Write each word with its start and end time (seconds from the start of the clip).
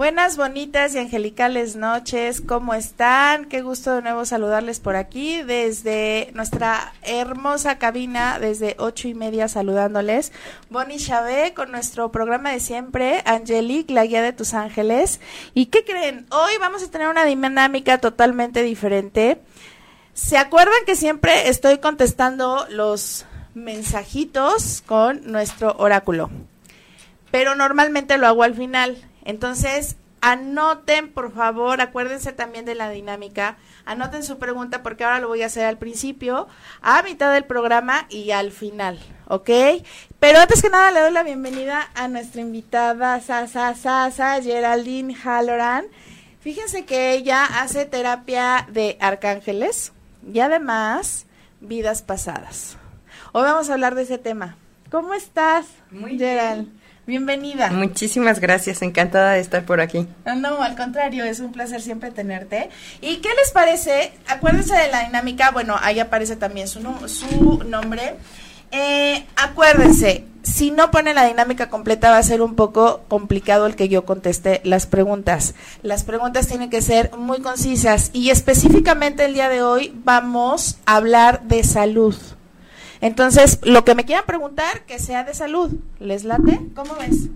Buenas, 0.00 0.38
bonitas 0.38 0.94
y 0.94 0.98
angelicales 0.98 1.76
noches, 1.76 2.40
¿cómo 2.40 2.72
están? 2.72 3.44
Qué 3.44 3.60
gusto 3.60 3.94
de 3.94 4.00
nuevo 4.00 4.24
saludarles 4.24 4.80
por 4.80 4.96
aquí 4.96 5.42
desde 5.42 6.30
nuestra 6.32 6.94
hermosa 7.02 7.76
cabina, 7.76 8.38
desde 8.38 8.76
ocho 8.78 9.08
y 9.08 9.14
media 9.14 9.46
saludándoles. 9.46 10.32
Bonnie 10.70 10.96
Chávez 10.96 11.52
con 11.52 11.70
nuestro 11.70 12.10
programa 12.10 12.50
de 12.50 12.60
siempre, 12.60 13.22
Angelique, 13.26 13.92
la 13.92 14.06
guía 14.06 14.22
de 14.22 14.32
tus 14.32 14.54
ángeles. 14.54 15.20
¿Y 15.52 15.66
qué 15.66 15.84
creen? 15.84 16.26
Hoy 16.30 16.52
vamos 16.58 16.82
a 16.82 16.90
tener 16.90 17.08
una 17.08 17.26
dinámica 17.26 17.98
totalmente 17.98 18.62
diferente. 18.62 19.42
¿Se 20.14 20.38
acuerdan 20.38 20.86
que 20.86 20.96
siempre 20.96 21.50
estoy 21.50 21.76
contestando 21.76 22.66
los 22.70 23.26
mensajitos 23.52 24.82
con 24.86 25.30
nuestro 25.30 25.76
oráculo? 25.76 26.30
Pero 27.30 27.54
normalmente 27.54 28.16
lo 28.16 28.26
hago 28.26 28.44
al 28.44 28.54
final 28.54 29.09
entonces, 29.30 29.96
anoten, 30.20 31.12
por 31.12 31.32
favor, 31.32 31.80
acuérdense 31.80 32.32
también 32.32 32.64
de 32.64 32.74
la 32.74 32.90
dinámica. 32.90 33.56
Anoten 33.86 34.22
su 34.22 34.38
pregunta 34.38 34.82
porque 34.82 35.04
ahora 35.04 35.20
lo 35.20 35.28
voy 35.28 35.42
a 35.42 35.46
hacer 35.46 35.64
al 35.64 35.78
principio, 35.78 36.48
a 36.82 37.02
mitad 37.02 37.32
del 37.32 37.44
programa 37.44 38.06
y 38.10 38.32
al 38.32 38.50
final, 38.50 38.98
¿ok? 39.28 39.50
Pero 40.18 40.40
antes 40.40 40.62
que 40.62 40.68
nada 40.68 40.90
le 40.90 41.00
doy 41.00 41.12
la 41.12 41.22
bienvenida 41.22 41.90
a 41.94 42.08
nuestra 42.08 42.40
invitada 42.40 43.20
Sasa 43.20 43.74
Sasa 43.74 44.42
Geraldine 44.42 45.14
Halloran. 45.14 45.86
Fíjense 46.40 46.84
que 46.84 47.12
ella 47.12 47.44
hace 47.44 47.84
terapia 47.84 48.66
de 48.70 48.96
arcángeles 49.00 49.92
y 50.32 50.40
además 50.40 51.26
vidas 51.60 52.02
pasadas. 52.02 52.76
Hoy 53.32 53.42
vamos 53.44 53.70
a 53.70 53.74
hablar 53.74 53.94
de 53.94 54.02
ese 54.02 54.18
tema. 54.18 54.56
¿Cómo 54.90 55.14
estás, 55.14 55.66
Muy 55.90 56.16
Bien. 56.16 56.79
Bienvenida. 57.10 57.70
Muchísimas 57.72 58.38
gracias, 58.38 58.82
encantada 58.82 59.32
de 59.32 59.40
estar 59.40 59.64
por 59.64 59.80
aquí. 59.80 60.06
No, 60.36 60.62
al 60.62 60.76
contrario, 60.76 61.24
es 61.24 61.40
un 61.40 61.50
placer 61.50 61.82
siempre 61.82 62.12
tenerte. 62.12 62.70
¿Y 63.00 63.16
qué 63.16 63.30
les 63.36 63.50
parece? 63.50 64.12
Acuérdense 64.28 64.76
de 64.76 64.92
la 64.92 65.06
dinámica, 65.06 65.50
bueno, 65.50 65.74
ahí 65.82 65.98
aparece 65.98 66.36
también 66.36 66.68
su, 66.68 66.80
su 67.08 67.64
nombre. 67.64 68.14
Eh, 68.70 69.26
acuérdense, 69.34 70.24
si 70.44 70.70
no 70.70 70.92
pone 70.92 71.12
la 71.12 71.24
dinámica 71.24 71.68
completa 71.68 72.12
va 72.12 72.18
a 72.18 72.22
ser 72.22 72.42
un 72.42 72.54
poco 72.54 73.00
complicado 73.08 73.66
el 73.66 73.74
que 73.74 73.88
yo 73.88 74.04
conteste 74.04 74.60
las 74.62 74.86
preguntas. 74.86 75.56
Las 75.82 76.04
preguntas 76.04 76.46
tienen 76.46 76.70
que 76.70 76.80
ser 76.80 77.10
muy 77.18 77.40
concisas 77.40 78.10
y 78.12 78.30
específicamente 78.30 79.24
el 79.24 79.34
día 79.34 79.48
de 79.48 79.64
hoy 79.64 79.92
vamos 80.04 80.78
a 80.86 80.94
hablar 80.94 81.42
de 81.42 81.64
salud. 81.64 82.14
Entonces, 83.00 83.58
lo 83.62 83.84
que 83.84 83.94
me 83.94 84.04
quieran 84.04 84.24
preguntar, 84.26 84.82
que 84.82 84.98
sea 84.98 85.24
de 85.24 85.34
salud. 85.34 85.72
¿Les 85.98 86.24
late? 86.24 86.60
¿Cómo 86.74 86.94
ves? 86.96 87.28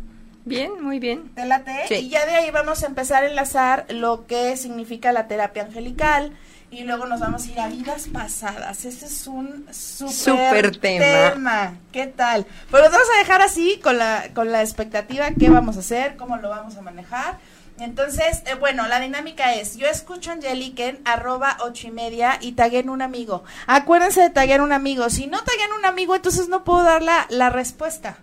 Bien, 0.45 0.83
muy 0.83 0.99
bien. 0.99 1.31
¿Te 1.35 1.47
late? 1.47 2.01
Y 2.01 2.11
ya 2.11 2.27
de 2.27 2.33
ahí 2.33 2.51
vamos 2.51 2.83
a 2.83 2.87
empezar 2.87 3.25
a 3.25 3.29
enlazar 3.29 3.87
lo 3.89 4.27
que 4.27 4.57
significa 4.57 5.11
la 5.13 5.27
terapia 5.27 5.65
angelical 5.65 6.33
y 6.71 6.85
luego 6.85 7.07
nos 7.07 7.21
vamos 7.21 7.47
a 7.47 7.51
ir 7.51 7.61
a 7.61 7.69
vidas 7.69 8.09
pasadas. 8.13 8.85
Ese 8.85 9.07
es 9.07 9.27
un 9.27 9.67
súper 9.73 10.77
tema. 10.77 11.31
tema. 11.33 11.75
¿Qué 11.93 12.09
tal? 12.09 12.47
Pues 12.71 12.83
lo 12.83 12.91
vamos 12.91 13.07
a 13.15 13.19
dejar 13.19 13.41
así 13.43 13.81
con 13.83 13.97
la, 13.97 14.31
con 14.35 14.53
la 14.53 14.61
expectativa, 14.61 15.31
qué 15.31 15.49
vamos 15.49 15.77
a 15.77 15.81
hacer, 15.81 16.17
cómo 16.17 16.37
lo 16.37 16.51
vamos 16.51 16.77
a 16.77 16.83
manejar. 16.83 17.39
Entonces, 17.79 18.43
eh, 18.47 18.55
bueno, 18.55 18.87
la 18.87 19.01
dinámica 19.01 19.55
es, 19.55 19.77
yo 19.77 19.89
escucho 19.89 20.31
a 20.31 20.35
Angelique 20.35 20.89
en 20.89 21.01
arroba 21.05 21.57
ocho 21.61 21.89
y 21.89 21.91
media 21.91 22.39
y 22.41 22.53
taguen 22.53 22.89
un 22.89 23.03
amigo. 23.03 23.43
Acuérdense 23.67 24.21
de 24.21 24.31
taguen 24.31 24.61
un 24.61 24.73
amigo. 24.73 25.11
Si 25.11 25.27
no 25.27 25.43
taguen 25.43 25.73
un 25.77 25.85
amigo, 25.85 26.15
entonces 26.15 26.49
no 26.49 26.63
puedo 26.63 26.85
dar 26.85 27.03
la, 27.03 27.51
respuesta. 27.51 28.17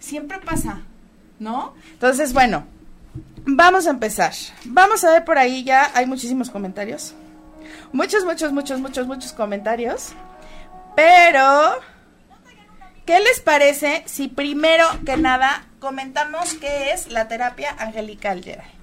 Siempre 0.00 0.38
pasa, 0.38 0.80
¿no? 1.38 1.74
Entonces, 1.92 2.32
bueno, 2.32 2.66
vamos 3.44 3.86
a 3.86 3.90
empezar. 3.90 4.32
Vamos 4.64 5.04
a 5.04 5.12
ver 5.12 5.24
por 5.24 5.38
ahí 5.38 5.62
ya, 5.62 5.90
hay 5.94 6.06
muchísimos 6.06 6.50
comentarios. 6.50 7.14
Muchos, 7.92 8.24
muchos, 8.24 8.52
muchos, 8.52 8.80
muchos, 8.80 9.06
muchos 9.06 9.32
comentarios. 9.32 10.14
Pero, 10.96 11.78
¿qué 13.04 13.20
les 13.20 13.38
parece 13.40 14.02
si 14.06 14.26
primero 14.26 14.84
que 15.04 15.16
nada 15.16 15.64
comentamos 15.78 16.54
qué 16.54 16.90
es 16.90 17.08
la 17.08 17.28
terapia 17.28 17.74
angelical, 17.78 18.42
Gerard? 18.42 18.75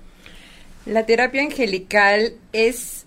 La 0.86 1.06
terapia 1.06 1.42
angelical 1.42 2.34
es, 2.52 3.06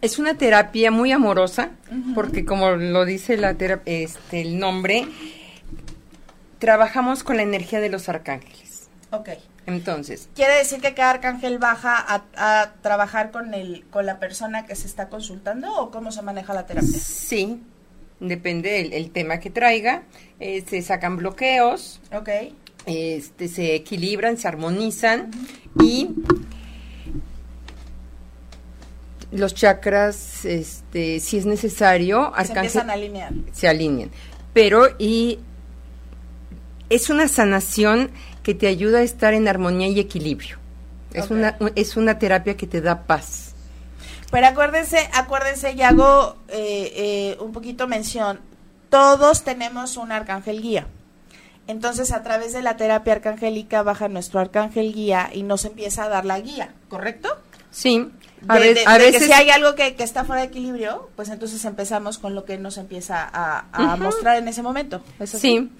es 0.00 0.18
una 0.18 0.34
terapia 0.34 0.90
muy 0.90 1.12
amorosa, 1.12 1.70
porque 2.14 2.44
como 2.44 2.70
lo 2.72 3.04
dice 3.04 3.36
la 3.36 3.56
este, 3.86 4.40
el 4.40 4.58
nombre, 4.58 5.06
trabajamos 6.58 7.24
con 7.24 7.36
la 7.36 7.42
energía 7.42 7.80
de 7.80 7.88
los 7.88 8.08
arcángeles. 8.08 8.88
Ok. 9.10 9.30
Entonces. 9.66 10.28
¿Quiere 10.34 10.56
decir 10.56 10.80
que 10.80 10.92
cada 10.92 11.10
arcángel 11.10 11.58
baja 11.58 12.04
a, 12.36 12.72
trabajar 12.82 13.30
con, 13.30 13.54
el, 13.54 13.84
con 13.90 14.06
la 14.06 14.18
persona 14.18 14.66
que 14.66 14.74
se 14.74 14.86
está 14.86 15.08
consultando 15.08 15.72
o 15.74 15.90
cómo 15.90 16.12
se 16.12 16.22
maneja 16.22 16.52
la 16.52 16.66
terapia? 16.66 16.90
Sí, 16.90 17.62
depende 18.20 18.88
del 18.90 19.10
tema 19.10 19.38
que 19.38 19.50
traiga. 19.50 20.02
Eh, 20.40 20.64
se 20.68 20.82
sacan 20.82 21.16
bloqueos. 21.16 22.00
Ok. 22.12 22.28
Este, 22.86 23.48
se 23.48 23.76
equilibran, 23.76 24.36
se 24.36 24.48
armonizan 24.48 25.30
y 25.80 26.10
los 29.32 29.54
chakras, 29.54 30.44
este, 30.44 31.18
si 31.20 31.38
es 31.38 31.46
necesario, 31.46 32.32
se 32.44 32.52
empiezan 32.52 32.90
a 32.90 32.92
alinear. 32.92 33.32
Se 33.52 33.66
alinean. 33.66 34.10
Pero, 34.52 34.88
y 34.98 35.38
es 36.90 37.08
una 37.08 37.28
sanación 37.28 38.10
que 38.42 38.54
te 38.54 38.66
ayuda 38.66 38.98
a 38.98 39.02
estar 39.02 39.34
en 39.34 39.48
armonía 39.48 39.88
y 39.88 39.98
equilibrio. 39.98 40.58
Es, 41.12 41.30
una, 41.30 41.56
es 41.74 41.96
una 41.96 42.18
terapia 42.18 42.56
que 42.56 42.66
te 42.66 42.80
da 42.80 43.02
paz. 43.04 43.54
Pero 44.30 44.46
acuérdense, 44.46 44.98
acuérdense, 45.12 45.72
y 45.72 45.82
hago 45.82 46.36
eh, 46.48 46.92
eh, 46.94 47.36
un 47.40 47.52
poquito 47.52 47.86
mención, 47.86 48.40
todos 48.88 49.44
tenemos 49.44 49.96
un 49.96 50.12
arcángel 50.12 50.62
guía. 50.62 50.86
Entonces, 51.66 52.12
a 52.12 52.22
través 52.22 52.52
de 52.52 52.62
la 52.62 52.76
terapia 52.76 53.14
arcangélica 53.14 53.82
baja 53.82 54.08
nuestro 54.08 54.40
arcángel 54.40 54.92
guía 54.92 55.30
y 55.32 55.42
nos 55.42 55.64
empieza 55.64 56.04
a 56.04 56.08
dar 56.08 56.24
la 56.24 56.40
guía, 56.40 56.74
¿correcto? 56.88 57.28
Sí. 57.72 58.08
A, 58.48 58.58
veces 58.98 59.24
si 59.24 59.32
hay 59.32 59.50
algo 59.50 59.74
que, 59.74 59.94
está 59.98 60.24
fuera 60.24 60.42
de 60.42 60.48
equilibrio, 60.48 61.10
pues 61.14 61.28
entonces 61.28 61.64
empezamos 61.64 62.18
con 62.18 62.34
lo 62.34 62.44
que 62.44 62.58
nos 62.58 62.76
empieza 62.76 63.28
a, 63.32 63.96
mostrar 63.96 64.36
en 64.36 64.48
ese 64.48 64.62
momento. 64.62 65.02
Sí, 65.24 65.70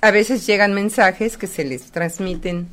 a 0.00 0.10
veces 0.10 0.46
llegan 0.46 0.72
mensajes 0.72 1.36
que 1.36 1.46
se 1.46 1.64
les 1.64 1.90
transmiten 1.90 2.68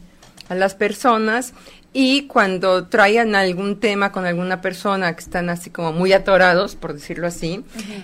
a 0.50 0.56
las 0.56 0.76
personas 0.76 1.54
y 1.94 2.28
cuando 2.28 2.88
traigan 2.88 3.34
algún 3.34 3.80
tema 3.80 4.12
con 4.12 4.26
alguna 4.26 4.62
persona 4.62 5.16
que 5.16 5.22
están 5.22 5.50
así 5.50 5.72
como 5.72 5.94
muy 5.94 6.14
atorados, 6.14 6.76
por 6.76 6.94
decirlo 6.94 7.26
así, 7.26 7.64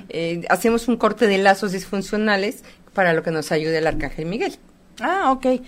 eh, 0.09 0.43
hacemos 0.49 0.87
un 0.87 0.97
corte 0.97 1.27
de 1.27 1.37
lazos 1.37 1.71
disfuncionales 1.71 2.63
para 2.93 3.13
lo 3.13 3.21
que 3.21 3.31
nos 3.31 3.51
ayude 3.51 3.77
el 3.77 3.87
Arcángel 3.87 4.25
Miguel. 4.25 4.57
Ah, 4.99 5.31
ok. 5.31 5.61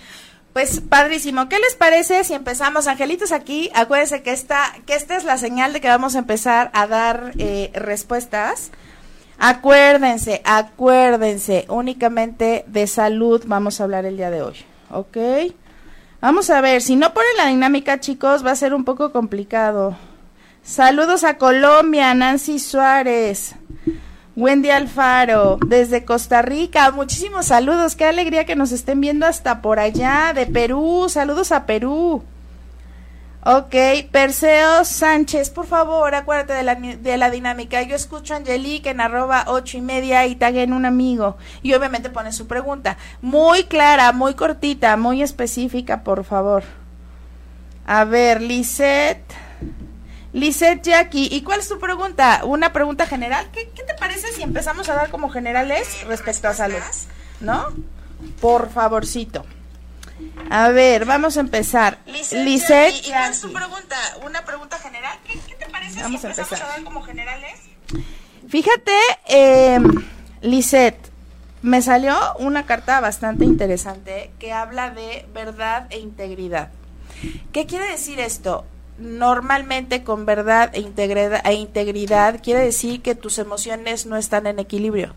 Pues 0.57 0.81
padrísimo. 0.81 1.49
¿Qué 1.49 1.59
les 1.59 1.75
parece 1.75 2.23
si 2.23 2.33
empezamos? 2.33 2.87
Angelitos 2.87 3.31
aquí, 3.31 3.69
acuérdense 3.75 4.23
que 4.23 4.31
esta, 4.31 4.73
que 4.87 4.95
esta 4.95 5.15
es 5.15 5.23
la 5.23 5.37
señal 5.37 5.71
de 5.71 5.81
que 5.81 5.87
vamos 5.87 6.15
a 6.15 6.17
empezar 6.17 6.71
a 6.73 6.87
dar 6.87 7.33
eh, 7.37 7.69
respuestas. 7.75 8.71
Acuérdense, 9.37 10.41
acuérdense, 10.43 11.67
únicamente 11.69 12.65
de 12.65 12.87
salud 12.87 13.43
vamos 13.45 13.79
a 13.79 13.83
hablar 13.83 14.05
el 14.05 14.17
día 14.17 14.31
de 14.31 14.41
hoy. 14.41 14.55
¿Ok? 14.89 15.17
Vamos 16.21 16.49
a 16.49 16.59
ver, 16.59 16.81
si 16.81 16.95
no 16.95 17.13
ponen 17.13 17.37
la 17.37 17.45
dinámica, 17.45 17.99
chicos, 17.99 18.43
va 18.43 18.49
a 18.49 18.55
ser 18.55 18.73
un 18.73 18.83
poco 18.83 19.11
complicado. 19.11 19.95
Saludos 20.63 21.23
a 21.23 21.37
Colombia, 21.37 22.15
Nancy 22.15 22.57
Suárez. 22.57 23.53
Wendy 24.37 24.69
Alfaro, 24.69 25.57
desde 25.65 26.05
Costa 26.05 26.43
Rica, 26.43 26.91
muchísimos 26.91 27.47
saludos, 27.47 27.95
qué 27.95 28.05
alegría 28.05 28.45
que 28.45 28.55
nos 28.55 28.71
estén 28.71 29.01
viendo 29.01 29.25
hasta 29.25 29.63
por 29.63 29.79
allá, 29.79 30.31
de 30.35 30.45
Perú, 30.45 31.07
saludos 31.09 31.51
a 31.51 31.65
Perú. 31.65 32.23
Ok, 33.43 33.73
Perseo 34.11 34.85
Sánchez, 34.85 35.49
por 35.49 35.65
favor, 35.65 36.13
acuérdate 36.13 36.53
de 36.53 36.61
la, 36.61 36.75
de 36.75 37.17
la 37.17 37.31
dinámica. 37.31 37.81
Yo 37.81 37.95
escucho 37.95 38.35
a 38.35 38.37
Angelique 38.37 38.91
en 38.91 39.01
arroba 39.01 39.45
ocho 39.47 39.79
y 39.79 39.81
media 39.81 40.27
y 40.27 40.37
en 40.39 40.73
un 40.73 40.85
amigo. 40.85 41.37
Y 41.63 41.73
obviamente 41.73 42.11
pone 42.11 42.31
su 42.31 42.45
pregunta. 42.45 42.97
Muy 43.23 43.63
clara, 43.63 44.11
muy 44.11 44.35
cortita, 44.35 44.97
muy 44.97 45.23
específica, 45.23 46.03
por 46.03 46.23
favor. 46.23 46.63
A 47.87 48.03
ver, 48.03 48.43
Lisette. 48.43 49.33
Lisette 50.37 50.83
Jackie, 50.83 51.29
¿y 51.31 51.41
cuál 51.41 51.61
es 51.61 51.67
tu 51.67 51.79
pregunta? 51.79 52.41
¿Una 52.43 52.71
pregunta 52.71 53.07
general? 53.07 53.49
¿Qué, 53.51 53.65
te 53.65 53.95
parece 53.95 54.31
si 54.33 54.43
empezamos 54.43 54.87
a 54.87 54.93
dar 54.93 55.09
como 55.09 55.29
generales 55.29 56.05
respecto 56.05 56.47
a 56.47 56.53
salud? 56.53 56.77
¿No? 57.39 57.65
Por 58.39 58.69
favorcito. 58.69 59.43
A 60.51 60.69
ver, 60.69 61.05
vamos 61.05 61.37
a 61.37 61.39
empezar. 61.39 61.97
Lisette, 62.05 63.07
¿y 63.07 63.09
cuál 63.09 63.31
es 63.31 63.41
tu 63.41 63.51
pregunta? 63.51 63.95
¿Una 64.23 64.45
pregunta 64.45 64.77
general? 64.77 65.17
¿Qué, 65.25 65.55
te 65.55 65.65
parece? 65.71 66.03
Vamos 66.03 66.21
si 66.21 66.27
a 66.27 66.29
empezar. 66.29 66.61
a 66.61 66.67
dar 66.67 66.83
como 66.83 67.01
generales? 67.01 67.59
Fíjate, 68.47 68.93
eh, 69.29 69.79
Lisette, 70.41 71.09
me 71.63 71.81
salió 71.81 72.15
una 72.37 72.67
carta 72.67 72.99
bastante 72.99 73.43
interesante 73.43 74.29
que 74.37 74.53
habla 74.53 74.91
de 74.91 75.25
verdad 75.33 75.87
e 75.89 75.97
integridad. 75.97 76.69
¿Qué 77.51 77.65
quiere 77.65 77.89
decir 77.89 78.19
esto? 78.19 78.65
Normalmente 78.97 80.03
con 80.03 80.25
verdad 80.25 80.71
e 80.73 80.81
integridad, 80.81 81.45
e 81.45 81.53
integridad 81.53 82.41
quiere 82.41 82.61
decir 82.61 83.01
que 83.01 83.15
tus 83.15 83.37
emociones 83.37 84.05
no 84.05 84.17
están 84.17 84.47
en 84.47 84.59
equilibrio. 84.59 85.13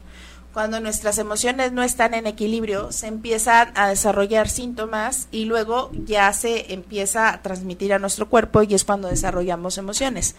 Cuando 0.52 0.80
nuestras 0.80 1.18
emociones 1.18 1.70
no 1.70 1.82
están 1.82 2.12
en 2.12 2.26
equilibrio, 2.26 2.90
se 2.90 3.06
empiezan 3.06 3.70
a 3.76 3.88
desarrollar 3.88 4.48
síntomas 4.48 5.28
y 5.30 5.44
luego 5.44 5.92
ya 6.04 6.32
se 6.32 6.72
empieza 6.74 7.28
a 7.28 7.40
transmitir 7.40 7.92
a 7.92 8.00
nuestro 8.00 8.28
cuerpo 8.28 8.62
y 8.62 8.74
es 8.74 8.84
cuando 8.84 9.08
desarrollamos 9.08 9.78
emociones. 9.78 10.34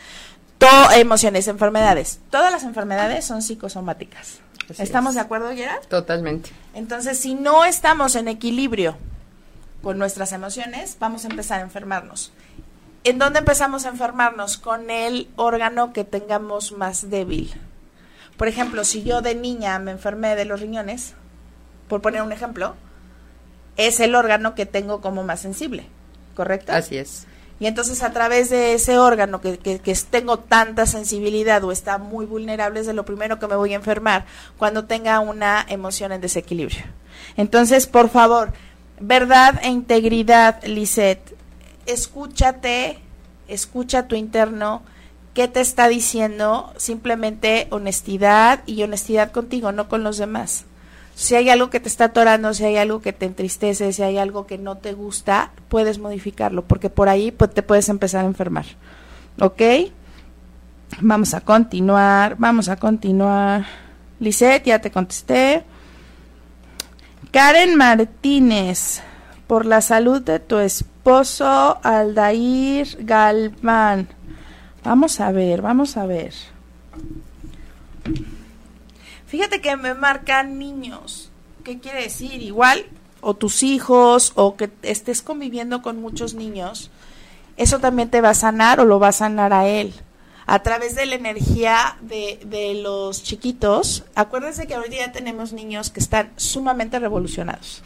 Todo, 0.57 0.91
emociones, 0.91 1.47
enfermedades. 1.47 2.19
Todas 2.29 2.51
las 2.51 2.63
enfermedades 2.63 3.25
son 3.25 3.41
psicosomáticas. 3.41 4.41
¿Estamos 4.77 5.15
de 5.15 5.21
acuerdo, 5.21 5.51
Gerard? 5.51 5.85
Totalmente. 5.87 6.51
Entonces, 6.73 7.17
si 7.17 7.33
no 7.33 7.65
estamos 7.65 8.15
en 8.15 8.27
equilibrio 8.27 8.97
con 9.81 9.97
nuestras 9.97 10.33
emociones, 10.33 10.97
vamos 10.99 11.25
a 11.25 11.29
empezar 11.29 11.59
a 11.59 11.63
enfermarnos. 11.63 12.31
¿En 13.03 13.17
dónde 13.17 13.39
empezamos 13.39 13.85
a 13.85 13.89
enfermarnos? 13.89 14.57
Con 14.57 14.89
el 14.89 15.27
órgano 15.35 15.91
que 15.91 16.03
tengamos 16.03 16.71
más 16.71 17.09
débil. 17.09 17.51
Por 18.37 18.47
ejemplo, 18.47 18.83
si 18.83 19.03
yo 19.03 19.21
de 19.21 19.33
niña 19.33 19.79
me 19.79 19.91
enfermé 19.91 20.35
de 20.35 20.45
los 20.45 20.61
riñones, 20.61 21.15
por 21.87 22.01
poner 22.01 22.21
un 22.21 22.31
ejemplo, 22.31 22.75
es 23.75 23.99
el 23.99 24.15
órgano 24.15 24.53
que 24.53 24.65
tengo 24.65 25.01
como 25.01 25.23
más 25.23 25.39
sensible, 25.39 25.85
¿correcto? 26.35 26.73
Así 26.73 26.97
es. 26.97 27.25
Y 27.59 27.67
entonces 27.67 28.01
a 28.01 28.11
través 28.11 28.49
de 28.49 28.73
ese 28.73 28.97
órgano 28.97 29.41
que, 29.41 29.57
que, 29.57 29.95
tengo 30.09 30.39
tanta 30.39 30.85
sensibilidad 30.87 31.63
o 31.63 31.71
está 31.71 31.99
muy 31.99 32.25
vulnerable 32.25 32.79
es 32.79 32.87
de 32.87 32.93
lo 32.93 33.05
primero 33.05 33.37
que 33.37 33.47
me 33.47 33.55
voy 33.55 33.73
a 33.73 33.75
enfermar 33.75 34.25
cuando 34.57 34.85
tenga 34.85 35.19
una 35.19 35.63
emoción 35.69 36.11
en 36.11 36.21
desequilibrio. 36.21 36.83
Entonces, 37.37 37.85
por 37.85 38.09
favor, 38.09 38.53
verdad 38.99 39.59
e 39.61 39.69
integridad, 39.69 40.63
Lisette, 40.63 41.35
escúchate, 41.85 42.99
escucha 43.47 44.07
tu 44.07 44.15
interno, 44.15 44.81
qué 45.33 45.47
te 45.47 45.61
está 45.61 45.87
diciendo, 45.87 46.73
simplemente 46.77 47.67
honestidad 47.71 48.61
y 48.65 48.83
honestidad 48.83 49.31
contigo, 49.31 49.71
no 49.71 49.89
con 49.89 50.03
los 50.03 50.17
demás 50.17 50.65
si 51.21 51.35
hay 51.35 51.49
algo 51.49 51.69
que 51.69 51.79
te 51.79 51.87
está 51.87 52.05
atorando, 52.05 52.53
si 52.53 52.63
hay 52.65 52.77
algo 52.77 53.01
que 53.01 53.13
te 53.13 53.25
entristece, 53.25 53.93
si 53.93 54.01
hay 54.01 54.17
algo 54.17 54.47
que 54.47 54.57
no 54.57 54.77
te 54.77 54.93
gusta, 54.93 55.51
puedes 55.69 55.99
modificarlo, 55.99 56.63
porque 56.63 56.89
por 56.89 57.09
ahí 57.09 57.31
pues, 57.31 57.53
te 57.53 57.61
puedes 57.61 57.89
empezar 57.89 58.25
a 58.25 58.27
enfermar. 58.27 58.65
¿Ok? 59.39 59.61
Vamos 60.99 61.33
a 61.33 61.41
continuar, 61.41 62.37
vamos 62.37 62.69
a 62.69 62.75
continuar. 62.75 63.65
Lisette, 64.19 64.65
ya 64.65 64.79
te 64.79 64.91
contesté. 64.91 65.63
Karen 67.31 67.75
Martínez, 67.75 69.01
por 69.51 69.65
la 69.65 69.81
salud 69.81 70.21
de 70.21 70.39
tu 70.39 70.59
esposo 70.59 71.77
Aldair 71.83 72.87
Galván. 73.01 74.07
Vamos 74.81 75.19
a 75.19 75.33
ver, 75.33 75.61
vamos 75.61 75.97
a 75.97 76.05
ver. 76.05 76.33
Fíjate 79.27 79.59
que 79.59 79.75
me 79.75 79.93
marcan 79.93 80.57
niños. 80.57 81.31
¿Qué 81.65 81.81
quiere 81.81 82.03
decir? 82.03 82.41
Igual, 82.41 82.85
o 83.19 83.33
tus 83.33 83.61
hijos, 83.63 84.31
o 84.35 84.55
que 84.55 84.71
estés 84.83 85.21
conviviendo 85.21 85.81
con 85.81 85.99
muchos 85.99 86.33
niños, 86.33 86.89
eso 87.57 87.79
también 87.79 88.09
te 88.09 88.21
va 88.21 88.29
a 88.29 88.35
sanar 88.35 88.79
o 88.79 88.85
lo 88.85 89.01
va 89.01 89.09
a 89.09 89.11
sanar 89.11 89.51
a 89.51 89.67
él. 89.67 89.93
A 90.45 90.63
través 90.63 90.95
de 90.95 91.07
la 91.07 91.15
energía 91.15 91.97
de, 91.99 92.39
de 92.45 92.75
los 92.75 93.21
chiquitos, 93.21 94.05
acuérdense 94.15 94.65
que 94.65 94.77
hoy 94.77 94.87
día 94.87 95.11
tenemos 95.11 95.51
niños 95.51 95.89
que 95.89 95.99
están 95.99 96.31
sumamente 96.37 96.99
revolucionados 96.99 97.83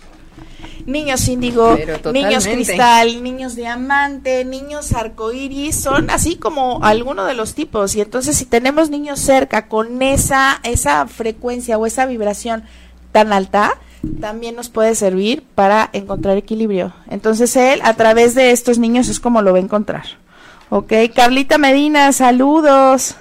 niños 0.86 1.28
índigo, 1.28 1.78
niños 2.14 2.48
cristal, 2.48 3.24
niños 3.24 3.56
diamante, 3.56 4.46
niños 4.46 4.94
arcoíris, 4.94 5.76
son 5.76 6.10
así 6.10 6.36
como 6.36 6.84
algunos 6.84 7.28
de 7.28 7.34
los 7.34 7.54
tipos. 7.54 7.96
Y 7.96 8.02
entonces 8.02 8.36
si 8.36 8.46
tenemos 8.46 8.90
niños 8.90 9.20
cerca 9.20 9.68
con 9.68 10.02
esa, 10.02 10.60
esa 10.64 11.08
frecuencia 11.08 11.78
o 11.78 11.86
esa 11.86 12.06
vibración 12.06 12.64
tan 13.12 13.34
alta, 13.34 13.78
también 14.20 14.56
nos 14.56 14.70
puede 14.70 14.96
servir 14.96 15.44
para 15.56 15.90
encontrar 15.94 16.38
equilibrio. 16.38 16.94
Entonces 17.10 17.56
él 17.56 17.82
a 17.84 17.94
través 17.96 18.36
de 18.36 18.52
estos 18.52 18.78
niños 18.78 19.10
es 19.10 19.20
como 19.20 19.42
lo 19.42 19.54
va 19.54 19.60
a 19.60 19.62
encontrar. 19.62 20.06
Ok, 20.70 20.94
Carlita 21.14 21.58
Medina, 21.58 22.12
saludos. 22.12 23.16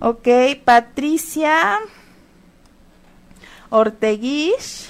Ok, 0.00 0.28
Patricia 0.64 1.78
Orteguís. 3.70 4.88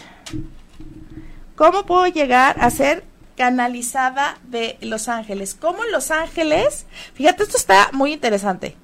¿Cómo 1.56 1.86
puedo 1.86 2.06
llegar 2.08 2.56
a 2.60 2.70
ser 2.70 3.04
canalizada 3.36 4.38
de 4.42 4.76
Los 4.80 5.08
Ángeles? 5.08 5.54
¿Cómo 5.54 5.84
Los 5.84 6.10
Ángeles? 6.10 6.86
Fíjate, 7.14 7.44
esto 7.44 7.56
está 7.56 7.90
muy 7.92 8.12
interesante. 8.12 8.76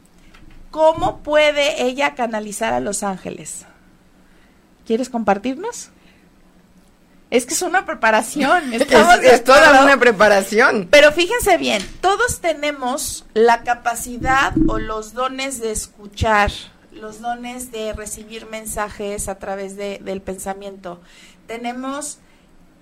¿Cómo 0.71 1.19
puede 1.19 1.83
ella 1.83 2.15
canalizar 2.15 2.73
a 2.73 2.81
Los 2.81 3.03
Ángeles? 3.03 3.67
¿Quieres 4.87 5.09
compartirnos? 5.09 5.91
Es 7.31 7.47
que 7.47 7.55
es 7.55 7.63
una 7.63 7.87
preparación. 7.87 8.73
es, 8.73 8.83
es 8.83 9.45
toda 9.45 9.83
una 9.83 9.99
preparación. 9.99 10.89
Pero 10.91 11.11
fíjense 11.11 11.57
bien, 11.59 11.85
todos 12.01 12.41
tenemos 12.41 13.25
la 13.35 13.63
capacidad 13.63 14.53
o 14.69 14.79
los 14.79 15.13
dones 15.13 15.61
de 15.61 15.73
escuchar, 15.73 16.53
los 16.93 17.21
dones 17.21 17.73
de 17.73 17.93
recibir 17.93 18.47
mensajes 18.47 19.29
a 19.29 19.37
través 19.41 19.77
de, 19.77 19.99
del 20.03 20.21
pensamiento. 20.23 21.01
Tenemos 21.49 22.19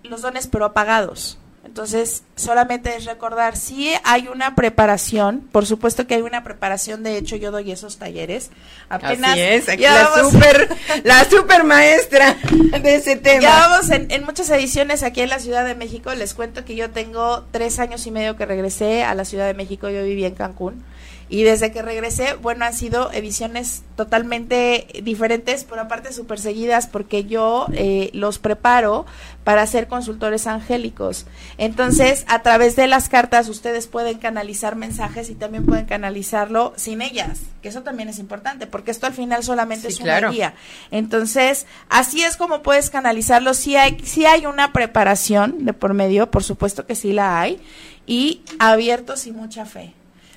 los 0.03 0.23
dones 0.23 0.47
pero 0.47 0.65
apagados. 0.65 1.39
Entonces, 1.69 2.23
solamente 2.35 2.97
es 2.97 3.05
recordar, 3.05 3.55
si 3.55 3.93
hay 4.03 4.27
una 4.29 4.55
preparación, 4.55 5.41
por 5.53 5.67
supuesto 5.67 6.07
que 6.07 6.15
hay 6.15 6.23
una 6.23 6.43
preparación, 6.43 7.03
de 7.03 7.19
hecho 7.19 7.37
yo 7.37 7.51
doy 7.51 7.71
esos 7.71 7.99
talleres. 7.99 8.51
Apenas 8.89 9.33
Así 9.33 9.41
es, 9.41 9.69
aquí 9.69 9.83
la 9.83 10.09
super, 10.19 10.69
la 11.05 11.25
super 11.27 11.65
maestra 11.65 12.39
de 12.83 12.95
ese 12.95 13.17
tema. 13.17 13.43
Ya 13.43 13.69
vamos 13.69 13.91
en, 13.91 14.11
en, 14.11 14.25
muchas 14.25 14.49
ediciones 14.49 15.03
aquí 15.03 15.21
en 15.21 15.29
la 15.29 15.41
Ciudad 15.41 15.67
de 15.67 15.75
México, 15.75 16.15
les 16.15 16.33
cuento 16.33 16.65
que 16.65 16.75
yo 16.75 16.91
tengo 16.91 17.45
tres 17.51 17.79
años 17.79 18.07
y 18.07 18.13
medio 18.13 18.37
que 18.37 18.47
regresé 18.47 19.05
a 19.05 19.15
la 19.15 19.27
Ciudad 19.27 19.47
de 19.47 19.55
México, 19.55 19.91
yo 19.91 20.03
viví 20.03 20.25
en 20.25 20.35
Cancún. 20.35 20.83
Y 21.29 21.43
desde 21.43 21.73
que 21.73 21.83
regresé, 21.83 22.35
bueno, 22.35 22.65
han 22.65 22.75
sido 22.75 23.13
ediciones 23.13 23.83
totalmente 23.97 24.87
diferentes, 25.03 25.65
pero 25.65 25.83
aparte 25.83 26.13
súper 26.13 26.39
seguidas, 26.39 26.87
porque 26.87 27.25
yo 27.25 27.67
eh, 27.73 28.11
los 28.15 28.39
preparo 28.39 29.05
para 29.45 29.67
ser 29.67 29.89
consultores 29.89 30.47
angélicos. 30.47 31.27
Entonces, 31.59 32.25
a 32.29 32.43
través 32.43 32.77
de 32.77 32.87
las 32.87 33.09
cartas, 33.09 33.49
ustedes 33.49 33.87
pueden 33.87 34.19
canalizar 34.19 34.77
mensajes 34.77 35.31
y 35.31 35.35
también 35.35 35.67
pueden 35.67 35.87
canalizarlo 35.87 36.73
sin 36.77 37.03
ellas, 37.03 37.41
que 37.63 37.69
eso 37.69 37.83
también 37.83 38.09
es 38.09 38.19
importante, 38.19 38.67
porque 38.67 38.91
esto 38.91 39.07
al 39.07 39.15
final 39.15 39.43
solamente 39.43 39.89
es 39.89 40.01
una 40.01 40.31
guía. 40.31 40.55
Entonces, 40.91 41.67
así 41.89 42.23
es 42.23 42.37
como 42.37 42.63
puedes 42.63 42.91
canalizarlo. 42.91 43.55
Si 43.55 43.77
hay, 43.77 43.99
si 44.05 44.25
hay 44.25 44.47
una 44.47 44.73
preparación 44.73 45.65
de 45.65 45.73
por 45.73 45.93
medio, 45.95 46.31
por 46.31 46.45
supuesto 46.45 46.87
que 46.87 46.95
sí 46.95 47.13
la 47.13 47.41
hay, 47.41 47.61
y 48.07 48.43
abiertos 48.59 49.27
y 49.27 49.33
mucha 49.33 49.67
fe. 49.67 49.93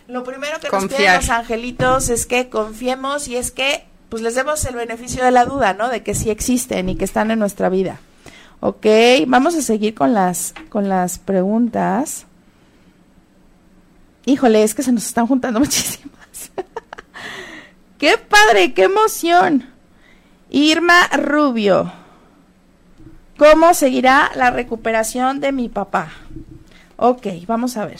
Lo 0.07 0.23
primero 0.23 0.59
que 0.59 0.69
nos 0.69 0.85
piden 0.85 1.15
los 1.15 1.29
angelitos 1.29 2.09
es 2.09 2.25
que 2.25 2.49
confiemos 2.49 3.27
y 3.27 3.37
es 3.37 3.51
que 3.51 3.85
pues 4.09 4.21
les 4.21 4.35
demos 4.35 4.65
el 4.65 4.75
beneficio 4.75 5.23
de 5.23 5.31
la 5.31 5.45
duda, 5.45 5.73
¿no? 5.73 5.87
De 5.87 6.03
que 6.03 6.13
sí 6.13 6.29
existen 6.29 6.89
y 6.89 6.97
que 6.97 7.05
están 7.05 7.31
en 7.31 7.39
nuestra 7.39 7.69
vida. 7.69 8.01
Ok, 8.59 8.85
vamos 9.25 9.55
a 9.55 9.61
seguir 9.61 9.95
con 9.95 10.13
las, 10.13 10.53
con 10.69 10.89
las 10.89 11.17
preguntas. 11.17 12.25
Híjole, 14.25 14.63
es 14.63 14.75
que 14.75 14.83
se 14.83 14.91
nos 14.91 15.05
están 15.05 15.27
juntando 15.27 15.59
muchísimas. 15.61 16.51
¡Qué 17.97 18.17
padre! 18.17 18.73
¡Qué 18.73 18.83
emoción! 18.83 19.69
Irma 20.49 21.07
Rubio. 21.13 21.93
¿Cómo 23.37 23.73
seguirá 23.73 24.29
la 24.35 24.51
recuperación 24.51 25.39
de 25.39 25.51
mi 25.51 25.69
papá? 25.69 26.11
Ok, 26.97 27.27
vamos 27.47 27.77
a 27.77 27.85
ver. 27.85 27.99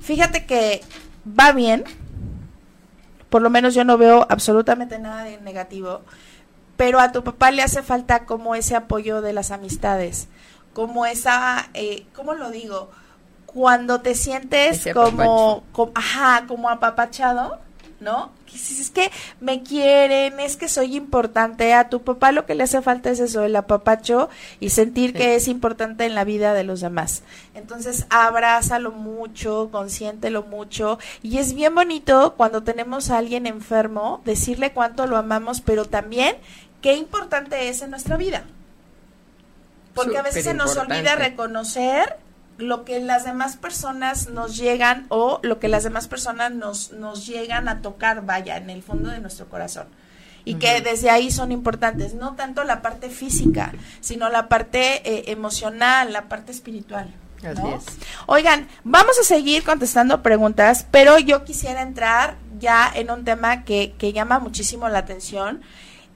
Fíjate 0.00 0.46
que 0.46 0.82
va 1.26 1.52
bien, 1.52 1.84
por 3.30 3.42
lo 3.42 3.50
menos 3.50 3.74
yo 3.74 3.84
no 3.84 3.98
veo 3.98 4.26
absolutamente 4.28 4.98
nada 4.98 5.24
de 5.24 5.40
negativo, 5.40 6.02
pero 6.76 7.00
a 7.00 7.12
tu 7.12 7.24
papá 7.24 7.50
le 7.50 7.62
hace 7.62 7.82
falta 7.82 8.26
como 8.26 8.54
ese 8.54 8.76
apoyo 8.76 9.22
de 9.22 9.32
las 9.32 9.50
amistades, 9.50 10.28
como 10.72 11.06
esa, 11.06 11.68
eh, 11.74 12.06
¿cómo 12.14 12.34
lo 12.34 12.50
digo? 12.50 12.90
Cuando 13.46 14.00
te 14.00 14.14
sientes 14.14 14.88
como, 14.92 15.62
como, 15.72 15.92
ajá, 15.94 16.44
como 16.46 16.68
apapachado, 16.68 17.60
¿no? 18.04 18.30
Es 18.54 18.90
que 18.90 19.10
me 19.40 19.62
quieren, 19.62 20.38
es 20.38 20.56
que 20.56 20.68
soy 20.68 20.94
importante. 20.94 21.74
A 21.74 21.88
tu 21.88 22.02
papá 22.02 22.30
lo 22.30 22.46
que 22.46 22.54
le 22.54 22.62
hace 22.62 22.82
falta 22.82 23.10
es 23.10 23.18
eso, 23.18 23.42
el 23.42 23.56
apapacho 23.56 24.28
y 24.60 24.70
sentir 24.70 25.12
que 25.12 25.34
es 25.34 25.48
importante 25.48 26.04
en 26.04 26.14
la 26.14 26.22
vida 26.22 26.54
de 26.54 26.62
los 26.62 26.80
demás. 26.80 27.22
Entonces, 27.54 28.06
abrázalo 28.10 28.92
mucho, 28.92 29.70
consiéntelo 29.72 30.44
mucho. 30.44 30.98
Y 31.22 31.38
es 31.38 31.54
bien 31.54 31.74
bonito 31.74 32.34
cuando 32.36 32.62
tenemos 32.62 33.10
a 33.10 33.18
alguien 33.18 33.46
enfermo, 33.46 34.20
decirle 34.24 34.72
cuánto 34.72 35.06
lo 35.06 35.16
amamos, 35.16 35.60
pero 35.60 35.86
también 35.86 36.36
qué 36.80 36.94
importante 36.94 37.68
es 37.68 37.82
en 37.82 37.90
nuestra 37.90 38.16
vida. 38.16 38.44
Porque 39.94 40.18
a 40.18 40.22
veces 40.22 40.44
se 40.44 40.54
nos 40.54 40.76
olvida 40.76 41.16
reconocer 41.16 42.18
lo 42.58 42.84
que 42.84 43.00
las 43.00 43.24
demás 43.24 43.56
personas 43.56 44.28
nos 44.28 44.56
llegan 44.56 45.06
o 45.08 45.40
lo 45.42 45.58
que 45.58 45.68
las 45.68 45.84
demás 45.84 46.08
personas 46.08 46.52
nos, 46.52 46.92
nos 46.92 47.26
llegan 47.26 47.68
a 47.68 47.82
tocar, 47.82 48.24
vaya, 48.24 48.56
en 48.56 48.70
el 48.70 48.82
fondo 48.82 49.10
de 49.10 49.20
nuestro 49.20 49.48
corazón. 49.48 49.86
Y 50.46 50.56
que 50.56 50.82
desde 50.82 51.08
ahí 51.08 51.30
son 51.30 51.52
importantes, 51.52 52.12
no 52.12 52.34
tanto 52.34 52.64
la 52.64 52.82
parte 52.82 53.08
física, 53.08 53.72
sino 54.00 54.28
la 54.28 54.48
parte 54.48 55.00
eh, 55.10 55.32
emocional, 55.32 56.12
la 56.12 56.28
parte 56.28 56.52
espiritual. 56.52 57.14
Es. 57.42 57.84
Oigan, 58.26 58.68
vamos 58.84 59.18
a 59.18 59.24
seguir 59.24 59.64
contestando 59.64 60.22
preguntas, 60.22 60.86
pero 60.90 61.18
yo 61.18 61.44
quisiera 61.44 61.82
entrar 61.82 62.36
ya 62.58 62.90
en 62.94 63.10
un 63.10 63.24
tema 63.24 63.64
que, 63.64 63.94
que 63.98 64.12
llama 64.12 64.38
muchísimo 64.38 64.88
la 64.88 65.00
atención 65.00 65.60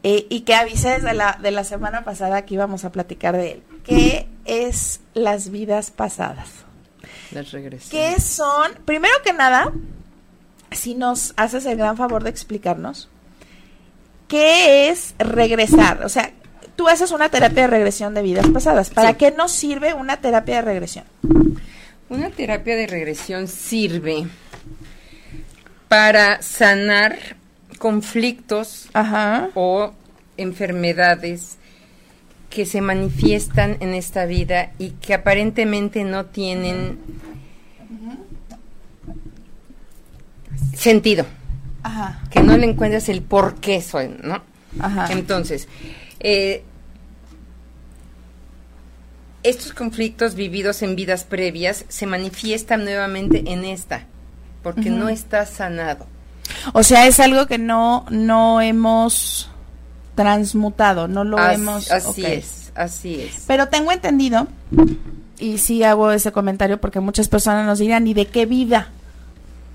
eh, 0.02 0.26
y 0.30 0.40
que 0.42 0.54
avisé 0.54 0.90
desde 0.90 1.12
la, 1.12 1.38
de 1.42 1.50
la 1.50 1.64
semana 1.64 2.04
pasada 2.04 2.44
que 2.46 2.54
íbamos 2.54 2.84
a 2.84 2.92
platicar 2.92 3.36
de 3.36 3.52
él. 3.52 3.62
¿Qué 3.84 4.28
es 4.48 5.00
las 5.14 5.50
vidas 5.50 5.90
pasadas? 5.90 6.48
Las 7.30 7.52
regresiones. 7.52 7.90
¿Qué 8.16 8.20
son? 8.20 8.72
Primero 8.84 9.14
que 9.24 9.32
nada, 9.32 9.72
si 10.70 10.94
nos 10.94 11.34
haces 11.36 11.66
el 11.66 11.76
gran 11.76 11.96
favor 11.96 12.24
de 12.24 12.30
explicarnos, 12.30 13.08
¿qué 14.26 14.90
es 14.90 15.14
regresar? 15.18 16.04
O 16.04 16.08
sea, 16.08 16.32
tú 16.76 16.88
haces 16.88 17.12
una 17.12 17.28
terapia 17.28 17.62
de 17.62 17.68
regresión 17.68 18.14
de 18.14 18.22
vidas 18.22 18.46
pasadas. 18.48 18.90
¿Para 18.90 19.14
qué 19.14 19.30
nos 19.30 19.52
sirve 19.52 19.94
una 19.94 20.16
terapia 20.18 20.56
de 20.56 20.62
regresión? 20.62 21.04
Una 22.08 22.30
terapia 22.30 22.76
de 22.76 22.86
regresión 22.86 23.48
sirve 23.48 24.26
para 25.88 26.40
sanar 26.40 27.18
conflictos 27.78 28.88
o 29.54 29.92
enfermedades 30.36 31.57
que 32.50 32.66
se 32.66 32.80
manifiestan 32.80 33.76
en 33.80 33.94
esta 33.94 34.24
vida 34.24 34.72
y 34.78 34.90
que 34.90 35.14
aparentemente 35.14 36.04
no 36.04 36.26
tienen 36.26 36.98
sentido. 40.74 41.26
Que 42.30 42.42
no 42.42 42.56
le 42.56 42.66
encuentras 42.66 43.08
el 43.08 43.22
por 43.22 43.56
qué 43.56 43.80
soy, 43.82 44.14
¿no? 44.22 44.42
Entonces, 45.10 45.68
eh, 46.20 46.62
estos 49.42 49.72
conflictos 49.72 50.34
vividos 50.34 50.82
en 50.82 50.96
vidas 50.96 51.24
previas 51.24 51.84
se 51.88 52.06
manifiestan 52.06 52.84
nuevamente 52.84 53.44
en 53.46 53.64
esta, 53.64 54.04
porque 54.62 54.90
no 54.90 55.08
está 55.08 55.46
sanado. 55.46 56.06
O 56.72 56.82
sea, 56.82 57.06
es 57.06 57.20
algo 57.20 57.46
que 57.46 57.58
no, 57.58 58.06
no 58.10 58.60
hemos 58.60 59.50
transmutado, 60.18 61.06
no 61.06 61.22
lo 61.22 61.38
hemos... 61.38 61.92
Así 61.92 62.26
es, 62.26 62.72
así 62.74 63.20
es. 63.20 63.44
Pero 63.46 63.68
tengo 63.68 63.92
entendido, 63.92 64.48
y 65.38 65.58
sí 65.58 65.84
hago 65.84 66.10
ese 66.10 66.32
comentario 66.32 66.80
porque 66.80 66.98
muchas 66.98 67.28
personas 67.28 67.64
nos 67.64 67.78
dirán, 67.78 68.08
¿y 68.08 68.14
de 68.14 68.26
qué 68.26 68.44
vida? 68.44 68.88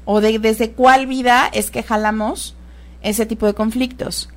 O 0.03 0.19
de 0.19 0.37
desde 0.39 0.71
cuál 0.71 1.07
vida 1.07 1.49
es 1.53 1.71
que 1.71 1.81
jalamos 1.81 2.55
ese 3.01 3.25
tipo 3.25 3.45
de 3.45 3.53
conflictos. 3.53 4.27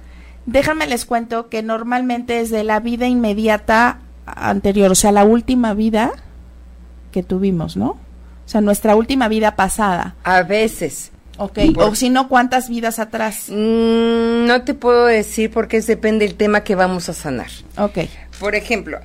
Déjame 0.47 0.87
les 0.87 1.07
cuento 1.07 1.49
que 1.49 1.65
normalmente 1.65 2.39
es 2.39 2.51
de 2.51 2.63
la 2.63 2.79
vida 2.79 3.09
inmediata 3.09 3.99
anterior, 4.27 4.93
o 4.93 4.95
sea, 4.95 5.11
la 5.11 5.25
última 5.25 5.75
vida 5.75 6.13
que 7.11 7.25
tuvimos, 7.25 7.77
¿no? 7.77 7.89
O 7.89 8.49
sea, 8.49 8.61
nuestra 8.61 8.95
última 8.95 9.27
vida 9.27 9.57
pasada. 9.57 10.15
A 10.23 10.45
veces. 10.45 11.11
Ok, 11.39 11.59
o 11.77 11.95
si 11.95 12.09
no, 12.09 12.29
¿cuántas 12.29 12.69
vidas 12.69 12.99
atrás? 12.99 13.47
Mm, 13.49 14.47
no 14.47 14.63
te 14.63 14.75
puedo 14.75 15.07
decir 15.07 15.51
porque 15.51 15.81
depende 15.81 16.27
del 16.27 16.37
tema 16.37 16.65
que 16.65 16.75
vamos 16.75 17.09
a 17.09 17.13
sanar. 17.13 17.51
Ok. 17.77 17.99
Por 18.41 18.55
ejemplo, 18.55 18.99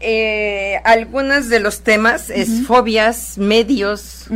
eh, 0.00 0.80
algunos 0.84 1.48
de 1.48 1.60
los 1.60 1.82
temas 1.82 2.30
es 2.30 2.66
fobias, 2.66 3.36
medios, 3.36 4.26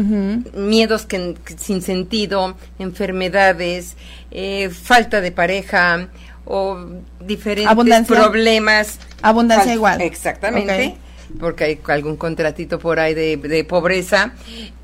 miedos 0.54 1.06
que, 1.06 1.36
sin 1.56 1.80
sentido, 1.80 2.56
enfermedades, 2.78 3.96
eh, 4.30 4.68
falta 4.70 5.22
de 5.22 5.32
pareja 5.32 6.08
o 6.44 6.78
diferentes 7.20 8.06
problemas. 8.06 8.98
Abundancia 9.22 9.72
igual. 9.72 10.02
Exactamente 10.02 10.98
porque 11.38 11.64
hay 11.64 11.80
algún 11.88 12.16
contratito 12.16 12.78
por 12.78 13.00
ahí 13.00 13.14
de, 13.14 13.64
pobreza 13.68 14.32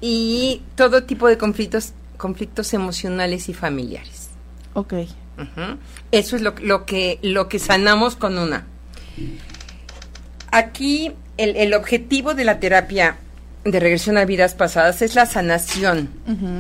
y 0.00 0.62
todo 0.74 1.04
tipo 1.04 1.28
de 1.28 1.38
conflictos, 1.38 1.92
conflictos 2.16 2.72
emocionales 2.74 3.48
y 3.48 3.54
familiares. 3.54 4.30
Ok. 4.74 4.94
Eso 6.12 6.36
es 6.36 6.42
lo, 6.42 6.54
lo, 6.60 6.84
que, 6.84 7.18
lo 7.22 7.48
que 7.48 7.58
sanamos 7.58 8.16
con 8.16 8.38
una. 8.38 8.66
Aquí 10.52 11.12
el, 11.36 11.56
el, 11.56 11.72
objetivo 11.74 12.34
de 12.34 12.44
la 12.44 12.60
terapia 12.60 13.16
de 13.64 13.78
regresión 13.78 14.16
a 14.18 14.24
vidas 14.24 14.54
pasadas 14.54 15.02
es 15.02 15.14
la 15.14 15.26
sanación, 15.26 16.08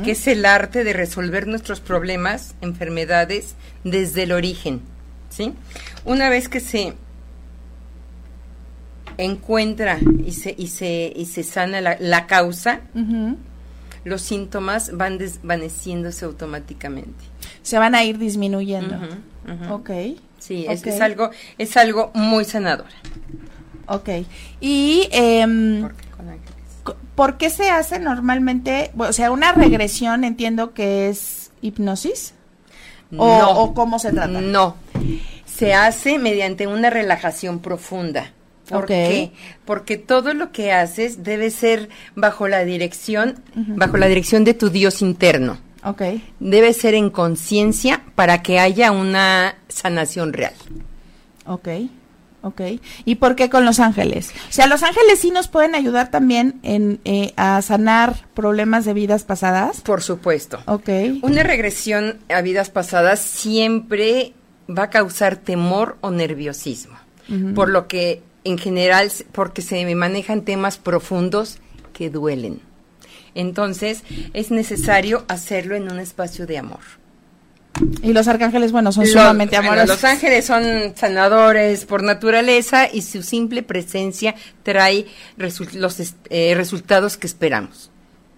que 0.04 0.12
es 0.12 0.26
el 0.26 0.44
arte 0.44 0.84
de 0.84 0.92
resolver 0.92 1.46
nuestros 1.46 1.80
problemas, 1.80 2.54
enfermedades 2.60 3.54
desde 3.84 4.24
el 4.24 4.32
origen. 4.32 4.82
¿sí? 5.30 5.54
Una 6.04 6.28
vez 6.28 6.48
que 6.48 6.60
se 6.60 6.94
encuentra 9.24 9.98
y 10.24 10.32
se, 10.32 10.54
y 10.56 10.68
se, 10.68 11.12
y 11.14 11.26
se 11.26 11.42
sana 11.42 11.80
la, 11.80 12.26
causa, 12.26 12.80
los 14.04 14.22
síntomas 14.22 14.96
van 14.96 15.18
desvaneciéndose 15.18 16.24
automáticamente. 16.24 17.24
Se 17.62 17.78
van 17.78 17.94
a 17.94 18.04
ir 18.04 18.18
disminuyendo. 18.18 18.96
Ok. 19.70 19.90
Sí, 20.38 20.64
Es, 20.68 20.86
es, 20.86 21.00
algo, 21.00 21.30
es 21.58 21.76
algo 21.76 22.10
muy 22.14 22.44
sanador. 22.44 22.86
Ok. 23.86 24.08
Y... 24.60 25.08
Eh, 25.12 25.88
¿Por 27.14 27.36
qué 27.36 27.50
se 27.50 27.68
hace 27.68 27.98
normalmente? 27.98 28.92
O 28.96 29.12
sea, 29.12 29.30
una 29.30 29.52
regresión 29.52 30.24
entiendo 30.24 30.72
que 30.72 31.10
es 31.10 31.52
hipnosis. 31.60 32.32
¿O, 33.16 33.26
¿O 33.26 33.74
cómo 33.74 33.98
se 33.98 34.12
trata? 34.12 34.40
No. 34.40 34.76
Se 35.44 35.74
hace 35.74 36.18
mediante 36.18 36.66
una 36.66 36.88
relajación 36.88 37.58
profunda. 37.58 38.32
¿Por 38.70 38.86
qué? 38.86 39.32
Porque 39.64 39.96
todo 39.96 40.32
lo 40.34 40.52
que 40.52 40.72
haces 40.72 41.22
debe 41.22 41.50
ser 41.50 41.88
bajo 42.14 42.48
la 42.48 42.64
dirección, 42.64 43.42
bajo 43.54 43.96
la 43.96 44.06
dirección 44.06 44.44
de 44.44 44.54
tu 44.54 44.70
Dios 44.70 45.02
interno. 45.02 45.58
Okay. 45.82 46.22
Debe 46.40 46.72
ser 46.74 46.94
en 46.94 47.10
conciencia 47.10 48.02
para 48.14 48.42
que 48.42 48.58
haya 48.58 48.92
una 48.92 49.56
sanación 49.68 50.32
real. 50.32 50.52
Ok, 51.46 51.68
ok. 52.42 52.60
¿Y 53.06 53.14
por 53.16 53.34
qué 53.34 53.48
con 53.48 53.64
los 53.64 53.80
ángeles? 53.80 54.30
O 54.48 54.52
sea, 54.52 54.66
los 54.66 54.82
ángeles 54.82 55.20
sí 55.20 55.30
nos 55.30 55.48
pueden 55.48 55.74
ayudar 55.74 56.10
también 56.10 56.60
en, 56.62 57.00
eh, 57.04 57.32
a 57.36 57.62
sanar 57.62 58.26
problemas 58.34 58.84
de 58.84 58.92
vidas 58.92 59.24
pasadas. 59.24 59.80
Por 59.80 60.02
supuesto. 60.02 60.60
Ok. 60.66 60.90
Una 61.22 61.42
regresión 61.42 62.18
a 62.28 62.42
vidas 62.42 62.68
pasadas 62.68 63.20
siempre 63.20 64.34
va 64.68 64.84
a 64.84 64.90
causar 64.90 65.36
temor 65.36 65.96
o 66.02 66.10
nerviosismo. 66.10 66.96
Por 67.54 67.68
lo 67.68 67.86
que 67.86 68.24
en 68.44 68.58
general 68.58 69.10
porque 69.32 69.62
se 69.62 69.94
manejan 69.94 70.42
temas 70.42 70.78
profundos 70.78 71.58
que 71.92 72.10
duelen. 72.10 72.60
Entonces 73.34 74.02
es 74.32 74.50
necesario 74.50 75.24
hacerlo 75.28 75.76
en 75.76 75.90
un 75.90 76.00
espacio 76.00 76.46
de 76.46 76.58
amor. 76.58 76.80
Y 78.02 78.12
los 78.12 78.28
arcángeles, 78.28 78.72
bueno, 78.72 78.92
son 78.92 79.06
sumamente 79.06 79.56
amorosos. 79.56 79.88
los 79.88 80.04
ángeles 80.04 80.44
son 80.44 80.94
sanadores 80.96 81.86
por 81.86 82.02
naturaleza 82.02 82.88
y 82.92 83.02
su 83.02 83.22
simple 83.22 83.62
presencia 83.62 84.34
trae 84.62 85.06
los 85.36 85.60
eh, 86.28 86.54
resultados 86.56 87.16
que 87.16 87.26
esperamos 87.26 87.90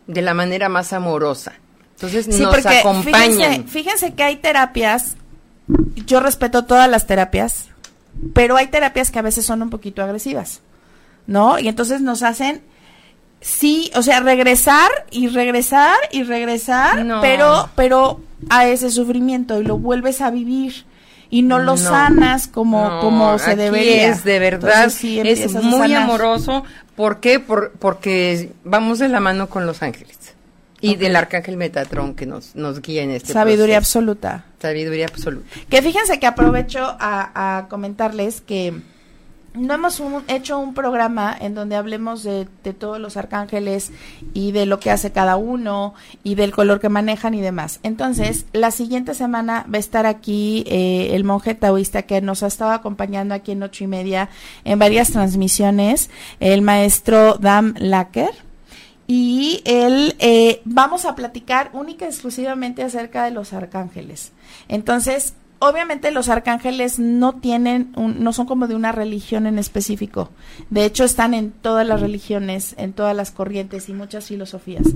de 0.06 0.22
la 0.22 0.34
manera 0.34 0.68
más 0.68 0.92
amorosa. 0.92 1.54
Entonces 1.94 2.28
nos 2.28 2.66
acompañan. 2.66 3.32
Fíjense, 3.32 3.68
fíjense 3.68 4.14
que 4.14 4.22
hay 4.22 4.36
terapias, 4.36 5.16
yo 6.06 6.20
respeto 6.20 6.64
todas 6.64 6.88
las 6.90 7.06
terapias, 7.06 7.68
pero 8.34 8.56
hay 8.56 8.68
terapias 8.68 9.10
que 9.10 9.18
a 9.18 9.22
veces 9.22 9.44
son 9.44 9.62
un 9.62 9.70
poquito 9.70 10.02
agresivas, 10.02 10.60
¿no? 11.26 11.58
Y 11.58 11.68
entonces 11.68 12.00
nos 12.00 12.22
hacen, 12.22 12.62
sí, 13.40 13.90
o 13.94 14.02
sea, 14.02 14.20
regresar 14.20 14.90
y 15.10 15.28
regresar 15.28 15.96
y 16.10 16.22
regresar, 16.22 17.06
pero, 17.20 17.68
pero 17.74 18.20
a 18.48 18.66
ese 18.66 18.90
sufrimiento 18.90 19.60
y 19.60 19.64
lo 19.64 19.78
vuelves 19.78 20.20
a 20.20 20.30
vivir 20.30 20.84
y 21.30 21.42
no 21.42 21.58
lo 21.58 21.78
sanas 21.78 22.46
como, 22.46 23.00
como 23.00 23.38
se 23.38 23.56
debería. 23.56 24.08
Es 24.08 24.22
de 24.22 24.38
verdad, 24.38 24.92
es 25.02 25.54
muy 25.54 25.94
amoroso. 25.94 26.64
¿Por 26.94 27.20
qué? 27.20 27.40
Por, 27.40 27.72
porque 27.72 28.52
vamos 28.64 28.98
de 28.98 29.08
la 29.08 29.18
mano 29.18 29.48
con 29.48 29.64
los 29.64 29.82
ángeles. 29.82 30.31
Y 30.82 30.96
del 30.96 31.16
arcángel 31.16 31.56
Metatrón 31.56 32.14
que 32.14 32.26
nos, 32.26 32.54
nos 32.54 32.82
guía 32.82 33.02
en 33.02 33.12
este 33.12 33.32
Sabiduría 33.32 33.78
absoluta. 33.78 34.44
Sabiduría 34.60 35.06
absoluta. 35.06 35.46
Que 35.70 35.80
fíjense 35.80 36.20
que 36.20 36.26
aprovecho 36.26 36.80
a, 36.98 37.58
a 37.58 37.68
comentarles 37.68 38.40
que 38.40 38.74
no 39.54 39.74
hemos 39.74 40.02
hecho 40.28 40.58
un 40.58 40.74
programa 40.74 41.36
en 41.38 41.54
donde 41.54 41.76
hablemos 41.76 42.22
de, 42.22 42.46
todos 42.78 42.98
los 42.98 43.16
arcángeles 43.16 43.92
y 44.32 44.52
de 44.52 44.66
lo 44.66 44.80
que 44.80 44.90
hace 44.90 45.12
cada 45.12 45.36
uno 45.36 45.94
y 46.24 46.36
del 46.36 46.52
color 46.52 46.80
que 46.80 46.88
manejan 46.88 47.34
y 47.34 47.40
demás. 47.40 47.80
Entonces, 47.82 48.46
la 48.52 48.70
siguiente 48.70 49.14
semana 49.14 49.66
va 49.72 49.76
a 49.76 49.80
estar 49.80 50.06
aquí 50.06 50.64
eh, 50.66 51.10
el 51.14 51.24
monje 51.24 51.54
taoísta 51.54 52.02
que 52.02 52.20
nos 52.20 52.42
ha 52.42 52.46
estado 52.46 52.70
acompañando 52.70 53.34
aquí 53.34 53.52
en 53.52 53.62
ocho 53.62 53.84
y 53.84 53.88
media 53.88 54.30
en 54.64 54.78
varias 54.78 55.10
transmisiones, 55.10 56.08
el 56.40 56.62
maestro 56.62 57.36
Dam 57.38 57.74
Lacker. 57.78 58.30
Y 59.14 59.60
él, 59.66 60.16
eh, 60.20 60.62
vamos 60.64 61.04
a 61.04 61.14
platicar 61.14 61.68
única 61.74 62.06
y 62.06 62.08
exclusivamente 62.08 62.82
acerca 62.82 63.24
de 63.24 63.30
los 63.30 63.52
arcángeles. 63.52 64.32
Entonces, 64.68 65.34
obviamente 65.58 66.12
los 66.12 66.30
arcángeles 66.30 66.98
no 66.98 67.34
tienen, 67.34 67.92
no 67.94 68.32
son 68.32 68.46
como 68.46 68.68
de 68.68 68.74
una 68.74 68.90
religión 68.90 69.46
en 69.46 69.58
específico. 69.58 70.30
De 70.70 70.86
hecho, 70.86 71.04
están 71.04 71.34
en 71.34 71.50
todas 71.50 71.86
las 71.86 72.00
religiones, 72.00 72.74
en 72.78 72.94
todas 72.94 73.14
las 73.14 73.30
corrientes 73.30 73.90
y 73.90 73.92
muchas 73.92 74.28
filosofías. 74.28 74.86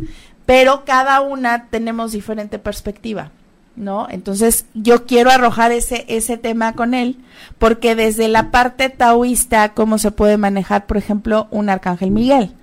Pero 0.47 0.87
cada 0.87 1.21
una 1.21 1.67
tenemos 1.69 2.13
diferente 2.13 2.59
perspectiva. 2.59 3.33
¿No? 3.77 4.07
Entonces, 4.09 4.65
yo 4.73 5.05
quiero 5.05 5.31
arrojar 5.31 5.73
ese, 5.73 6.07
ese 6.09 6.39
tema 6.39 6.73
con 6.73 6.95
él, 6.95 7.19
porque 7.59 7.95
desde 7.95 8.29
la 8.29 8.51
parte 8.51 8.89
taoísta, 8.89 9.75
¿cómo 9.75 9.99
se 9.99 10.11
puede 10.11 10.39
manejar, 10.39 10.87
por 10.87 10.97
ejemplo, 10.97 11.49
un 11.51 11.69
arcángel 11.69 12.11
Miguel? 12.11 12.55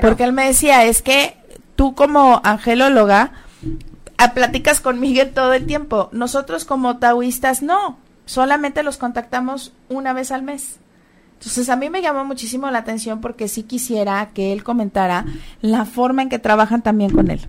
Porque 0.00 0.24
él 0.24 0.32
me 0.32 0.46
decía, 0.46 0.84
es 0.84 1.02
que 1.02 1.36
tú 1.76 1.94
como 1.94 2.40
angelóloga, 2.44 3.32
platicas 4.28 4.80
con 4.80 5.00
Miguel 5.00 5.32
todo 5.32 5.54
el 5.54 5.66
tiempo. 5.66 6.08
Nosotros 6.12 6.64
como 6.64 6.98
taoístas 6.98 7.62
no, 7.62 7.98
solamente 8.26 8.82
los 8.82 8.98
contactamos 8.98 9.72
una 9.88 10.12
vez 10.12 10.30
al 10.30 10.42
mes. 10.42 10.78
Entonces 11.34 11.70
a 11.70 11.76
mí 11.76 11.88
me 11.88 12.02
llamó 12.02 12.24
muchísimo 12.24 12.70
la 12.70 12.80
atención 12.80 13.22
porque 13.22 13.48
sí 13.48 13.62
quisiera 13.62 14.28
que 14.34 14.52
él 14.52 14.62
comentara 14.62 15.24
la 15.62 15.86
forma 15.86 16.22
en 16.22 16.28
que 16.28 16.38
trabajan 16.38 16.82
también 16.82 17.10
con 17.12 17.30
él. 17.30 17.48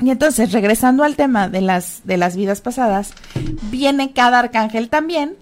Y 0.00 0.10
entonces, 0.10 0.52
regresando 0.52 1.04
al 1.04 1.14
tema 1.14 1.48
de 1.48 1.60
las, 1.60 2.00
de 2.04 2.16
las 2.16 2.34
vidas 2.34 2.60
pasadas, 2.60 3.12
viene 3.70 4.12
cada 4.12 4.40
arcángel 4.40 4.88
también 4.88 5.36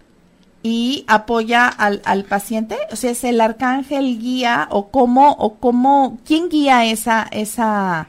y 0.62 1.04
apoya 1.08 1.68
al, 1.68 2.02
al 2.04 2.24
paciente. 2.24 2.76
O 2.90 2.96
sea, 2.96 3.10
es 3.10 3.24
el 3.24 3.40
arcángel 3.40 4.18
guía 4.18 4.68
o 4.70 4.90
cómo, 4.90 5.32
o 5.32 5.56
cómo, 5.58 6.20
¿quién 6.24 6.48
guía 6.48 6.84
esa, 6.86 7.26
esa, 7.30 8.06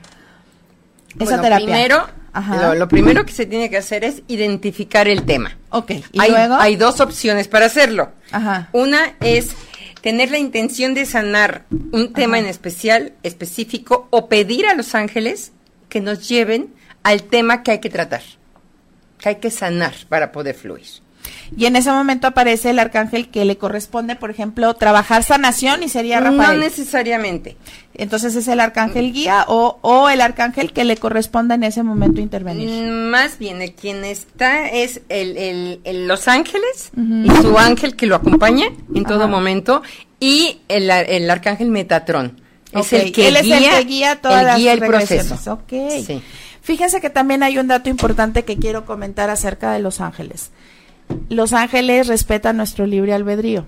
esa 1.19 1.41
terapia? 1.41 1.65
Primero, 1.65 2.07
lo, 2.75 2.87
primero 2.87 3.25
que 3.25 3.33
se 3.33 3.45
tiene 3.45 3.69
que 3.69 3.77
hacer 3.77 4.03
es 4.03 4.21
identificar 4.27 5.07
el 5.07 5.23
tema. 5.23 5.57
Ok. 5.69 5.91
¿Y 6.11 6.21
hay, 6.21 6.31
luego? 6.31 6.55
hay 6.55 6.75
dos 6.75 6.99
opciones 6.99 7.47
para 7.47 7.65
hacerlo. 7.65 8.11
Ajá. 8.31 8.69
Una 8.71 9.15
es 9.19 9.51
tener 10.01 10.31
la 10.31 10.37
intención 10.37 10.93
de 10.93 11.05
sanar 11.05 11.65
un 11.91 12.13
tema 12.13 12.37
en 12.37 12.45
especial, 12.45 13.13
específico, 13.23 14.07
o 14.11 14.27
pedir 14.27 14.67
a 14.67 14.75
los 14.75 14.93
ángeles 14.95 15.53
que 15.89 16.01
nos 16.01 16.27
lleven 16.27 16.73
al 17.03 17.23
tema 17.23 17.63
que 17.63 17.71
hay 17.71 17.79
que 17.79 17.89
tratar, 17.89 18.21
que 19.19 19.29
hay 19.29 19.35
que 19.35 19.49
sanar 19.49 19.93
para 20.09 20.31
poder 20.31 20.55
fluir 20.55 21.02
y 21.55 21.65
en 21.65 21.75
ese 21.75 21.91
momento 21.91 22.27
aparece 22.27 22.71
el 22.71 22.79
arcángel 22.79 23.29
que 23.29 23.45
le 23.45 23.57
corresponde, 23.57 24.15
por 24.15 24.31
ejemplo, 24.31 24.73
trabajar 24.73 25.23
sanación 25.23 25.83
y 25.83 25.89
sería 25.89 26.19
Rafael. 26.19 26.57
No 26.57 26.63
necesariamente. 26.63 27.57
Entonces 27.95 28.35
es 28.35 28.47
el 28.47 28.59
arcángel 28.59 29.13
guía 29.13 29.45
o, 29.47 29.77
o 29.81 30.09
el 30.09 30.21
arcángel 30.21 30.73
que 30.73 30.83
le 30.83 30.97
corresponde 30.97 31.55
en 31.55 31.63
ese 31.63 31.83
momento 31.83 32.21
intervenir. 32.21 32.69
Mm, 32.69 33.09
más 33.11 33.37
bien, 33.37 33.59
quien 33.79 34.03
está 34.03 34.67
es 34.67 35.01
el, 35.09 35.37
el, 35.83 36.07
los 36.07 36.27
ángeles 36.27 36.91
y 36.95 37.29
su 37.41 37.57
ángel 37.57 37.95
que 37.95 38.07
lo 38.07 38.15
acompaña 38.15 38.65
en 38.95 39.05
todo 39.05 39.27
momento 39.27 39.83
y 40.19 40.61
el, 40.69 40.89
el 40.89 41.29
arcángel 41.29 41.69
Metatrón. 41.69 42.41
Es 42.71 42.91
el 42.93 43.11
que 43.11 43.27
Él 43.27 43.37
guía, 43.43 43.57
es 43.57 43.65
el 43.65 43.79
que 43.79 43.85
guía 43.85 44.21
todas 44.21 44.59
el 44.59 44.79
proceso. 44.79 45.53
Ok. 45.53 45.73
Fíjense 46.61 47.01
que 47.01 47.09
también 47.09 47.43
hay 47.43 47.59
un 47.59 47.67
dato 47.67 47.89
importante 47.89 48.43
que 48.43 48.57
quiero 48.57 48.85
comentar 48.85 49.29
acerca 49.29 49.73
de 49.73 49.79
los 49.79 49.99
ángeles 49.99 50.49
los 51.29 51.53
ángeles 51.53 52.07
respetan 52.07 52.57
nuestro 52.57 52.85
libre 52.85 53.13
albedrío. 53.13 53.65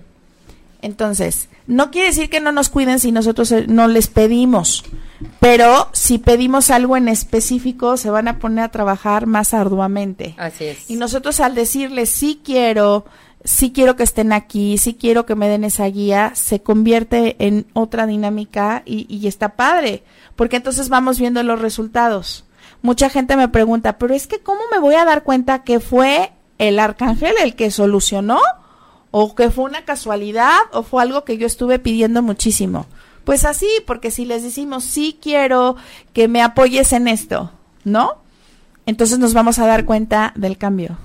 Entonces, 0.82 1.48
no 1.66 1.90
quiere 1.90 2.08
decir 2.08 2.30
que 2.30 2.40
no 2.40 2.52
nos 2.52 2.68
cuiden 2.68 3.00
si 3.00 3.10
nosotros 3.10 3.50
eh, 3.52 3.64
no 3.66 3.88
les 3.88 4.06
pedimos, 4.06 4.84
pero 5.40 5.88
si 5.92 6.18
pedimos 6.18 6.70
algo 6.70 6.96
en 6.96 7.08
específico, 7.08 7.96
se 7.96 8.10
van 8.10 8.28
a 8.28 8.38
poner 8.38 8.64
a 8.64 8.70
trabajar 8.70 9.26
más 9.26 9.54
arduamente. 9.54 10.34
Así 10.38 10.66
es. 10.66 10.90
Y 10.90 10.96
nosotros 10.96 11.40
al 11.40 11.54
decirles, 11.54 12.10
sí 12.10 12.40
quiero, 12.44 13.04
sí 13.42 13.72
quiero 13.72 13.96
que 13.96 14.04
estén 14.04 14.32
aquí, 14.32 14.78
sí 14.78 14.94
quiero 14.94 15.26
que 15.26 15.34
me 15.34 15.48
den 15.48 15.64
esa 15.64 15.86
guía, 15.86 16.32
se 16.34 16.62
convierte 16.62 17.36
en 17.38 17.66
otra 17.72 18.06
dinámica 18.06 18.82
y, 18.84 19.06
y 19.08 19.26
está 19.26 19.56
padre, 19.56 20.04
porque 20.36 20.56
entonces 20.56 20.88
vamos 20.88 21.18
viendo 21.18 21.42
los 21.42 21.60
resultados. 21.60 22.44
Mucha 22.82 23.08
gente 23.08 23.36
me 23.36 23.48
pregunta, 23.48 23.98
pero 23.98 24.14
es 24.14 24.26
que 24.26 24.40
¿cómo 24.40 24.60
me 24.70 24.78
voy 24.78 24.94
a 24.94 25.04
dar 25.04 25.24
cuenta 25.24 25.64
que 25.64 25.80
fue 25.80 26.30
el 26.58 26.78
arcángel 26.78 27.34
el 27.42 27.54
que 27.54 27.70
solucionó 27.70 28.40
o 29.10 29.34
que 29.34 29.50
fue 29.50 29.64
una 29.64 29.84
casualidad 29.84 30.58
o 30.72 30.82
fue 30.82 31.02
algo 31.02 31.24
que 31.24 31.38
yo 31.38 31.46
estuve 31.46 31.78
pidiendo 31.78 32.22
muchísimo. 32.22 32.86
Pues 33.24 33.44
así, 33.44 33.68
porque 33.86 34.10
si 34.10 34.24
les 34.24 34.42
decimos, 34.42 34.84
sí 34.84 35.18
quiero 35.20 35.76
que 36.12 36.28
me 36.28 36.42
apoyes 36.42 36.92
en 36.92 37.08
esto, 37.08 37.50
¿no? 37.82 38.18
Entonces 38.86 39.18
nos 39.18 39.34
vamos 39.34 39.58
a 39.58 39.66
dar 39.66 39.84
cuenta 39.84 40.32
del 40.36 40.58
cambio. 40.58 40.96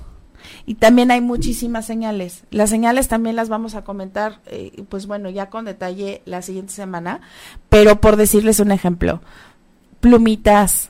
Y 0.66 0.76
también 0.76 1.10
hay 1.10 1.22
muchísimas 1.22 1.86
señales. 1.86 2.44
Las 2.52 2.70
señales 2.70 3.08
también 3.08 3.36
las 3.36 3.50
vamos 3.50 3.74
a 3.74 3.84
comentar, 3.84 4.40
eh, 4.46 4.84
pues 4.90 5.08
bueno, 5.08 5.30
ya 5.30 5.50
con 5.50 5.66
detalle 5.66 6.22
la 6.26 6.42
siguiente 6.42 6.74
semana, 6.74 7.22
pero 7.70 8.00
por 8.00 8.16
decirles 8.16 8.60
un 8.60 8.72
ejemplo, 8.72 9.22
plumitas, 10.00 10.90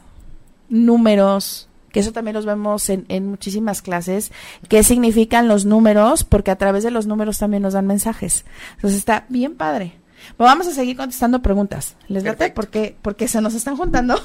números, 0.67 1.69
que 1.91 1.99
eso 1.99 2.11
también 2.11 2.35
los 2.35 2.45
vemos 2.45 2.89
en, 2.89 3.05
en 3.09 3.27
muchísimas 3.27 3.81
clases, 3.81 4.31
qué 4.69 4.83
significan 4.83 5.47
los 5.47 5.65
números, 5.65 6.23
porque 6.23 6.51
a 6.51 6.55
través 6.55 6.83
de 6.83 6.91
los 6.91 7.07
números 7.07 7.37
también 7.37 7.63
nos 7.63 7.73
dan 7.73 7.87
mensajes. 7.87 8.45
Entonces 8.75 8.99
está 8.99 9.25
bien 9.29 9.55
padre. 9.55 9.93
vamos 10.37 10.67
a 10.67 10.71
seguir 10.71 10.97
contestando 10.97 11.41
preguntas. 11.41 11.95
¿Les 12.07 12.23
date? 12.23 12.51
Porque, 12.51 12.95
porque 13.01 13.27
se 13.27 13.41
nos 13.41 13.53
están 13.53 13.77
juntando 13.77 14.15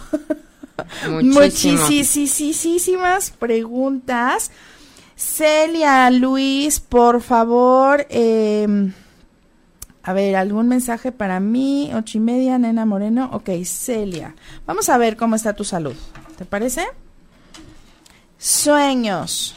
muchísimas 1.22 3.31
preguntas. 3.31 4.50
Celia, 5.16 6.11
Luis, 6.11 6.79
por 6.79 7.22
favor, 7.22 8.07
eh, 8.11 8.92
a 10.02 10.12
ver, 10.12 10.37
algún 10.37 10.68
mensaje 10.68 11.11
para 11.11 11.40
mí, 11.40 11.90
ocho 11.94 12.18
y 12.18 12.20
media, 12.20 12.59
nena 12.59 12.85
Moreno. 12.85 13.31
Ok, 13.33 13.50
Celia, 13.64 14.35
vamos 14.66 14.88
a 14.88 14.98
ver 14.98 15.16
cómo 15.16 15.35
está 15.35 15.55
tu 15.55 15.64
salud. 15.64 15.94
¿Te 16.37 16.44
parece? 16.44 16.87
Sueños. 18.46 19.56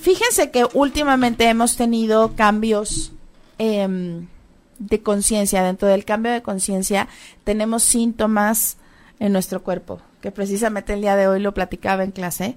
Fíjense 0.00 0.50
que 0.50 0.66
últimamente 0.72 1.46
hemos 1.46 1.76
tenido 1.76 2.34
cambios 2.34 3.12
em, 3.58 4.28
de 4.78 5.02
conciencia. 5.02 5.62
Dentro 5.62 5.86
del 5.86 6.06
cambio 6.06 6.32
de 6.32 6.40
conciencia 6.40 7.06
tenemos 7.44 7.82
síntomas 7.82 8.78
en 9.20 9.34
nuestro 9.34 9.62
cuerpo, 9.62 10.00
que 10.22 10.30
precisamente 10.30 10.94
el 10.94 11.02
día 11.02 11.16
de 11.16 11.28
hoy 11.28 11.38
lo 11.38 11.52
platicaba 11.52 12.02
en 12.02 12.12
clase. 12.12 12.56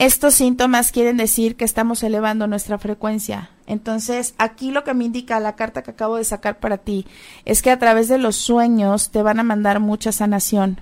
Estos 0.00 0.34
síntomas 0.34 0.90
quieren 0.90 1.16
decir 1.16 1.54
que 1.54 1.64
estamos 1.64 2.02
elevando 2.02 2.48
nuestra 2.48 2.76
frecuencia. 2.76 3.50
Entonces, 3.68 4.34
aquí 4.36 4.72
lo 4.72 4.82
que 4.82 4.94
me 4.94 5.04
indica 5.04 5.38
la 5.38 5.54
carta 5.54 5.84
que 5.84 5.92
acabo 5.92 6.16
de 6.16 6.24
sacar 6.24 6.58
para 6.58 6.78
ti 6.78 7.06
es 7.44 7.62
que 7.62 7.70
a 7.70 7.78
través 7.78 8.08
de 8.08 8.18
los 8.18 8.34
sueños 8.34 9.10
te 9.10 9.22
van 9.22 9.38
a 9.38 9.44
mandar 9.44 9.78
mucha 9.78 10.10
sanación 10.10 10.80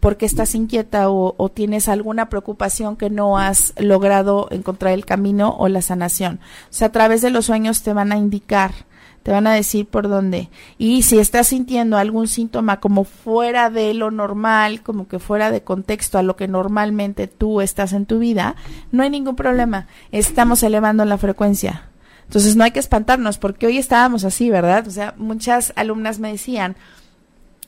porque 0.00 0.24
estás 0.24 0.54
inquieta 0.54 1.10
o, 1.10 1.50
tienes 1.50 1.88
alguna 1.88 2.30
preocupación 2.30 2.96
que 2.96 3.10
no 3.10 3.38
has 3.38 3.74
logrado 3.78 4.48
encontrar 4.50 4.94
el 4.94 5.04
camino 5.04 5.54
o 5.58 5.68
la 5.68 5.82
sanación. 5.82 6.40
O 6.64 6.72
sea, 6.72 6.88
a 6.88 6.92
través 6.92 7.20
de 7.20 7.30
los 7.30 7.46
sueños 7.46 7.82
te 7.82 7.92
van 7.92 8.10
a 8.10 8.16
indicar, 8.16 8.72
te 9.22 9.30
van 9.30 9.46
a 9.46 9.52
decir 9.52 9.86
por 9.86 10.08
dónde. 10.08 10.48
Y 10.78 11.02
si 11.02 11.18
estás 11.18 11.48
sintiendo 11.48 11.98
algún 11.98 12.28
síntoma 12.28 12.80
como 12.80 13.04
fuera 13.04 13.68
de 13.68 13.92
lo 13.92 14.10
normal, 14.10 14.82
como 14.82 15.06
que 15.06 15.18
fuera 15.18 15.50
de 15.50 15.62
contexto 15.62 16.16
a 16.16 16.22
lo 16.22 16.34
que 16.34 16.48
normalmente 16.48 17.26
tú 17.26 17.60
estás 17.60 17.92
en 17.92 18.06
tu 18.06 18.18
vida, 18.18 18.56
no 18.92 19.02
hay 19.02 19.10
ningún 19.10 19.36
problema. 19.36 19.86
Estamos 20.12 20.62
elevando 20.62 21.04
la 21.04 21.18
frecuencia. 21.18 21.90
Entonces 22.24 22.56
no 22.56 22.64
hay 22.64 22.70
que 22.70 22.80
espantarnos 22.80 23.38
porque 23.38 23.66
hoy 23.66 23.76
estábamos 23.76 24.24
así, 24.24 24.48
¿verdad? 24.48 24.86
O 24.86 24.90
sea, 24.90 25.14
muchas 25.18 25.72
alumnas 25.76 26.20
me 26.20 26.30
decían, 26.30 26.76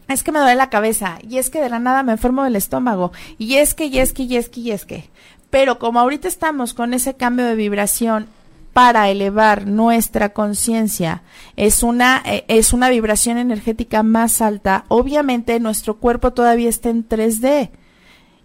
es 0.09 0.23
que 0.23 0.33
me 0.33 0.41
duele 0.41 0.57
la 0.57 0.71
cabeza, 0.71 1.19
y 1.27 1.39
es 1.39 1.51
que 1.51 1.61
de 1.61 1.69
la 1.69 1.79
nada 1.79 2.03
me 2.03 2.13
enfermo 2.13 2.45
del 2.45 2.57
estómago, 2.57 3.13
y 3.39 3.57
es 3.57 3.75
que, 3.75 3.87
y 3.87 3.99
es 3.99 4.13
que, 4.13 4.25
y 4.25 4.37
es 4.37 4.49
que, 4.49 4.61
y 4.61 4.71
es 4.71 4.85
que. 4.85 5.11
Pero 5.51 5.79
como 5.79 6.01
ahorita 6.01 6.29
estamos 6.29 6.75
con 6.75 6.95
ese 6.95 7.15
cambio 7.15 7.45
de 7.45 7.55
vibración 7.55 8.27
para 8.73 9.11
elevar 9.11 9.67
nuestra 9.67 10.31
conciencia 10.31 11.23
es 11.57 11.83
una 11.83 12.23
eh, 12.25 12.45
es 12.49 12.73
una 12.73 12.89
vibración 12.89 13.39
energética 13.39 14.03
más 14.03 14.41
alta, 14.41 14.85
obviamente 14.89 15.61
nuestro 15.61 15.99
cuerpo 15.99 16.33
todavía 16.33 16.69
está 16.69 16.89
en 16.89 17.07
3D 17.07 17.71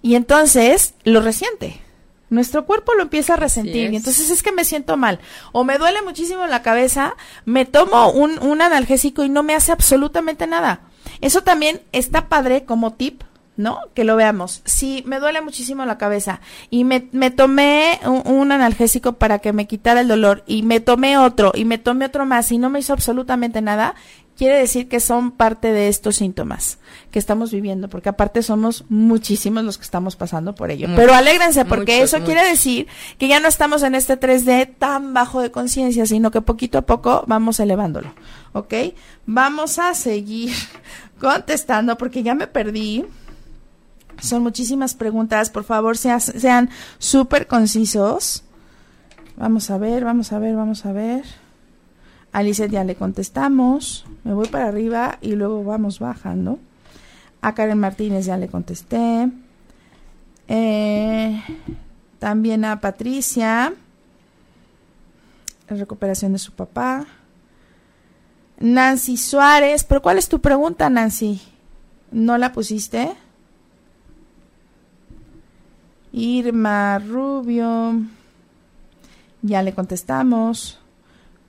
y 0.01 0.15
entonces 0.15 0.93
lo 1.03 1.21
resiente. 1.21 1.81
Nuestro 2.29 2.65
cuerpo 2.65 2.93
lo 2.93 3.03
empieza 3.03 3.35
a 3.35 3.37
resentir 3.37 3.93
y 3.93 3.95
entonces 3.95 4.29
es 4.29 4.43
que 4.43 4.51
me 4.51 4.65
siento 4.65 4.97
mal 4.97 5.21
o 5.53 5.63
me 5.63 5.77
duele 5.77 6.01
muchísimo 6.01 6.45
la 6.45 6.61
cabeza, 6.61 7.15
me 7.45 7.63
tomo 7.63 8.11
un, 8.11 8.37
un 8.39 8.61
analgésico 8.61 9.23
y 9.23 9.29
no 9.29 9.43
me 9.43 9.55
hace 9.55 9.71
absolutamente 9.71 10.45
nada. 10.45 10.81
Eso 11.21 11.41
también 11.43 11.81
está 11.91 12.29
padre 12.29 12.65
como 12.65 12.93
tip 12.93 13.23
¿no? 13.57 13.79
Que 13.95 14.03
lo 14.03 14.15
veamos. 14.15 14.61
Si 14.65 15.03
me 15.05 15.19
duele 15.19 15.41
muchísimo 15.41 15.83
la 15.83 15.97
cabeza 15.97 16.39
y 16.69 16.83
me, 16.83 17.09
me 17.11 17.31
tomé 17.31 17.99
un, 18.05 18.51
analgésico 18.51 19.13
para 19.13 19.39
que 19.39 19.51
me 19.51 19.67
quitara 19.67 20.01
el 20.01 20.07
dolor 20.07 20.43
y 20.47 20.61
me 20.61 20.79
tomé 20.79 21.17
otro 21.17 21.51
y 21.53 21.65
me 21.65 21.79
tomé 21.79 22.05
otro 22.05 22.25
más 22.25 22.51
y 22.51 22.59
no 22.59 22.69
me 22.69 22.79
hizo 22.79 22.93
absolutamente 22.93 23.61
nada, 23.61 23.95
quiere 24.37 24.57
decir 24.57 24.87
que 24.87 24.99
son 24.99 25.31
parte 25.31 25.73
de 25.73 25.89
estos 25.89 26.17
síntomas 26.17 26.77
que 27.11 27.19
estamos 27.19 27.51
viviendo, 27.51 27.89
porque 27.89 28.09
aparte 28.09 28.43
somos 28.43 28.85
muchísimos 28.89 29.63
los 29.63 29.77
que 29.77 29.83
estamos 29.83 30.15
pasando 30.15 30.53
por 30.53 30.69
ello. 30.69 30.87
Pero 30.95 31.13
alégrense, 31.13 31.65
porque 31.65 32.03
eso 32.03 32.19
quiere 32.23 32.47
decir 32.47 32.87
que 33.17 33.27
ya 33.27 33.39
no 33.39 33.47
estamos 33.47 33.81
en 33.83 33.95
este 33.95 34.19
3D 34.19 34.75
tan 34.77 35.13
bajo 35.13 35.41
de 35.41 35.51
conciencia, 35.51 36.05
sino 36.05 36.31
que 36.31 36.41
poquito 36.41 36.77
a 36.77 36.83
poco 36.83 37.23
vamos 37.27 37.59
elevándolo. 37.59 38.13
¿Ok? 38.53 38.73
Vamos 39.25 39.79
a 39.79 39.93
seguir 39.93 40.53
contestando 41.19 41.97
porque 41.97 42.23
ya 42.23 42.35
me 42.35 42.47
perdí. 42.47 43.05
Son 44.19 44.41
muchísimas 44.43 44.95
preguntas. 44.95 45.49
Por 45.49 45.63
favor, 45.63 45.97
sean 45.97 46.69
súper 46.97 47.47
concisos. 47.47 48.43
Vamos 49.37 49.69
a 49.69 49.77
ver, 49.77 50.03
vamos 50.03 50.31
a 50.33 50.39
ver, 50.39 50.55
vamos 50.55 50.85
a 50.85 50.91
ver. 50.91 51.23
Alice 52.31 52.67
ya 52.69 52.83
le 52.83 52.95
contestamos. 52.95 54.05
Me 54.23 54.33
voy 54.33 54.47
para 54.47 54.67
arriba 54.67 55.19
y 55.21 55.33
luego 55.33 55.63
vamos 55.63 55.99
bajando. 55.99 56.59
A 57.41 57.53
Karen 57.53 57.77
Martínez 57.77 58.25
ya 58.25 58.37
le 58.37 58.47
contesté. 58.47 59.29
Eh, 60.47 61.43
también 62.19 62.65
a 62.65 62.81
Patricia. 62.81 63.73
La 65.69 65.77
recuperación 65.77 66.33
de 66.33 66.39
su 66.39 66.51
papá. 66.51 67.05
Nancy 68.59 69.17
Suárez. 69.17 69.83
¿Pero 69.83 70.01
cuál 70.01 70.17
es 70.17 70.29
tu 70.29 70.41
pregunta, 70.41 70.89
Nancy? 70.89 71.41
¿No 72.11 72.37
la 72.37 72.51
pusiste? 72.51 73.15
Irma 76.11 76.99
Rubio, 76.99 78.01
ya 79.41 79.61
le 79.61 79.73
contestamos. 79.73 80.79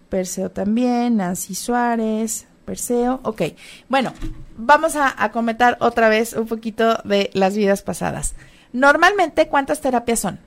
Perseo 0.08 0.50
también, 0.50 1.16
Nancy 1.18 1.54
Suárez, 1.54 2.46
Perseo. 2.64 3.20
Ok, 3.22 3.42
bueno, 3.88 4.12
vamos 4.56 4.96
a, 4.96 5.22
a, 5.22 5.32
comentar 5.32 5.76
otra 5.80 6.08
vez 6.08 6.32
un 6.32 6.46
poquito 6.46 6.98
de 7.04 7.30
las 7.34 7.56
vidas 7.56 7.82
pasadas. 7.82 8.34
Normalmente, 8.72 9.48
¿cuántas 9.48 9.80
terapias 9.80 10.20
son? 10.20 10.38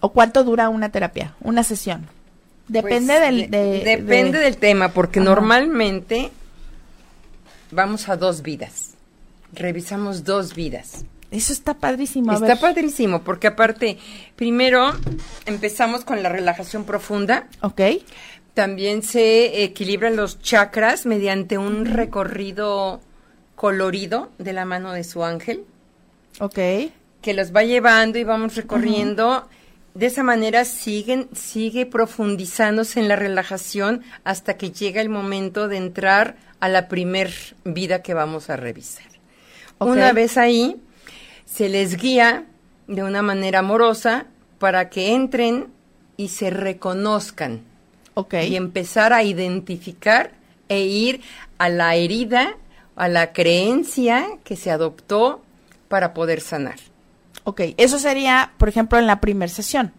¿O 0.00 0.12
cuánto 0.12 0.44
dura 0.44 0.68
una 0.68 0.90
terapia, 0.90 1.34
una 1.40 1.62
sesión? 1.62 2.06
Depende 2.70 3.18
pues, 3.18 3.50
del... 3.50 3.50
depende 3.84 4.38
del 4.38 4.56
tema, 4.56 4.90
porque 4.90 5.18
normalmente 5.18 6.30
vamos 7.72 8.08
a 8.08 8.16
dos 8.16 8.42
vidas. 8.42 8.90
Revisamos 9.52 10.22
dos 10.22 10.54
vidas. 10.54 11.04
Eso 11.32 11.52
está 11.52 11.74
padrísimo. 11.74 12.32
está 12.32 12.60
padrísimo, 12.60 13.22
porque 13.22 13.48
aparte, 13.48 13.98
primero 14.36 14.92
empezamos 15.46 16.04
con 16.04 16.22
la 16.22 16.28
relajación 16.28 16.84
profunda. 16.84 17.48
Ok. 17.60 17.80
También 18.54 19.02
se 19.02 19.64
equilibran 19.64 20.14
los 20.14 20.40
chakras 20.40 21.06
mediante 21.06 21.58
un 21.58 21.86
recorrido 21.86 23.00
colorido 23.56 24.30
de 24.38 24.52
la 24.52 24.64
mano 24.64 24.92
de 24.92 25.02
su 25.02 25.24
ángel. 25.24 25.64
Ok. 26.38 26.58
Que 27.20 27.34
los 27.34 27.52
va 27.52 27.64
llevando 27.64 28.16
y 28.20 28.22
vamos 28.22 28.54
recorriendo. 28.54 29.48
De 29.94 30.06
esa 30.06 30.22
manera 30.22 30.64
siguen, 30.64 31.28
sigue 31.34 31.84
profundizándose 31.84 33.00
en 33.00 33.08
la 33.08 33.16
relajación 33.16 34.02
hasta 34.22 34.56
que 34.56 34.70
llega 34.70 35.00
el 35.00 35.08
momento 35.08 35.66
de 35.66 35.78
entrar 35.78 36.36
a 36.60 36.68
la 36.68 36.88
primer 36.88 37.32
vida 37.64 38.02
que 38.02 38.14
vamos 38.14 38.50
a 38.50 38.56
revisar. 38.56 39.06
Una 39.78 40.12
vez 40.12 40.36
ahí, 40.36 40.76
se 41.44 41.68
les 41.68 41.96
guía 41.96 42.44
de 42.86 43.02
una 43.02 43.22
manera 43.22 43.60
amorosa 43.60 44.26
para 44.58 44.90
que 44.90 45.14
entren 45.14 45.68
y 46.16 46.28
se 46.28 46.50
reconozcan. 46.50 47.62
Okay. 48.14 48.52
Y 48.52 48.56
empezar 48.56 49.12
a 49.12 49.22
identificar 49.22 50.32
e 50.68 50.80
ir 50.80 51.22
a 51.58 51.68
la 51.68 51.94
herida, 51.94 52.56
a 52.94 53.08
la 53.08 53.32
creencia 53.32 54.26
que 54.44 54.56
se 54.56 54.70
adoptó 54.70 55.42
para 55.88 56.12
poder 56.12 56.40
sanar. 56.40 56.78
Ok, 57.44 57.60
eso 57.76 57.98
sería, 57.98 58.52
por 58.58 58.68
ejemplo, 58.68 58.98
en 58.98 59.06
la 59.06 59.20
primera 59.20 59.52
sesión. 59.52 59.92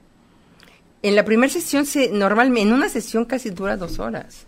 En 1.01 1.15
la 1.15 1.25
primera 1.25 1.51
sesión, 1.51 1.85
se, 1.85 2.09
normalmente, 2.09 2.61
en 2.61 2.73
una 2.73 2.89
sesión 2.89 3.25
casi 3.25 3.49
dura 3.49 3.77
dos 3.77 3.99
horas. 3.99 4.45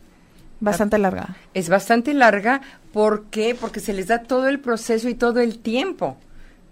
Bastante 0.59 0.97
larga. 0.97 1.35
Es 1.53 1.67
bastante 1.67 2.13
larga, 2.13 2.61
¿por 2.93 3.25
qué? 3.25 3.55
Porque 3.59 3.79
se 3.79 3.93
les 3.93 4.07
da 4.07 4.19
todo 4.23 4.47
el 4.47 4.59
proceso 4.59 5.09
y 5.09 5.15
todo 5.15 5.39
el 5.41 5.59
tiempo 5.59 6.17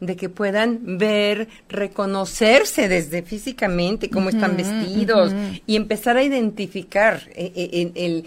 de 0.02 0.16
que 0.16 0.30
puedan 0.30 0.98
ver, 0.98 1.48
reconocerse 1.70 2.88
desde 2.88 3.22
físicamente 3.22 4.10
cómo 4.10 4.30
están 4.30 4.58
vestidos 4.58 5.32
y 5.68 5.76
empezar 5.76 6.18
a 6.18 6.24
identificar 6.24 7.22
eh, 7.36 7.52
eh, 7.96 8.24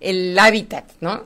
el, 0.00 0.38
hábitat, 0.38 0.84
¿no? 1.00 1.24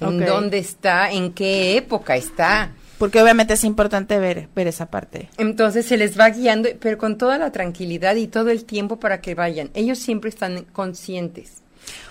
En 0.00 0.24
dónde 0.24 0.58
está, 0.58 1.10
en 1.10 1.32
qué 1.32 1.76
época 1.78 2.14
está. 2.14 2.72
Porque 2.98 3.22
obviamente 3.22 3.54
es 3.54 3.64
importante 3.64 4.18
ver, 4.18 4.48
ver 4.54 4.66
esa 4.66 4.86
parte. 4.86 5.28
Entonces 5.38 5.86
se 5.86 5.96
les 5.96 6.18
va 6.18 6.30
guiando, 6.30 6.68
pero 6.80 6.98
con 6.98 7.16
toda 7.16 7.38
la 7.38 7.52
tranquilidad 7.52 8.16
y 8.16 8.26
todo 8.26 8.50
el 8.50 8.64
tiempo 8.64 8.98
para 8.98 9.20
que 9.20 9.34
vayan. 9.34 9.70
Ellos 9.74 9.98
siempre 9.98 10.30
están 10.30 10.64
conscientes. 10.64 11.62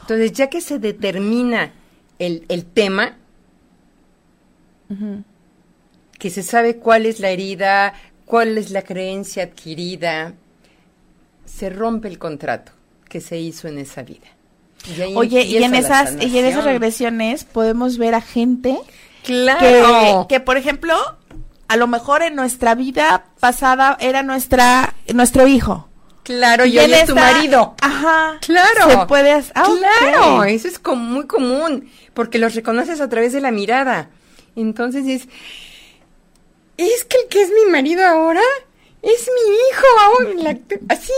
Entonces, 0.02 0.32
ya 0.32 0.48
que 0.48 0.62
se 0.62 0.80
determina 0.80 1.74
el, 2.20 2.46
el 2.48 2.66
tema, 2.66 3.18
que 6.18 6.30
se 6.30 6.44
sabe 6.44 6.78
cuál 6.78 7.06
es 7.06 7.20
la 7.20 7.30
herida, 7.30 7.94
cuál 8.26 8.58
es 8.58 8.72
la 8.72 8.82
creencia 8.82 9.44
adquirida, 9.44 10.34
se 11.46 11.70
rompe 11.70 12.08
el 12.08 12.18
contrato 12.18 12.72
que 13.10 13.22
se 13.22 13.38
hizo 13.38 13.68
en 13.68 13.80
esa 13.80 14.04
vida. 14.04 14.28
Oye, 15.16 15.44
y 15.44 15.58
en 15.58 15.76
esas 15.76 16.16
y 16.24 16.38
en 16.38 16.46
esas 16.46 16.64
regresiones 16.64 17.44
podemos 17.44 17.98
ver 17.98 18.16
a 18.16 18.22
gente 18.22 18.78
claro. 19.28 20.26
que, 20.28 20.40
por 20.40 20.58
ejemplo, 20.58 20.96
a 21.68 21.78
lo 21.78 21.88
mejor 21.88 22.24
en 22.24 22.36
nuestra 22.36 22.76
vida 22.76 23.26
pasada 23.40 23.98
era 24.00 24.24
nuestra 24.24 24.96
nuestro 25.14 25.48
hijo. 25.48 25.90
Claro, 26.24 26.66
y, 26.66 26.78
hoy 26.78 26.92
es 26.92 27.06
tu 27.06 27.16
marido. 27.16 27.76
Ajá. 27.82 28.38
Claro. 28.42 28.90
Se 28.90 29.06
puede 29.08 29.32
ah, 29.32 29.44
Claro, 29.54 30.44
eso 30.44 30.68
es 30.68 30.78
como 30.80 31.04
muy 31.04 31.26
común, 31.26 31.90
porque 32.14 32.38
los 32.38 32.56
reconoces 32.56 33.00
a 33.00 33.08
través 33.08 33.34
de 33.34 33.42
la 33.42 33.52
mirada. 33.52 34.10
Entonces 34.56 35.08
es 35.08 35.28
es 36.78 37.04
que 37.06 37.18
el 37.18 37.28
que 37.30 37.42
es 37.42 37.50
mi 37.50 37.72
marido 37.72 38.06
ahora 38.06 38.42
es 39.02 39.28
mi 39.28 39.54
hijo 39.54 39.86
ahora, 40.02 40.60
así. 40.90 41.14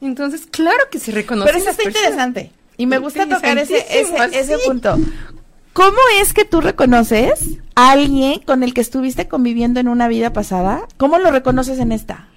Entonces, 0.00 0.46
claro 0.50 0.84
que 0.90 0.98
se 0.98 1.12
reconoce. 1.12 1.46
Pero 1.46 1.58
eso 1.58 1.70
está 1.70 1.84
interesante. 1.84 2.52
Y 2.76 2.86
me 2.86 2.98
gusta 2.98 3.28
tocar 3.28 3.56
ese, 3.58 3.84
ese, 4.32 4.58
punto. 4.58 4.98
¿Cómo 5.74 5.98
es 6.20 6.32
que 6.32 6.44
tú 6.44 6.60
reconoces 6.60 7.58
a 7.74 7.90
alguien 7.90 8.38
con 8.38 8.62
el 8.62 8.72
que 8.72 8.80
estuviste 8.80 9.26
conviviendo 9.26 9.80
en 9.80 9.88
una 9.88 10.06
vida 10.06 10.32
pasada? 10.32 10.86
¿Cómo 10.96 11.18
lo 11.18 11.32
reconoces 11.32 11.80
en 11.80 11.90
esta? 11.90 12.28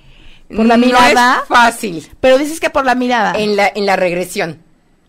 ¿Por 0.54 0.66
la 0.66 0.76
mirada? 0.76 1.42
es 1.44 1.48
fácil. 1.48 2.08
Pero 2.20 2.40
dices 2.40 2.60
que 2.60 2.72
por 2.72 2.84
la 2.84 2.96
mirada. 2.96 3.34
En 3.38 3.56
la, 3.56 3.72
en 3.74 3.86
la 3.86 3.96
regresión. 3.96 4.58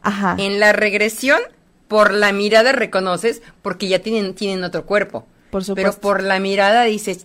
Ajá. 0.03 0.37
En 0.39 0.61
la 0.61 0.75
regresión, 0.75 1.41
por 1.89 2.13
la 2.13 2.33
mirada 2.33 2.73
reconoces 2.73 3.41
porque 3.63 3.89
ya 3.89 4.01
tienen, 4.01 4.35
tienen 4.35 4.63
otro 4.63 4.85
cuerpo. 4.85 5.27
Por 5.51 5.65
supuesto. 5.65 5.91
Pero 5.91 5.99
por 5.99 6.23
la 6.23 6.39
mirada 6.39 6.85
dices, 6.85 7.25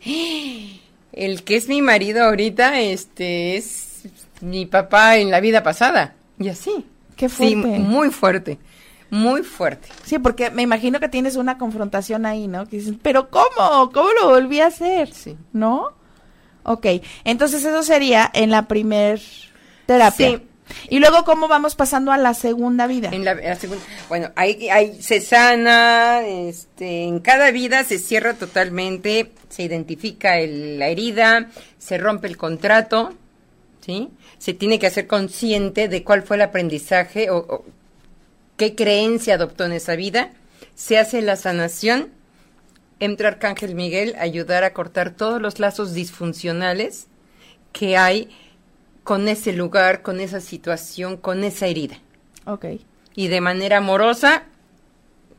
el 1.11 1.43
que 1.43 1.57
es 1.57 1.67
mi 1.67 1.81
marido 1.81 2.23
ahorita, 2.23 2.79
este, 2.79 3.57
es 3.57 4.03
mi 4.39 4.65
papá 4.65 5.17
en 5.17 5.31
la 5.31 5.41
vida 5.41 5.63
pasada. 5.63 6.15
Y 6.39 6.47
así. 6.47 6.85
Qué 7.17 7.27
fuerte. 7.27 7.55
Sí, 7.55 7.55
muy 7.55 8.09
fuerte. 8.09 8.57
Muy 9.13 9.43
fuerte. 9.43 9.89
Sí, 10.03 10.17
porque 10.17 10.49
me 10.49 10.63
imagino 10.63 10.99
que 10.99 11.07
tienes 11.07 11.35
una 11.35 11.59
confrontación 11.59 12.25
ahí, 12.25 12.47
¿no? 12.47 12.67
Que 12.67 12.77
dices, 12.77 12.95
pero 13.03 13.29
¿cómo? 13.29 13.91
¿Cómo 13.93 14.09
lo 14.19 14.29
volví 14.29 14.59
a 14.59 14.67
hacer? 14.67 15.13
Sí. 15.13 15.37
¿No? 15.53 15.93
Ok, 16.63 16.87
entonces 17.23 17.63
eso 17.63 17.83
sería 17.83 18.31
en 18.33 18.49
la 18.49 18.67
primer 18.67 19.21
terapia. 19.85 20.29
Sí, 20.29 20.41
y 20.89 20.97
luego, 20.97 21.25
¿cómo 21.25 21.47
vamos 21.47 21.75
pasando 21.75 22.11
a 22.11 22.17
la 22.17 22.33
segunda 22.33 22.87
vida? 22.87 23.09
En 23.11 23.23
la, 23.23 23.55
segunda, 23.55 23.83
bueno, 24.09 24.31
ahí, 24.35 24.67
ahí, 24.69 24.99
se 24.99 25.21
sana, 25.21 26.21
este, 26.25 27.03
en 27.03 27.19
cada 27.19 27.51
vida 27.51 27.83
se 27.83 27.99
cierra 27.99 28.33
totalmente, 28.33 29.31
se 29.47 29.61
identifica 29.61 30.37
la 30.37 30.87
herida, 30.87 31.49
se 31.77 31.99
rompe 31.99 32.25
el 32.25 32.37
contrato, 32.37 33.13
¿sí? 33.81 34.09
Se 34.39 34.55
tiene 34.55 34.79
que 34.79 34.87
hacer 34.87 35.05
consciente 35.05 35.87
de 35.87 36.03
cuál 36.03 36.23
fue 36.23 36.37
el 36.37 36.41
aprendizaje 36.41 37.29
o, 37.29 37.37
o 37.37 37.65
qué 38.57 38.75
creencia 38.75 39.35
adoptó 39.35 39.65
en 39.65 39.73
esa 39.73 39.95
vida. 39.95 40.31
Se 40.75 40.97
hace 40.97 41.21
la 41.21 41.35
sanación. 41.35 42.09
Entra 42.99 43.29
Arcángel 43.29 43.75
Miguel 43.75 44.15
a 44.17 44.21
ayudar 44.21 44.63
a 44.63 44.73
cortar 44.73 45.11
todos 45.11 45.41
los 45.41 45.59
lazos 45.59 45.93
disfuncionales 45.93 47.07
que 47.71 47.97
hay 47.97 48.29
con 49.03 49.27
ese 49.27 49.51
lugar, 49.51 50.01
con 50.01 50.21
esa 50.21 50.39
situación, 50.39 51.17
con 51.17 51.43
esa 51.43 51.67
herida. 51.67 51.97
Ok. 52.45 52.65
Y 53.15 53.27
de 53.27 53.41
manera 53.41 53.77
amorosa 53.77 54.43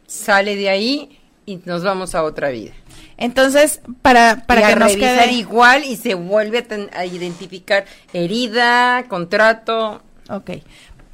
sale 0.06 0.56
de 0.56 0.68
ahí 0.68 1.18
y 1.46 1.60
nos 1.64 1.82
vamos 1.82 2.14
a 2.14 2.22
otra 2.22 2.50
vida. 2.50 2.72
Entonces, 3.16 3.80
para, 4.02 4.44
para 4.46 4.60
Y 4.60 4.64
a 4.64 4.68
que 4.68 4.76
nos 4.76 4.92
revisar 4.92 5.24
quede... 5.28 5.32
igual 5.32 5.84
y 5.84 5.96
se 5.96 6.14
vuelve 6.14 6.58
a, 6.58 6.64
ten- 6.64 6.90
a 6.92 7.06
identificar 7.06 7.86
herida, 8.12 9.04
contrato. 9.08 10.02
Ok. 10.28 10.50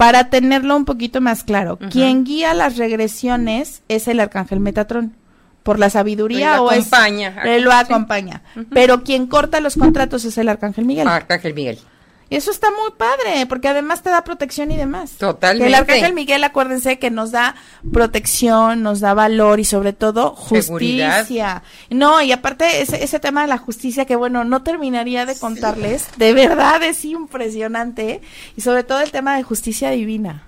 Para 0.00 0.30
tenerlo 0.30 0.76
un 0.78 0.86
poquito 0.86 1.20
más 1.20 1.44
claro, 1.44 1.78
quien 1.90 2.24
guía 2.24 2.54
las 2.54 2.78
regresiones 2.78 3.82
es 3.88 4.08
el 4.08 4.18
arcángel 4.20 4.58
Metatrón. 4.58 5.14
Por 5.62 5.78
la 5.78 5.90
sabiduría 5.90 6.56
lo 6.56 6.64
o 6.64 6.72
es- 6.72 6.86
acompaña. 6.90 7.42
él 7.44 7.64
lo 7.64 7.70
Sí. 7.70 7.76
acompaña. 7.78 8.42
Pero 8.72 9.04
quien 9.04 9.26
corta 9.26 9.60
los 9.60 9.76
contratos 9.76 10.24
es 10.24 10.38
el 10.38 10.48
arcángel 10.48 10.86
Miguel. 10.86 11.06
Arcángel 11.06 11.52
Miguel. 11.52 11.78
Y 12.30 12.36
eso 12.36 12.52
está 12.52 12.68
muy 12.70 12.92
padre, 12.96 13.44
porque 13.46 13.66
además 13.66 14.02
te 14.02 14.10
da 14.10 14.22
protección 14.22 14.70
y 14.70 14.76
demás. 14.76 15.10
Totalmente. 15.18 15.64
Que 15.64 15.68
el 15.68 15.74
arcángel 15.74 16.14
Miguel, 16.14 16.44
acuérdense 16.44 17.00
que 17.00 17.10
nos 17.10 17.32
da 17.32 17.56
protección, 17.92 18.84
nos 18.84 19.00
da 19.00 19.14
valor 19.14 19.58
y 19.58 19.64
sobre 19.64 19.92
todo 19.92 20.36
Seguridad. 20.48 21.18
justicia. 21.18 21.64
No, 21.90 22.22
y 22.22 22.30
aparte 22.30 22.82
ese, 22.82 23.02
ese 23.02 23.18
tema 23.18 23.42
de 23.42 23.48
la 23.48 23.58
justicia 23.58 24.04
que 24.04 24.14
bueno, 24.14 24.44
no 24.44 24.62
terminaría 24.62 25.26
de 25.26 25.36
contarles, 25.36 26.06
de 26.18 26.32
verdad 26.32 26.80
es 26.84 27.04
impresionante. 27.04 28.20
Y 28.56 28.60
sobre 28.60 28.84
todo 28.84 29.00
el 29.00 29.10
tema 29.10 29.36
de 29.36 29.42
justicia 29.42 29.90
divina. 29.90 30.44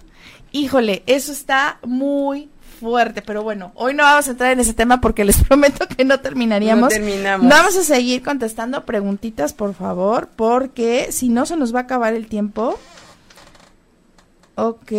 Híjole, 0.52 1.02
eso 1.06 1.32
está 1.32 1.78
muy 1.82 2.51
fuerte, 2.82 3.22
pero 3.22 3.42
bueno, 3.42 3.72
hoy 3.76 3.94
no 3.94 4.02
vamos 4.02 4.26
a 4.28 4.32
entrar 4.32 4.52
en 4.52 4.60
ese 4.60 4.74
tema 4.74 5.00
porque 5.00 5.24
les 5.24 5.42
prometo 5.48 5.86
que 5.86 6.04
no 6.04 6.20
terminaríamos. 6.20 6.82
No 6.82 6.88
terminamos. 6.88 7.48
Vamos 7.48 7.76
a 7.76 7.84
seguir 7.84 8.22
contestando 8.22 8.84
preguntitas, 8.84 9.54
por 9.54 9.72
favor, 9.74 10.28
porque 10.34 11.12
si 11.12 11.28
no 11.28 11.46
se 11.46 11.56
nos 11.56 11.74
va 11.74 11.80
a 11.80 11.82
acabar 11.82 12.12
el 12.12 12.26
tiempo. 12.26 12.78
Ok. 14.56 14.92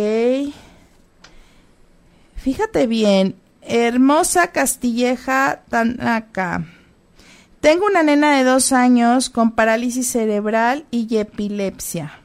Fíjate 2.36 2.86
bien, 2.86 3.36
hermosa 3.62 4.48
Castilleja 4.48 5.62
Tanaka. 5.68 6.64
Tengo 7.60 7.86
una 7.86 8.02
nena 8.02 8.36
de 8.36 8.44
dos 8.44 8.72
años 8.72 9.30
con 9.30 9.52
parálisis 9.52 10.08
cerebral 10.08 10.84
y 10.90 11.16
epilepsia. 11.16 12.18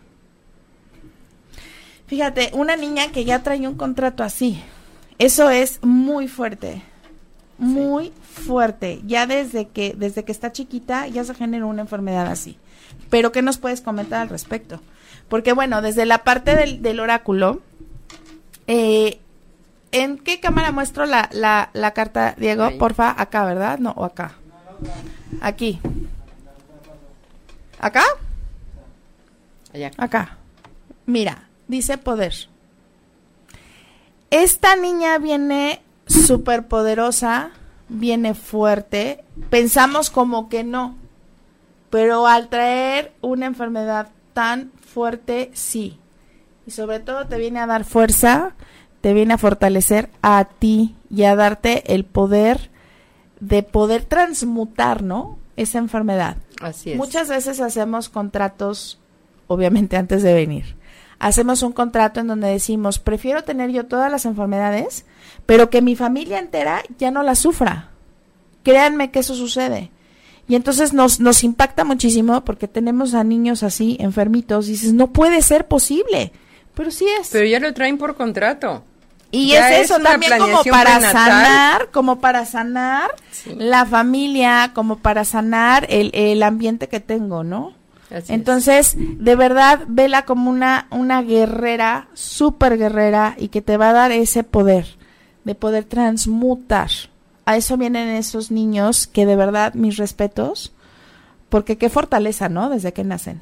Fíjate, 2.07 2.49
una 2.53 2.75
niña 2.75 3.11
que 3.11 3.23
ya 3.23 3.43
trae 3.43 3.67
un 3.67 3.75
contrato 3.75 4.23
así. 4.23 4.61
Eso 5.19 5.49
es 5.49 5.79
muy 5.84 6.27
fuerte. 6.27 6.82
Muy 7.58 8.13
fuerte. 8.23 9.01
Ya 9.05 9.27
desde 9.27 9.67
que, 9.67 9.93
desde 9.95 10.23
que 10.23 10.32
está 10.32 10.51
chiquita 10.51 11.08
ya 11.08 11.23
se 11.25 11.36
genera 11.36 11.65
una 11.65 11.82
enfermedad 11.82 12.27
así. 12.27 12.58
Pero 13.10 13.32
¿qué 13.32 13.41
nos 13.41 13.58
puedes 13.58 13.82
comentar 13.82 14.21
al 14.21 14.29
respecto? 14.29 14.82
Porque 15.27 15.53
bueno, 15.53 15.82
desde 15.82 16.05
la 16.05 16.23
parte 16.23 16.55
del, 16.55 16.82
del 16.82 16.99
oráculo, 17.01 17.62
eh, 18.67 19.19
¿en 19.91 20.17
qué 20.17 20.39
cámara 20.39 20.71
muestro 20.71 21.05
la, 21.05 21.29
la, 21.34 21.69
la 21.73 21.91
carta, 21.91 22.34
Diego? 22.38 22.63
Ahí. 22.63 22.77
Porfa, 22.77 23.13
acá, 23.21 23.43
¿verdad? 23.45 23.77
No, 23.77 23.91
o 23.91 24.05
acá. 24.05 24.34
Aquí. 25.41 25.79
¿Acá? 27.79 28.03
Allá. 29.73 29.91
Acá. 29.97 30.38
Mira, 31.05 31.49
dice 31.67 31.97
poder. 31.97 32.48
Esta 34.31 34.75
niña 34.75 35.17
viene 35.17 35.81
súper 36.05 36.67
poderosa, 36.67 37.51
viene 37.87 38.33
fuerte. 38.33 39.23
Pensamos 39.49 40.09
como 40.09 40.49
que 40.49 40.63
no. 40.63 40.95
Pero 41.89 42.27
al 42.27 42.49
traer 42.49 43.13
una 43.21 43.47
enfermedad 43.47 44.09
tan 44.33 44.71
fuerte, 44.81 45.49
sí. 45.53 45.99
Y 46.67 46.71
sobre 46.71 46.99
todo 46.99 47.25
te 47.27 47.37
viene 47.37 47.59
a 47.59 47.65
dar 47.65 47.83
fuerza, 47.83 48.55
te 49.01 49.13
viene 49.13 49.33
a 49.33 49.37
fortalecer 49.39 50.09
a 50.21 50.45
ti 50.45 50.95
y 51.09 51.23
a 51.23 51.35
darte 51.35 51.93
el 51.93 52.05
poder 52.05 52.69
de 53.39 53.63
poder 53.63 54.05
transmutar, 54.05 55.01
¿no? 55.01 55.39
Esa 55.55 55.79
enfermedad. 55.79 56.37
Así 56.61 56.91
es. 56.91 56.97
Muchas 56.97 57.29
veces 57.29 57.59
hacemos 57.61 58.09
contratos, 58.09 58.99
obviamente 59.47 59.97
antes 59.97 60.21
de 60.21 60.33
venir. 60.33 60.78
Hacemos 61.19 61.63
un 61.63 61.73
contrato 61.73 62.19
en 62.21 62.27
donde 62.27 62.47
decimos, 62.47 62.97
prefiero 62.99 63.43
tener 63.43 63.71
yo 63.71 63.86
todas 63.86 64.10
las 64.12 64.25
enfermedades, 64.25 65.05
pero 65.45 65.69
que 65.69 65.82
mi 65.82 65.95
familia 65.95 66.39
entera 66.39 66.82
ya 66.97 67.12
no 67.12 67.23
las 67.23 67.39
sufra. 67.39 67.89
Créanme 68.63 69.12
que 69.12 69.19
eso 69.19 69.36
sucede. 69.36 69.91
Y 70.47 70.55
entonces 70.55 70.93
nos, 70.93 71.19
nos 71.19 71.43
impacta 71.43 71.84
muchísimo 71.84 72.43
porque 72.45 72.67
tenemos 72.67 73.13
a 73.13 73.23
niños 73.23 73.63
así, 73.63 73.97
enfermitos, 73.99 74.67
y 74.67 74.71
dices, 74.71 74.93
no 74.93 75.08
puede 75.08 75.41
ser 75.41 75.67
posible. 75.67 76.32
Pero 76.73 76.89
sí 76.91 77.05
es. 77.19 77.29
Pero 77.32 77.45
ya 77.45 77.60
lo 77.60 77.73
traen 77.73 77.97
por 77.97 78.15
contrato. 78.15 78.84
Y 79.32 79.49
Ya 79.49 79.69
es 79.71 79.82
es 79.82 79.91
eso 79.91 80.01
también 80.01 80.39
como 80.39 80.63
para 80.63 80.95
prenatal. 80.95 81.12
sanar, 81.12 81.91
como 81.91 82.19
para 82.19 82.45
sanar 82.45 83.12
Sí. 83.32 83.53
la 83.58 83.86
familia, 83.86 84.71
como 84.73 84.97
para 84.97 85.23
sanar 85.23 85.86
el, 85.89 86.10
el 86.15 86.41
ambiente 86.41 86.88
que 86.88 86.99
tengo, 86.99 87.43
¿no? 87.43 87.73
Así 88.09 88.17
es. 88.17 88.29
Entonces, 88.29 88.95
de 88.97 89.35
verdad, 89.35 89.81
vela 89.87 90.25
como 90.25 90.49
una, 90.49 90.87
una 90.91 91.21
guerrera, 91.21 92.07
súper 92.13 92.77
guerrera, 92.77 93.35
y 93.37 93.49
que 93.49 93.61
te 93.61 93.77
va 93.77 93.89
a 93.89 93.93
dar 93.93 94.11
ese 94.11 94.43
poder 94.43 94.99
de 95.43 95.55
poder 95.55 95.83
transmutar. 95.85 96.89
A 97.45 97.57
eso 97.57 97.77
vienen 97.77 98.09
esos 98.09 98.51
niños 98.51 99.07
que 99.07 99.25
de 99.25 99.35
verdad, 99.35 99.73
mis 99.73 99.97
respetos, 99.97 100.73
porque 101.49 101.77
qué 101.77 101.89
fortaleza, 101.89 102.49
¿no? 102.49 102.69
Desde 102.69 102.93
que 102.93 103.03
nacen. 103.03 103.41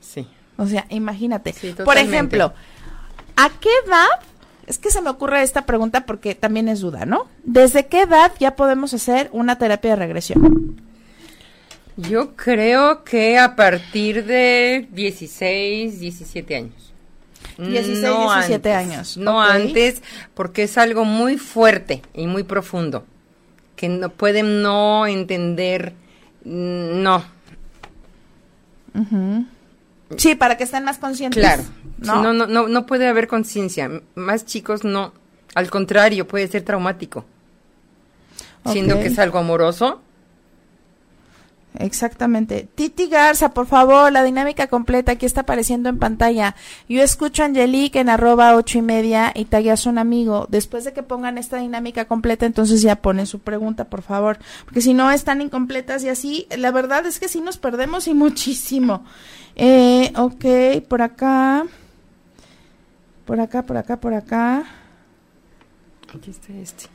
Sí. 0.00 0.26
O 0.56 0.66
sea, 0.66 0.86
imagínate. 0.88 1.52
Sí, 1.52 1.74
Por 1.84 1.98
ejemplo, 1.98 2.52
¿a 3.36 3.50
qué 3.60 3.68
edad? 3.86 4.08
Es 4.66 4.78
que 4.78 4.90
se 4.90 5.00
me 5.00 5.10
ocurre 5.10 5.42
esta 5.42 5.66
pregunta 5.66 6.06
porque 6.06 6.34
también 6.34 6.68
es 6.68 6.80
duda, 6.80 7.06
¿no? 7.06 7.26
¿Desde 7.44 7.86
qué 7.86 8.02
edad 8.02 8.32
ya 8.40 8.56
podemos 8.56 8.92
hacer 8.94 9.30
una 9.32 9.58
terapia 9.58 9.90
de 9.90 9.96
regresión? 9.96 10.80
Yo 11.96 12.36
creo 12.36 13.04
que 13.04 13.38
a 13.38 13.56
partir 13.56 14.24
de 14.26 14.86
16, 14.92 15.98
17 16.00 16.56
años. 16.56 16.92
16, 17.58 18.02
17 18.02 18.72
años, 18.72 19.16
No 19.16 19.40
antes, 19.40 20.02
porque 20.34 20.64
es 20.64 20.76
algo 20.76 21.06
muy 21.06 21.38
fuerte 21.38 22.02
y 22.12 22.26
muy 22.26 22.42
profundo. 22.42 23.04
Que 23.76 23.88
no 23.88 24.10
pueden 24.10 24.60
no 24.62 25.06
entender. 25.06 25.94
mm, 26.44 27.02
No, 27.02 27.24
Sí, 30.16 30.34
para 30.34 30.56
que 30.56 30.64
estén 30.64 30.84
más 30.84 30.98
conscientes. 30.98 31.42
claro. 31.42 31.62
¿no? 31.98 32.22
No, 32.22 32.32
no, 32.32 32.46
no, 32.46 32.68
no 32.68 32.86
puede 32.86 33.08
haber 33.08 33.26
conciencia. 33.26 33.90
Más 34.14 34.44
chicos 34.44 34.84
no. 34.84 35.12
Al 35.54 35.70
contrario, 35.70 36.28
puede 36.28 36.46
ser 36.48 36.62
traumático. 36.62 37.24
Siendo 38.66 38.96
que 38.96 39.06
es 39.06 39.18
algo 39.18 39.38
amoroso. 39.38 40.02
Exactamente. 41.78 42.68
Titi 42.74 43.08
Garza, 43.08 43.50
por 43.50 43.66
favor, 43.66 44.12
la 44.12 44.22
dinámica 44.22 44.66
completa 44.66 45.12
aquí 45.12 45.26
está 45.26 45.42
apareciendo 45.42 45.88
en 45.88 45.98
pantalla. 45.98 46.56
Yo 46.88 47.02
escucho 47.02 47.42
a 47.42 47.46
Angelique 47.46 48.00
en 48.00 48.08
arroba 48.08 48.54
ocho 48.56 48.78
y 48.78 48.82
media 48.82 49.32
y 49.34 49.44
tagueas 49.46 49.86
un 49.86 49.98
amigo. 49.98 50.46
Después 50.48 50.84
de 50.84 50.92
que 50.92 51.02
pongan 51.02 51.38
esta 51.38 51.58
dinámica 51.58 52.06
completa, 52.06 52.46
entonces 52.46 52.82
ya 52.82 52.96
ponen 52.96 53.26
su 53.26 53.40
pregunta, 53.40 53.84
por 53.84 54.02
favor. 54.02 54.38
Porque 54.64 54.80
si 54.80 54.94
no 54.94 55.10
están 55.10 55.40
incompletas 55.40 56.02
y 56.04 56.08
así, 56.08 56.46
la 56.56 56.70
verdad 56.70 57.06
es 57.06 57.18
que 57.18 57.28
sí 57.28 57.40
nos 57.40 57.58
perdemos 57.58 58.08
y 58.08 58.14
muchísimo. 58.14 59.04
Eh, 59.54 60.12
ok, 60.16 60.86
por 60.88 61.02
acá. 61.02 61.64
Por 63.24 63.40
acá, 63.40 63.62
por 63.62 63.76
acá, 63.76 63.96
por 63.98 64.14
acá. 64.14 64.64
Aquí 66.14 66.30
está 66.30 66.52
este. 66.54 66.88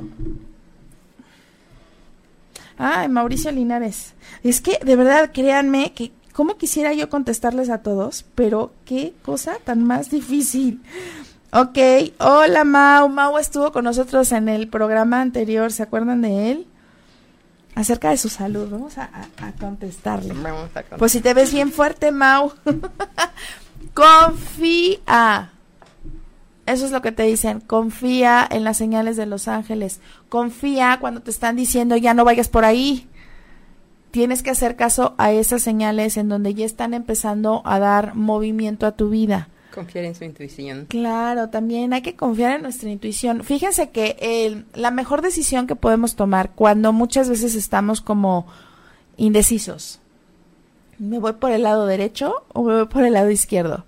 Ay, 2.84 3.10
Mauricio 3.10 3.52
Linares. 3.52 4.14
Es 4.44 4.60
que, 4.62 4.80
de 4.84 4.96
verdad, 4.96 5.32
créanme 5.34 5.94
que 5.94 6.12
cómo 6.34 6.58
quisiera 6.58 6.94
yo 6.94 7.10
contestarles 7.10 7.70
a 7.70 7.80
todos, 7.84 8.26
pero 8.34 8.74
qué 8.86 9.14
cosa 9.22 9.58
tan 9.64 9.84
más 9.84 10.10
difícil. 10.10 10.82
Ok, 11.54 11.78
hola 12.20 12.64
Mau. 12.64 13.08
Mau 13.10 13.38
estuvo 13.38 13.72
con 13.72 13.84
nosotros 13.84 14.32
en 14.32 14.50
el 14.50 14.68
programa 14.68 15.22
anterior, 15.22 15.72
¿se 15.72 15.84
acuerdan 15.84 16.22
de 16.22 16.52
él? 16.52 16.68
Acerca 17.76 18.10
de 18.10 18.18
su 18.18 18.30
salud, 18.30 18.68
vamos 18.72 18.98
a, 18.98 19.04
a- 19.04 19.48
a 19.48 19.52
contestarle. 19.54 20.34
Vamos 20.34 20.70
a. 20.76 20.84
Pues 20.98 21.12
si 21.12 21.22
te 21.22 21.34
ves 21.34 21.54
bien 21.54 21.72
fuerte, 21.72 22.12
Mau. 22.12 22.52
Confía. 23.94 25.51
Eso 26.66 26.86
es 26.86 26.92
lo 26.92 27.02
que 27.02 27.12
te 27.12 27.24
dicen. 27.24 27.60
Confía 27.60 28.48
en 28.50 28.64
las 28.64 28.78
señales 28.78 29.18
de 29.18 29.26
los 29.26 29.48
ángeles. 29.48 30.00
Confía 30.30 30.98
cuando 31.02 31.22
te 31.22 31.32
están 31.32 31.56
diciendo 31.56 31.98
ya 31.98 32.14
no 32.14 32.26
vayas 32.26 32.50
por 32.50 32.66
ahí. 32.66 33.08
tienes 34.12 34.44
que 34.44 34.50
hacer 34.52 34.76
caso 34.76 35.16
a 35.18 35.32
esas 35.32 35.62
señales 35.64 36.18
en 36.18 36.28
donde 36.30 36.54
ya 36.54 36.66
están 36.66 36.94
empezando 36.94 37.62
a 37.66 37.80
dar 37.80 38.14
movimiento 38.16 38.86
a 38.86 38.92
tu 38.92 39.10
vida. 39.10 39.48
Confiar 39.74 40.04
en 40.04 40.16
su 40.16 40.26
intuición. 40.26 40.86
Claro, 40.90 41.50
también 41.50 41.94
hay 41.94 42.02
que 42.02 42.18
confiar 42.18 42.58
en 42.58 42.64
nuestra 42.64 42.90
intuición. 42.90 43.44
Fíjense 43.46 43.90
que 43.90 44.18
el, 44.20 44.66
la 44.74 44.92
mejor 44.92 45.22
decisión 45.22 45.66
que 45.66 45.78
podemos 45.78 46.16
tomar 46.18 46.52
cuando 46.52 46.92
muchas 46.92 47.30
veces 47.30 47.56
estamos 47.56 48.02
como 48.02 48.48
indecisos, 49.16 50.02
¿me 51.00 51.20
voy 51.20 51.34
por 51.34 51.52
el 51.52 51.64
lado 51.64 51.86
derecho 51.86 52.44
o 52.54 52.64
me 52.64 52.76
voy 52.76 52.88
por 52.88 53.04
el 53.04 53.14
lado 53.14 53.32
izquierdo? 53.32 53.86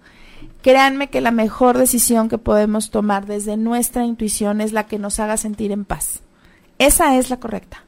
Créanme 0.63 1.09
que 1.09 1.21
la 1.21 1.31
mejor 1.31 1.77
decisión 1.77 2.29
que 2.29 2.37
podemos 2.37 2.89
tomar 2.89 3.25
desde 3.25 3.57
nuestra 3.57 4.05
intuición 4.05 4.61
es 4.61 4.71
la 4.71 4.87
que 4.87 4.97
nos 4.97 5.19
haga 5.19 5.35
sentir 5.35 5.73
en 5.73 5.83
paz. 5.83 6.21
Esa 6.79 7.17
es 7.17 7.29
la 7.29 7.37
correcta. 7.37 7.83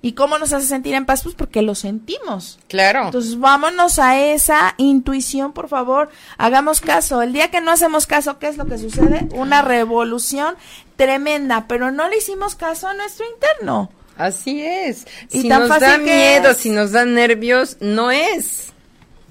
¿Y 0.00 0.12
cómo 0.12 0.38
nos 0.38 0.52
hace 0.52 0.66
sentir 0.66 0.94
en 0.94 1.04
paz? 1.04 1.22
Pues 1.22 1.34
porque 1.36 1.60
lo 1.60 1.74
sentimos. 1.74 2.58
Claro. 2.66 3.04
Entonces 3.04 3.38
vámonos 3.38 3.98
a 4.00 4.18
esa 4.18 4.74
intuición, 4.78 5.52
por 5.52 5.68
favor. 5.68 6.08
Hagamos 6.38 6.80
caso. 6.80 7.20
El 7.20 7.34
día 7.34 7.50
que 7.50 7.60
no 7.60 7.70
hacemos 7.70 8.06
caso, 8.06 8.38
¿qué 8.38 8.48
es 8.48 8.56
lo 8.56 8.66
que 8.66 8.78
sucede? 8.78 9.28
Una 9.34 9.60
revolución 9.62 10.56
tremenda, 10.96 11.66
pero 11.68 11.92
no 11.92 12.08
le 12.08 12.16
hicimos 12.16 12.56
caso 12.56 12.88
a 12.88 12.94
nuestro 12.94 13.26
interno. 13.30 13.90
Así 14.16 14.62
es. 14.62 15.06
Si 15.28 15.46
nos 15.46 15.68
da 15.68 15.98
miedo, 15.98 16.54
si 16.54 16.70
nos 16.70 16.92
da 16.92 17.04
nervios, 17.04 17.76
no 17.80 18.10
es. 18.10 18.72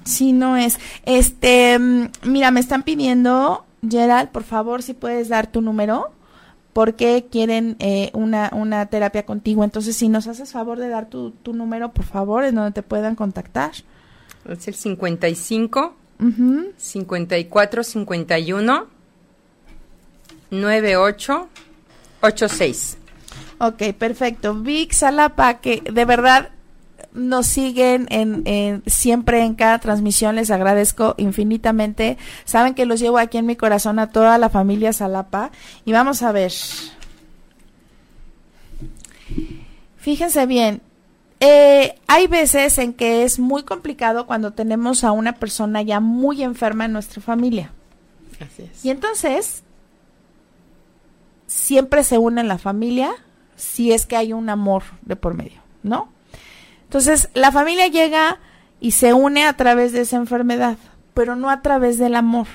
Sí, 0.04 0.34
no 0.34 0.58
es. 0.58 0.78
Este, 1.06 1.78
mm, 1.78 2.10
mira, 2.24 2.52
me 2.52 2.60
están 2.60 2.84
pidiendo, 2.84 3.66
Gerald, 3.88 4.30
por 4.30 4.44
favor, 4.44 4.82
si 4.82 4.94
puedes 4.94 5.30
dar 5.30 5.48
tu 5.48 5.62
número 5.62 6.12
porque 6.74 7.28
quieren 7.30 7.76
eh, 7.80 8.12
una, 8.14 8.50
una 8.54 8.86
terapia 8.86 9.26
contigo. 9.26 9.64
Entonces, 9.64 9.96
si 9.96 10.08
nos 10.08 10.28
haces 10.28 10.52
favor 10.52 10.80
de 10.80 10.90
dar 10.90 11.10
tu, 11.10 11.32
tu 11.32 11.54
número, 11.54 11.92
por 11.92 12.06
favor, 12.06 12.44
en 12.44 12.56
donde 12.56 12.72
te 12.72 12.84
puedan 12.84 13.16
contactar. 13.16 13.72
Es 14.48 14.68
el 14.68 14.76
55 14.76 15.96
54 16.78 17.84
51 17.84 18.88
98 20.52 21.50
86. 22.22 22.98
Ok, 23.60 23.94
perfecto. 23.98 24.56
Vic 24.56 24.92
Salapa, 24.92 25.60
que 25.60 25.82
de 25.82 26.06
verdad 26.06 26.50
nos 27.14 27.48
siguen 27.48 28.08
en, 28.10 28.84
siempre 28.86 29.44
en 29.44 29.56
cada 29.56 29.80
transmisión, 29.80 30.36
les 30.36 30.52
agradezco 30.52 31.16
infinitamente. 31.18 32.18
Saben 32.46 32.74
que 32.74 32.86
los 32.86 33.00
llevo 33.00 33.18
aquí 33.18 33.38
en 33.38 33.46
mi 33.46 33.56
corazón 33.56 34.00
a 34.00 34.10
toda 34.10 34.38
la 34.38 34.50
familia 34.50 34.94
Salapa. 34.94 35.52
Y 35.86 35.92
vamos 35.92 36.22
a 36.24 36.32
ver. 36.32 36.52
Fíjense 39.98 40.46
bien, 40.46 40.82
eh, 41.40 41.96
hay 42.08 42.28
veces 42.28 42.78
en 42.78 42.94
que 42.94 43.24
es 43.24 43.40
muy 43.40 43.64
complicado 43.64 44.26
cuando 44.28 44.52
tenemos 44.52 45.04
a 45.04 45.12
una 45.12 45.34
persona 45.34 45.82
ya 45.82 46.00
muy 46.00 46.44
enferma 46.44 46.86
en 46.86 46.94
nuestra 46.94 47.22
familia. 47.22 47.72
Así 48.40 48.64
es. 48.64 48.86
Y 48.86 48.90
entonces, 48.90 49.64
siempre 51.46 52.04
se 52.04 52.18
une 52.18 52.42
en 52.42 52.48
la 52.48 52.58
familia 52.58 53.12
si 53.56 53.92
es 53.92 54.06
que 54.06 54.16
hay 54.16 54.34
un 54.34 54.50
amor 54.50 54.84
de 55.04 55.16
por 55.16 55.36
medio, 55.36 55.62
¿no? 55.84 56.10
Entonces, 56.92 57.30
la 57.34 57.54
familia 57.54 57.88
llega 57.88 58.40
y 58.82 58.92
se 58.92 59.14
une 59.14 59.46
a 59.46 59.54
través 59.54 59.94
de 59.94 60.02
esa 60.02 60.18
enfermedad, 60.18 60.78
pero 61.14 61.38
no 61.38 61.50
a 61.50 61.62
través 61.62 61.98
del 61.98 62.16
amor. 62.16 62.48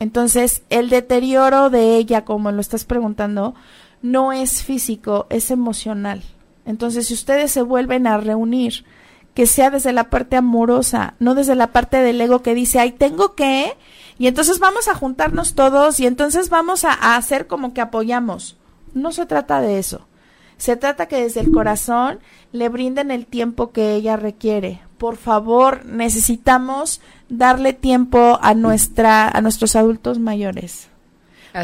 Entonces, 0.00 0.64
el 0.68 0.90
deterioro 0.90 1.70
de 1.70 1.96
ella, 1.96 2.24
como 2.24 2.50
lo 2.50 2.60
estás 2.60 2.84
preguntando, 2.84 3.54
no 4.02 4.32
es 4.32 4.64
físico, 4.64 5.28
es 5.30 5.52
emocional. 5.52 6.24
Entonces, 6.66 7.06
si 7.06 7.14
ustedes 7.14 7.52
se 7.52 7.62
vuelven 7.62 8.08
a 8.08 8.18
reunir, 8.18 8.84
que 9.32 9.46
sea 9.46 9.70
desde 9.70 9.92
la 9.92 10.10
parte 10.10 10.34
amorosa, 10.34 11.14
no 11.20 11.36
desde 11.36 11.54
la 11.54 11.68
parte 11.68 11.98
del 11.98 12.20
ego 12.20 12.42
que 12.42 12.56
dice, 12.56 12.80
ay, 12.80 12.90
tengo 12.90 13.36
que, 13.36 13.76
y 14.18 14.26
entonces 14.26 14.58
vamos 14.58 14.88
a 14.88 14.96
juntarnos 14.96 15.54
todos 15.54 16.00
y 16.00 16.08
entonces 16.08 16.50
vamos 16.50 16.84
a, 16.84 16.94
a 16.94 17.14
hacer 17.14 17.46
como 17.46 17.74
que 17.74 17.80
apoyamos. 17.80 18.56
No 18.92 19.12
se 19.12 19.24
trata 19.24 19.60
de 19.60 19.78
eso. 19.78 20.08
Se 20.62 20.76
trata 20.76 21.06
que 21.06 21.20
desde 21.20 21.40
el 21.40 21.50
corazón 21.50 22.20
le 22.52 22.68
brinden 22.68 23.10
el 23.10 23.26
tiempo 23.26 23.72
que 23.72 23.96
ella 23.96 24.16
requiere. 24.16 24.80
Por 24.96 25.16
favor, 25.16 25.84
necesitamos 25.86 27.00
darle 27.28 27.72
tiempo 27.72 28.38
a 28.40 28.54
nuestra 28.54 29.26
a 29.28 29.40
nuestros 29.40 29.74
adultos 29.74 30.20
mayores. 30.20 30.86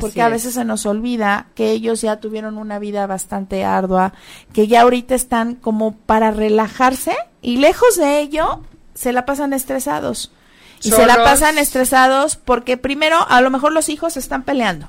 porque 0.00 0.20
a 0.20 0.28
veces 0.28 0.54
se 0.54 0.64
nos 0.64 0.84
olvida 0.84 1.46
que 1.54 1.70
ellos 1.70 2.00
ya 2.00 2.16
tuvieron 2.16 2.58
una 2.58 2.80
vida 2.80 3.06
bastante 3.06 3.64
ardua, 3.64 4.14
que 4.52 4.66
ya 4.66 4.80
ahorita 4.80 5.14
están 5.14 5.54
como 5.54 5.92
para 5.92 6.32
relajarse 6.32 7.14
y 7.40 7.58
lejos 7.58 7.96
de 7.96 8.18
ello 8.18 8.64
se 8.94 9.12
la 9.12 9.24
pasan 9.24 9.52
estresados. 9.52 10.32
Y 10.82 10.90
se 10.90 11.06
la 11.06 11.22
pasan 11.22 11.56
estresados 11.58 12.34
porque 12.34 12.76
primero 12.76 13.24
a 13.28 13.40
lo 13.42 13.50
mejor 13.50 13.70
los 13.70 13.90
hijos 13.90 14.16
están 14.16 14.42
peleando 14.42 14.88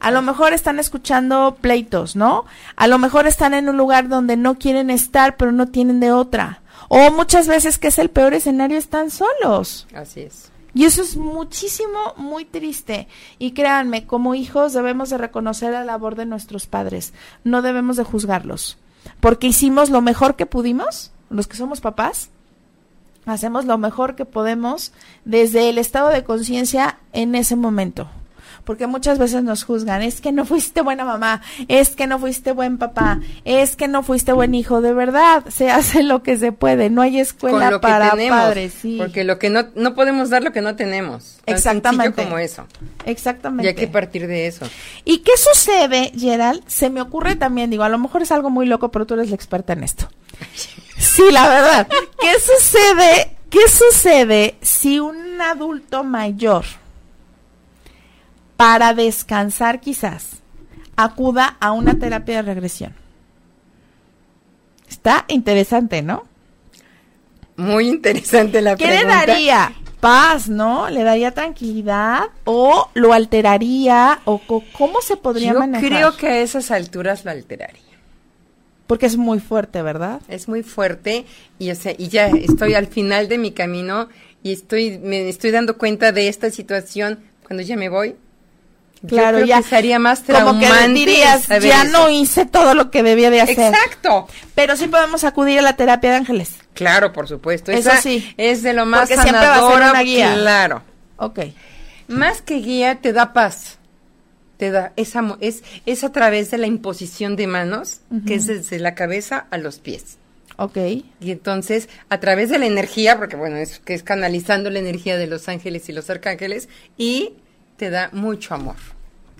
a 0.00 0.10
lo 0.10 0.22
mejor 0.22 0.52
están 0.52 0.78
escuchando 0.78 1.56
pleitos, 1.60 2.14
¿no? 2.14 2.44
A 2.76 2.86
lo 2.86 2.98
mejor 2.98 3.26
están 3.26 3.54
en 3.54 3.68
un 3.68 3.76
lugar 3.76 4.08
donde 4.08 4.36
no 4.36 4.58
quieren 4.58 4.90
estar, 4.90 5.36
pero 5.36 5.52
no 5.52 5.68
tienen 5.68 6.00
de 6.00 6.12
otra. 6.12 6.62
O 6.88 7.10
muchas 7.10 7.48
veces, 7.48 7.78
que 7.78 7.88
es 7.88 7.98
el 7.98 8.08
peor 8.08 8.34
escenario, 8.34 8.78
están 8.78 9.10
solos. 9.10 9.86
Así 9.94 10.20
es. 10.20 10.50
Y 10.74 10.84
eso 10.84 11.02
es 11.02 11.16
muchísimo, 11.16 12.14
muy 12.16 12.44
triste. 12.44 13.08
Y 13.38 13.52
créanme, 13.52 14.06
como 14.06 14.34
hijos 14.34 14.72
debemos 14.72 15.10
de 15.10 15.18
reconocer 15.18 15.72
la 15.72 15.84
labor 15.84 16.14
de 16.14 16.26
nuestros 16.26 16.66
padres. 16.66 17.12
No 17.42 17.62
debemos 17.62 17.96
de 17.96 18.04
juzgarlos. 18.04 18.78
Porque 19.20 19.48
hicimos 19.48 19.90
lo 19.90 20.00
mejor 20.00 20.36
que 20.36 20.46
pudimos, 20.46 21.10
los 21.30 21.48
que 21.48 21.56
somos 21.56 21.80
papás, 21.80 22.30
hacemos 23.26 23.64
lo 23.64 23.76
mejor 23.78 24.14
que 24.14 24.24
podemos 24.24 24.92
desde 25.24 25.68
el 25.68 25.78
estado 25.78 26.08
de 26.10 26.24
conciencia 26.24 26.98
en 27.12 27.34
ese 27.34 27.56
momento 27.56 28.08
porque 28.68 28.86
muchas 28.86 29.18
veces 29.18 29.42
nos 29.42 29.64
juzgan, 29.64 30.02
es 30.02 30.20
que 30.20 30.30
no 30.30 30.44
fuiste 30.44 30.82
buena 30.82 31.06
mamá, 31.06 31.40
es 31.68 31.96
que 31.96 32.06
no 32.06 32.18
fuiste 32.18 32.52
buen 32.52 32.76
papá, 32.76 33.18
es 33.46 33.76
que 33.76 33.88
no 33.88 34.02
fuiste 34.02 34.34
buen 34.34 34.54
hijo, 34.54 34.82
de 34.82 34.92
verdad, 34.92 35.42
se 35.48 35.70
hace 35.70 36.02
lo 36.02 36.22
que 36.22 36.36
se 36.36 36.52
puede, 36.52 36.90
no 36.90 37.00
hay 37.00 37.18
escuela 37.18 37.80
para 37.80 38.10
padres, 38.10 38.74
sí. 38.78 38.96
Porque 38.98 39.24
lo 39.24 39.38
que 39.38 39.48
no, 39.48 39.68
no 39.74 39.94
podemos 39.94 40.28
dar 40.28 40.42
lo 40.42 40.52
que 40.52 40.60
no 40.60 40.76
tenemos. 40.76 41.38
Exactamente. 41.46 42.22
como 42.22 42.36
eso. 42.36 42.66
Exactamente. 43.06 43.64
Y 43.64 43.68
hay 43.68 43.74
que 43.74 43.88
partir 43.88 44.26
de 44.26 44.46
eso. 44.46 44.66
¿Y 45.02 45.20
qué 45.20 45.32
sucede, 45.38 46.12
Gerald? 46.14 46.62
Se 46.66 46.90
me 46.90 47.00
ocurre 47.00 47.36
también, 47.36 47.70
digo, 47.70 47.84
a 47.84 47.88
lo 47.88 47.96
mejor 47.96 48.20
es 48.20 48.32
algo 48.32 48.50
muy 48.50 48.66
loco, 48.66 48.90
pero 48.90 49.06
tú 49.06 49.14
eres 49.14 49.30
la 49.30 49.34
experta 49.34 49.72
en 49.72 49.82
esto. 49.84 50.10
Sí, 50.98 51.22
la 51.30 51.48
verdad. 51.48 51.88
¿Qué 52.20 52.32
sucede? 52.40 53.36
¿Qué 53.48 53.60
sucede 53.68 54.56
si 54.60 54.98
un 54.98 55.40
adulto 55.40 56.02
mayor 56.02 56.64
para 58.58 58.92
descansar 58.92 59.78
quizás, 59.80 60.40
acuda 60.96 61.56
a 61.60 61.70
una 61.70 61.96
terapia 61.96 62.38
de 62.38 62.42
regresión. 62.42 62.92
Está 64.88 65.26
interesante, 65.28 66.02
¿no? 66.02 66.24
Muy 67.56 67.86
interesante 67.86 68.60
la 68.60 68.76
pregunta. 68.76 68.98
¿Qué 68.98 69.04
le 69.04 69.08
daría? 69.08 69.72
Paz, 70.00 70.48
¿no? 70.48 70.90
¿Le 70.90 71.04
daría 71.04 71.30
tranquilidad? 71.30 72.24
¿O 72.46 72.90
lo 72.94 73.12
alteraría? 73.12 74.18
¿O 74.24 74.40
cómo 74.76 75.02
se 75.02 75.16
podría 75.16 75.52
Yo 75.52 75.60
manejar? 75.60 75.88
creo 75.88 76.16
que 76.16 76.26
a 76.26 76.38
esas 76.40 76.72
alturas 76.72 77.24
lo 77.24 77.30
alteraría. 77.30 77.82
Porque 78.88 79.06
es 79.06 79.16
muy 79.16 79.38
fuerte, 79.38 79.82
¿verdad? 79.82 80.20
Es 80.26 80.48
muy 80.48 80.64
fuerte 80.64 81.26
y, 81.60 81.70
y 81.70 82.08
ya 82.08 82.26
estoy 82.26 82.74
al 82.74 82.88
final 82.88 83.28
de 83.28 83.38
mi 83.38 83.52
camino 83.52 84.08
y 84.42 84.50
estoy 84.50 84.98
me 84.98 85.28
estoy 85.28 85.52
dando 85.52 85.78
cuenta 85.78 86.10
de 86.10 86.26
esta 86.26 86.50
situación 86.50 87.20
cuando 87.46 87.62
ya 87.62 87.76
me 87.76 87.88
voy 87.88 88.16
Claro, 89.06 89.44
ya 89.44 89.62
sería 89.62 89.98
más 89.98 90.24
traumante. 90.24 90.66
Como 90.66 90.82
que 90.82 90.88
dirías, 90.92 91.46
ya 91.60 91.84
no 91.84 92.08
hice 92.08 92.46
todo 92.46 92.74
lo 92.74 92.90
que 92.90 93.02
debía 93.02 93.30
de 93.30 93.40
hacer. 93.40 93.72
Exacto. 93.72 94.26
Pero 94.54 94.76
sí 94.76 94.88
podemos 94.88 95.24
acudir 95.24 95.60
a 95.60 95.62
la 95.62 95.76
terapia 95.76 96.10
de 96.10 96.16
ángeles. 96.16 96.56
Claro, 96.74 97.12
por 97.12 97.28
supuesto. 97.28 97.70
Eso 97.72 97.90
sí. 98.02 98.34
Es 98.36 98.62
de 98.62 98.72
lo 98.72 98.86
más 98.86 99.08
Porque 99.08 99.22
siempre 99.22 99.46
va 99.46 99.56
a 99.56 99.72
ser 99.72 99.90
una 99.90 100.02
guía. 100.02 100.34
Claro. 100.34 100.82
Ok. 101.16 101.40
Más 102.08 102.42
que 102.42 102.56
guía, 102.56 103.00
te 103.00 103.12
da 103.12 103.32
paz. 103.32 103.78
Te 104.56 104.70
da, 104.70 104.92
esa, 104.96 105.36
es, 105.40 105.62
es 105.86 106.02
a 106.02 106.10
través 106.10 106.50
de 106.50 106.58
la 106.58 106.66
imposición 106.66 107.36
de 107.36 107.46
manos, 107.46 108.00
que 108.26 108.34
es 108.34 108.46
desde 108.46 108.80
la 108.80 108.94
cabeza 108.96 109.46
a 109.50 109.58
los 109.58 109.78
pies. 109.78 110.18
Ok. 110.56 110.76
Y 111.20 111.30
entonces, 111.30 111.88
a 112.08 112.18
través 112.18 112.50
de 112.50 112.58
la 112.58 112.66
energía, 112.66 113.16
porque 113.16 113.36
bueno, 113.36 113.56
es 113.56 113.78
que 113.78 113.94
es 113.94 114.02
canalizando 114.02 114.70
la 114.70 114.80
energía 114.80 115.16
de 115.16 115.28
los 115.28 115.48
ángeles 115.48 115.88
y 115.88 115.92
los 115.92 116.10
arcángeles, 116.10 116.68
y 116.96 117.34
te 117.78 117.88
da 117.90 118.10
mucho 118.12 118.54
amor 118.54 118.76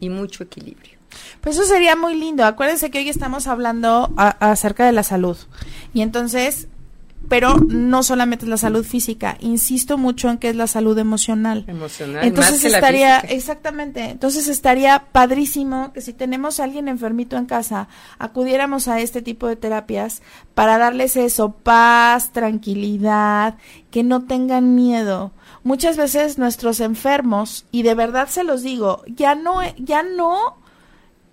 y 0.01 0.09
mucho 0.09 0.45
equilibrio. 0.45 0.97
Pues 1.41 1.57
eso 1.57 1.67
sería 1.67 1.97
muy 1.97 2.15
lindo. 2.15 2.45
Acuérdense 2.45 2.91
que 2.91 2.99
hoy 2.99 3.09
estamos 3.09 3.47
hablando 3.47 4.13
acerca 4.17 4.87
de 4.87 4.93
la 4.93 5.03
salud. 5.03 5.37
Y 5.93 6.03
entonces, 6.03 6.69
pero 7.29 7.57
no 7.57 8.03
solamente 8.03 8.45
es 8.45 8.49
la 8.49 8.57
salud 8.57 8.85
física, 8.85 9.37
insisto 9.41 9.99
mucho 9.99 10.31
en 10.31 10.39
que 10.39 10.51
es 10.51 10.57
la 10.57 10.67
salud 10.67 10.97
emocional. 10.99 11.65
Emocional. 11.67 12.25
Entonces 12.25 12.53
más 12.53 12.63
que 12.63 12.69
la 12.71 12.79
estaría, 12.79 13.21
física. 13.21 13.35
exactamente, 13.35 14.05
entonces 14.11 14.49
estaría 14.49 15.07
padrísimo 15.11 15.93
que 15.93 16.01
si 16.01 16.13
tenemos 16.13 16.61
a 16.61 16.65
alguien 16.65 16.89
enfermito 16.89 17.37
en 17.37 17.47
casa, 17.47 17.89
acudiéramos 18.19 18.87
a 18.87 19.01
este 19.01 19.21
tipo 19.21 19.49
de 19.49 19.57
terapias 19.57 20.23
para 20.55 20.79
darles 20.79 21.17
eso, 21.17 21.53
paz, 21.53 22.31
tranquilidad, 22.33 23.57
que 23.91 24.05
no 24.05 24.25
tengan 24.25 24.75
miedo. 24.75 25.33
Muchas 25.69 25.99
veces 25.99 26.39
nuestros 26.39 26.81
enfermos, 26.81 27.67
y 27.71 27.83
de 27.83 27.95
verdad 27.95 28.29
se 28.29 28.43
los 28.43 28.63
digo, 28.63 29.03
ya 29.07 29.35
no, 29.35 29.61
ya 29.77 30.03
no 30.03 30.57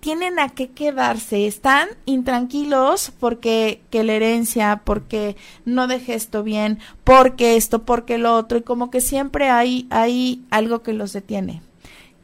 tienen 0.00 0.38
a 0.38 0.50
qué 0.50 0.72
quedarse, 0.72 1.46
están 1.46 1.88
intranquilos 2.04 3.14
porque 3.18 3.80
que 3.88 4.04
la 4.04 4.12
herencia, 4.12 4.82
porque 4.84 5.36
no 5.64 5.86
dejé 5.86 6.12
esto 6.12 6.42
bien, 6.42 6.80
porque 7.02 7.56
esto, 7.56 7.84
porque 7.86 8.18
lo 8.18 8.34
otro, 8.34 8.58
y 8.58 8.62
como 8.62 8.90
que 8.90 9.00
siempre 9.00 9.48
hay, 9.48 9.86
hay 9.88 10.44
algo 10.50 10.82
que 10.82 10.92
los 10.92 11.14
detiene. 11.14 11.62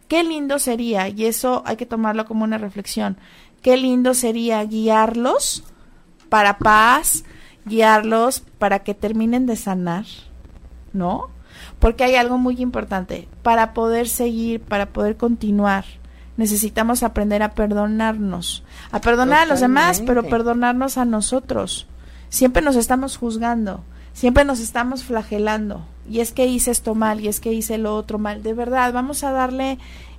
Qué 0.07 0.23
lindo 0.23 0.59
sería, 0.59 1.09
y 1.09 1.25
eso 1.25 1.63
hay 1.65 1.77
que 1.77 1.87
tomarlo 1.87 2.27
como 2.27 2.45
una 2.45 2.59
reflexión, 2.59 3.17
qué 3.63 3.79
lindo 3.79 4.13
sería 4.13 4.63
guiarlos 4.65 5.65
para 6.29 6.59
paz, 6.59 7.25
guiarlos 7.65 8.41
para 8.59 8.81
que 8.81 8.93
terminen 8.93 9.47
de 9.47 9.57
sanar, 9.57 10.05
¿no? 10.93 11.31
Porque 11.83 12.05
hay 12.05 12.15
algo 12.15 12.39
muy 12.39 12.63
importante, 12.63 13.27
para 13.43 13.75
poder 13.75 14.09
seguir, 14.09 14.61
para 14.61 14.87
poder 14.87 15.17
continuar, 15.17 15.85
necesitamos 16.37 17.03
aprender 17.03 17.43
a 17.43 17.55
perdonarnos, 17.55 18.63
a 18.93 19.01
perdonar 19.01 19.41
a 19.41 19.47
los 19.47 19.59
demás, 19.59 20.01
pero 20.07 20.23
perdonarnos 20.23 20.97
a 20.97 21.05
nosotros. 21.05 21.89
Siempre 22.29 22.63
nos 22.63 22.77
estamos 22.77 23.17
juzgando, 23.17 23.83
siempre 24.13 24.45
nos 24.45 24.61
estamos 24.61 25.03
flagelando, 25.03 25.85
y 26.09 26.21
es 26.21 26.31
que 26.31 26.47
hice 26.47 26.71
esto 26.71 26.95
mal, 26.95 27.19
y 27.19 27.27
es 27.27 27.41
que 27.41 27.53
hice 27.53 27.79
lo 27.79 27.97
otro 27.97 28.21
mal. 28.21 28.45
De 28.45 28.55
verdad, 28.55 28.93
vamos 28.93 29.25
a 29.25 29.33
darle 29.33 29.79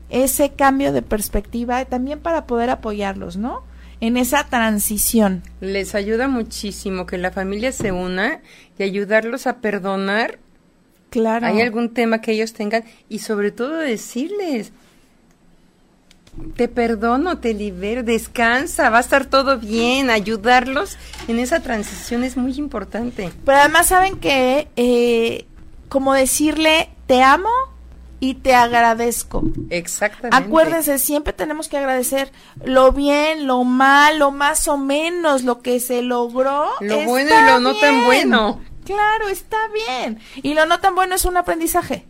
ese 0.10 0.52
cambio 0.52 0.92
de 0.92 1.02
perspectiva 1.02 1.86
también 1.86 2.20
para 2.20 2.46
poder 2.46 2.72
apoyarlos, 2.72 3.38
¿no? 3.38 3.64
En 4.02 4.18
esa 4.18 4.44
transición. 4.44 5.44
Les 5.62 5.96
ayuda 5.96 6.28
muchísimo 6.28 7.06
que 7.06 7.18
la 7.18 7.32
familia 7.32 7.72
se 7.72 7.94
una 7.94 8.42
y 8.78 8.84
ayudarlos 8.84 9.48
a 9.48 9.62
perdonar. 9.62 10.40
Claro. 11.14 11.46
Hay 11.46 11.62
algún 11.62 11.94
tema 11.94 12.22
que 12.22 12.32
ellos 12.32 12.54
tengan 12.54 12.84
y 13.08 13.20
sobre 13.20 13.52
todo 13.52 13.78
decirles, 13.78 14.72
te 16.56 16.68
perdono, 16.68 17.38
te 17.38 17.54
libero, 17.54 18.02
descansa, 18.02 18.90
va 18.90 18.98
a 18.98 19.02
estar 19.02 19.28
todo 19.28 19.60
bien, 19.60 20.10
ayudarlos 20.10 20.98
en 21.28 21.38
esa 21.38 21.60
transición 21.60 22.24
es 22.24 22.36
muy 22.36 22.56
importante. 22.56 23.32
Pero 23.46 23.60
además 23.60 23.90
saben 23.90 24.18
que, 24.18 24.68
eh, 24.76 25.46
como 25.88 26.16
decirle, 26.16 26.90
te 27.06 27.22
amo 27.22 27.52
y 28.20 28.34
te 28.34 28.56
agradezco. 28.56 29.44
Exactamente. 29.70 30.36
Acuérdense, 30.36 30.98
siempre 30.98 31.32
tenemos 31.32 31.70
que 31.70 31.78
agradecer 31.78 32.32
lo 32.66 32.92
bien, 32.92 33.46
lo 33.46 33.64
mal, 33.64 34.18
lo 34.18 34.32
más 34.32 34.68
o 34.68 34.80
menos, 34.80 35.44
lo 35.44 35.62
que 35.62 35.80
se 35.80 36.02
logró. 36.02 36.70
Lo 36.82 37.04
bueno 37.04 37.30
y 37.40 37.46
lo 37.52 37.60
no 37.60 37.76
tan 37.76 38.04
bueno. 38.04 38.73
Claro, 38.86 39.28
está 39.30 39.58
bien. 39.88 40.20
Y 40.42 40.54
lo 40.54 40.66
no 40.66 40.80
tan 40.80 40.96
bueno 40.96 41.16
es 41.16 41.26
un 41.26 41.38
aprendizaje. 41.38 42.06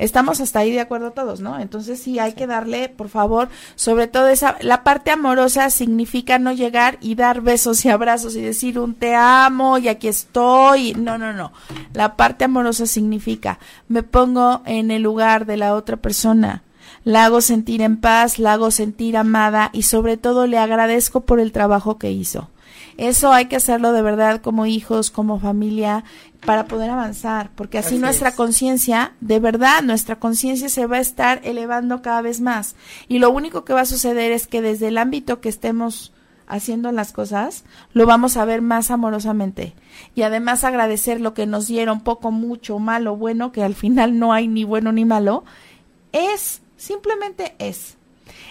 Estamos 0.00 0.40
hasta 0.40 0.60
ahí 0.60 0.72
de 0.72 0.80
acuerdo 0.80 1.10
todos, 1.10 1.40
¿no? 1.40 1.58
Entonces 1.58 2.00
sí 2.00 2.18
hay 2.18 2.32
que 2.32 2.46
darle, 2.46 2.88
por 2.88 3.10
favor, 3.10 3.50
sobre 3.74 4.06
todo 4.06 4.28
esa, 4.28 4.56
la 4.62 4.82
parte 4.82 5.10
amorosa 5.10 5.68
significa 5.68 6.38
no 6.38 6.52
llegar 6.52 6.96
y 7.02 7.16
dar 7.16 7.42
besos 7.42 7.84
y 7.84 7.90
abrazos 7.90 8.34
y 8.34 8.40
decir 8.40 8.78
un 8.78 8.94
te 8.94 9.14
amo 9.14 9.76
y 9.76 9.88
aquí 9.88 10.08
estoy. 10.08 10.94
No, 10.94 11.18
no, 11.18 11.34
no. 11.34 11.52
La 11.92 12.16
parte 12.16 12.44
amorosa 12.44 12.86
significa 12.86 13.58
me 13.88 14.02
pongo 14.02 14.62
en 14.64 14.90
el 14.90 15.02
lugar 15.02 15.44
de 15.44 15.58
la 15.58 15.74
otra 15.74 15.98
persona, 15.98 16.62
la 17.04 17.26
hago 17.26 17.42
sentir 17.42 17.82
en 17.82 17.98
paz, 17.98 18.38
la 18.38 18.54
hago 18.54 18.70
sentir 18.70 19.18
amada 19.18 19.68
y 19.74 19.82
sobre 19.82 20.16
todo 20.16 20.46
le 20.46 20.56
agradezco 20.56 21.20
por 21.20 21.40
el 21.40 21.52
trabajo 21.52 21.98
que 21.98 22.10
hizo. 22.10 22.48
Eso 23.00 23.32
hay 23.32 23.46
que 23.46 23.56
hacerlo 23.56 23.92
de 23.92 24.02
verdad 24.02 24.42
como 24.42 24.66
hijos, 24.66 25.10
como 25.10 25.40
familia, 25.40 26.04
para 26.44 26.66
poder 26.66 26.90
avanzar, 26.90 27.50
porque 27.54 27.78
así, 27.78 27.94
Así 27.94 27.98
nuestra 27.98 28.28
es. 28.28 28.34
conciencia, 28.34 29.14
de 29.22 29.40
verdad, 29.40 29.82
nuestra 29.82 30.16
conciencia 30.16 30.68
se 30.68 30.84
va 30.84 30.98
a 30.98 31.00
estar 31.00 31.40
elevando 31.42 32.02
cada 32.02 32.20
vez 32.20 32.42
más. 32.42 32.76
Y 33.08 33.18
lo 33.18 33.30
único 33.30 33.64
que 33.64 33.72
va 33.72 33.80
a 33.80 33.86
suceder 33.86 34.32
es 34.32 34.46
que 34.46 34.60
desde 34.60 34.88
el 34.88 34.98
ámbito 34.98 35.40
que 35.40 35.48
estemos 35.48 36.12
haciendo 36.46 36.92
las 36.92 37.12
cosas, 37.12 37.64
lo 37.94 38.04
vamos 38.04 38.36
a 38.36 38.44
ver 38.44 38.60
más 38.60 38.90
amorosamente. 38.90 39.72
Y 40.14 40.20
además 40.20 40.62
agradecer 40.62 41.22
lo 41.22 41.32
que 41.32 41.46
nos 41.46 41.68
dieron, 41.68 42.02
poco, 42.02 42.30
mucho, 42.30 42.78
malo, 42.80 43.16
bueno, 43.16 43.50
que 43.50 43.62
al 43.62 43.74
final 43.74 44.18
no 44.18 44.34
hay 44.34 44.46
ni 44.46 44.64
bueno 44.64 44.92
ni 44.92 45.06
malo, 45.06 45.44
es, 46.12 46.60
simplemente 46.76 47.54
es. 47.58 47.96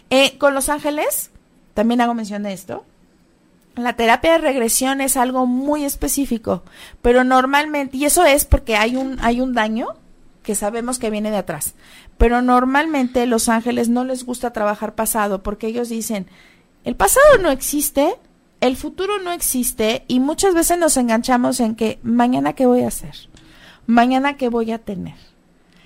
Eh, 0.09 0.39
con 0.39 0.55
los 0.55 0.69
ángeles, 0.69 1.29
también 1.75 2.01
hago 2.01 2.15
mención 2.15 2.41
de 2.41 2.53
esto, 2.53 2.83
la 3.84 3.93
terapia 3.93 4.34
de 4.34 4.38
regresión 4.39 5.01
es 5.01 5.17
algo 5.17 5.45
muy 5.45 5.86
específico, 5.86 6.63
pero 7.01 7.23
normalmente, 7.23 7.97
y 7.97 8.05
eso 8.05 8.25
es 8.25 8.45
porque 8.45 8.75
hay 8.75 8.95
un, 8.95 9.17
hay 9.21 9.41
un 9.41 9.53
daño 9.53 9.88
que 10.43 10.55
sabemos 10.55 10.99
que 10.99 11.09
viene 11.09 11.32
de 11.32 11.38
atrás, 11.38 11.75
pero 12.17 12.41
normalmente 12.41 13.25
los 13.25 13.49
ángeles 13.49 13.89
no 13.89 14.03
les 14.03 14.25
gusta 14.25 14.51
trabajar 14.51 14.95
pasado 14.95 15.43
porque 15.43 15.67
ellos 15.67 15.89
dicen, 15.89 16.27
el 16.84 16.95
pasado 16.95 17.38
no 17.41 17.51
existe, 17.51 18.15
el 18.61 18.75
futuro 18.75 19.19
no 19.19 19.32
existe 19.32 20.03
y 20.07 20.19
muchas 20.19 20.53
veces 20.53 20.77
nos 20.77 20.97
enganchamos 20.97 21.59
en 21.59 21.75
que 21.75 21.99
mañana 22.03 22.53
qué 22.53 22.65
voy 22.65 22.82
a 22.82 22.88
hacer, 22.88 23.15
mañana 23.86 24.38
qué 24.38 24.49
voy 24.49 24.71
a 24.71 24.80
tener. 24.80 25.28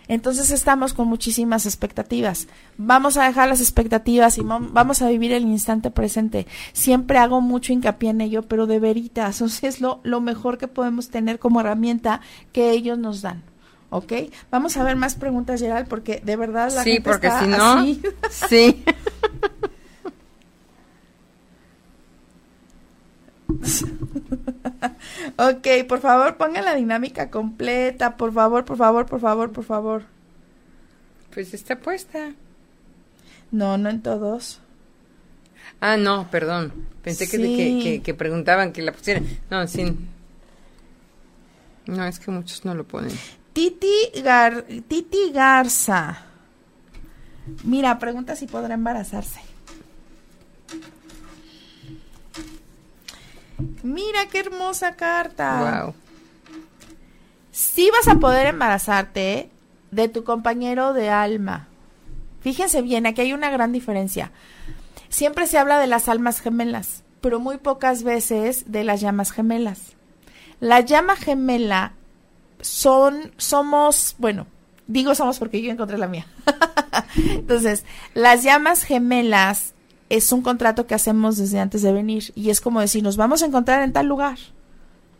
Entonces 0.08 0.52
estamos 0.52 0.94
con 0.94 1.08
muchísimas 1.08 1.66
expectativas. 1.66 2.48
Vamos 2.78 3.18
a 3.18 3.24
dejar 3.26 3.48
las 3.50 3.62
expectativas 3.62 4.38
y 4.38 4.42
vam- 4.42 4.70
vamos 4.72 5.02
a 5.02 5.10
vivir 5.10 5.32
el 5.32 5.44
instante 5.44 5.92
presente. 5.92 6.46
Siempre 6.74 7.18
hago 7.18 7.42
mucho 7.42 7.74
hincapié 7.74 8.10
en 8.10 8.22
ello, 8.22 8.44
pero 8.44 8.68
de 8.68 8.80
veritas, 8.80 9.42
o 9.44 9.50
sea, 9.50 9.70
es 9.70 9.82
lo, 9.82 10.00
lo 10.04 10.22
mejor 10.22 10.58
que 10.58 10.68
podemos 10.68 11.10
tener 11.10 11.40
como 11.40 11.60
herramienta 11.62 12.22
que 12.52 12.72
ellos 12.72 12.98
nos 12.98 13.22
dan. 13.22 13.44
¿Ok? 13.90 14.12
Vamos 14.50 14.76
a 14.78 14.84
ver 14.84 14.96
más 14.96 15.14
preguntas, 15.16 15.62
Gerald, 15.62 15.88
porque 15.88 16.20
de 16.26 16.36
verdad 16.36 16.72
la 16.74 16.84
Sí, 16.84 16.94
gente 16.94 17.10
porque 17.12 17.28
está 17.28 17.42
si 17.44 17.48
no, 17.48 17.74
así. 17.74 18.02
sí. 18.32 18.84
Ok, 25.38 25.68
por 25.88 26.00
favor, 26.00 26.38
pongan 26.38 26.66
la 26.66 26.76
dinámica 26.76 27.30
completa. 27.30 28.18
Por 28.18 28.34
favor, 28.34 28.66
por 28.66 28.78
favor, 28.78 29.06
por 29.06 29.20
favor, 29.20 29.52
por 29.52 29.64
favor. 29.64 30.04
Pues 31.34 31.54
está 31.54 31.78
puesta. 31.80 32.34
No, 33.52 33.78
no 33.78 33.90
en 33.90 34.02
todos. 34.02 34.60
Ah, 35.80 35.98
no, 35.98 36.30
perdón. 36.30 36.74
Pensé 37.04 37.30
que, 37.30 37.38
Sí. 37.38 37.56
que, 37.58 37.84
que- 37.84 38.02
que 38.02 38.14
preguntaban 38.14 38.72
que 38.72 38.82
la 38.82 38.92
pusieran. 38.92 39.26
No, 39.50 39.68
sí. 39.68 39.96
No, 41.86 42.06
es 42.06 42.20
que 42.20 42.32
muchos 42.32 42.64
no 42.66 42.74
lo 42.76 42.86
ponen. 42.86 43.12
Titi, 43.54 44.12
Gar- 44.24 44.66
Titi 44.88 45.32
Garza. 45.34 46.24
Mira, 47.64 48.00
pregunta 48.00 48.36
si 48.36 48.48
podrá 48.48 48.74
embarazarse. 48.74 49.42
Mira 53.84 54.28
qué 54.32 54.40
hermosa 54.40 54.96
carta. 54.96 55.84
Wow. 55.84 55.96
Sí 57.52 57.90
vas 57.92 58.08
a 58.08 58.20
poder 58.20 58.48
embarazarte 58.48 59.50
de 59.92 60.08
tu 60.10 60.24
compañero 60.24 60.94
de 60.94 61.10
alma. 61.10 61.68
Fíjense 62.42 62.82
bien, 62.82 63.06
aquí 63.06 63.22
hay 63.22 63.34
una 63.34 63.50
gran 63.50 63.72
diferencia. 63.72 64.32
Siempre 65.10 65.48
se 65.48 65.58
habla 65.58 65.80
de 65.80 65.88
las 65.88 66.10
almas 66.10 66.42
gemelas, 66.42 67.04
pero 67.22 67.40
muy 67.40 67.58
pocas 67.58 68.04
veces 68.04 68.72
de 68.72 68.84
las 68.84 69.02
llamas 69.02 69.32
gemelas. 69.32 69.94
La 70.60 70.80
llama 70.80 71.16
gemela 71.16 71.94
son, 72.60 73.34
somos, 73.38 74.16
bueno, 74.18 74.48
digo 74.88 75.14
somos 75.14 75.40
porque 75.40 75.62
yo 75.62 75.72
encontré 75.72 75.98
la 75.98 76.08
mía. 76.08 76.26
Entonces, 77.16 77.86
las 78.14 78.44
llamas 78.44 78.84
gemelas 78.84 79.73
es 80.10 80.32
un 80.32 80.42
contrato 80.42 80.88
que 80.88 80.96
hacemos 80.96 81.38
desde 81.38 81.60
antes 81.60 81.82
de 81.82 81.94
venir 81.94 82.32
y 82.36 82.50
es 82.50 82.62
como 82.62 82.80
decir, 82.80 83.04
nos 83.04 83.18
vamos 83.18 83.42
a 83.42 83.46
encontrar 83.46 83.84
en 83.84 83.94
tal 83.94 84.08
lugar, 84.08 84.38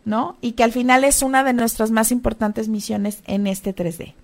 ¿no? 0.04 0.36
Y 0.40 0.52
que 0.52 0.64
al 0.64 0.72
final 0.72 1.04
es 1.04 1.22
una 1.22 1.44
de 1.44 1.52
nuestras 1.52 1.90
más 1.90 2.12
importantes 2.12 2.68
misiones 2.68 3.22
en 3.26 3.46
este 3.46 3.74
3D. 3.74 4.14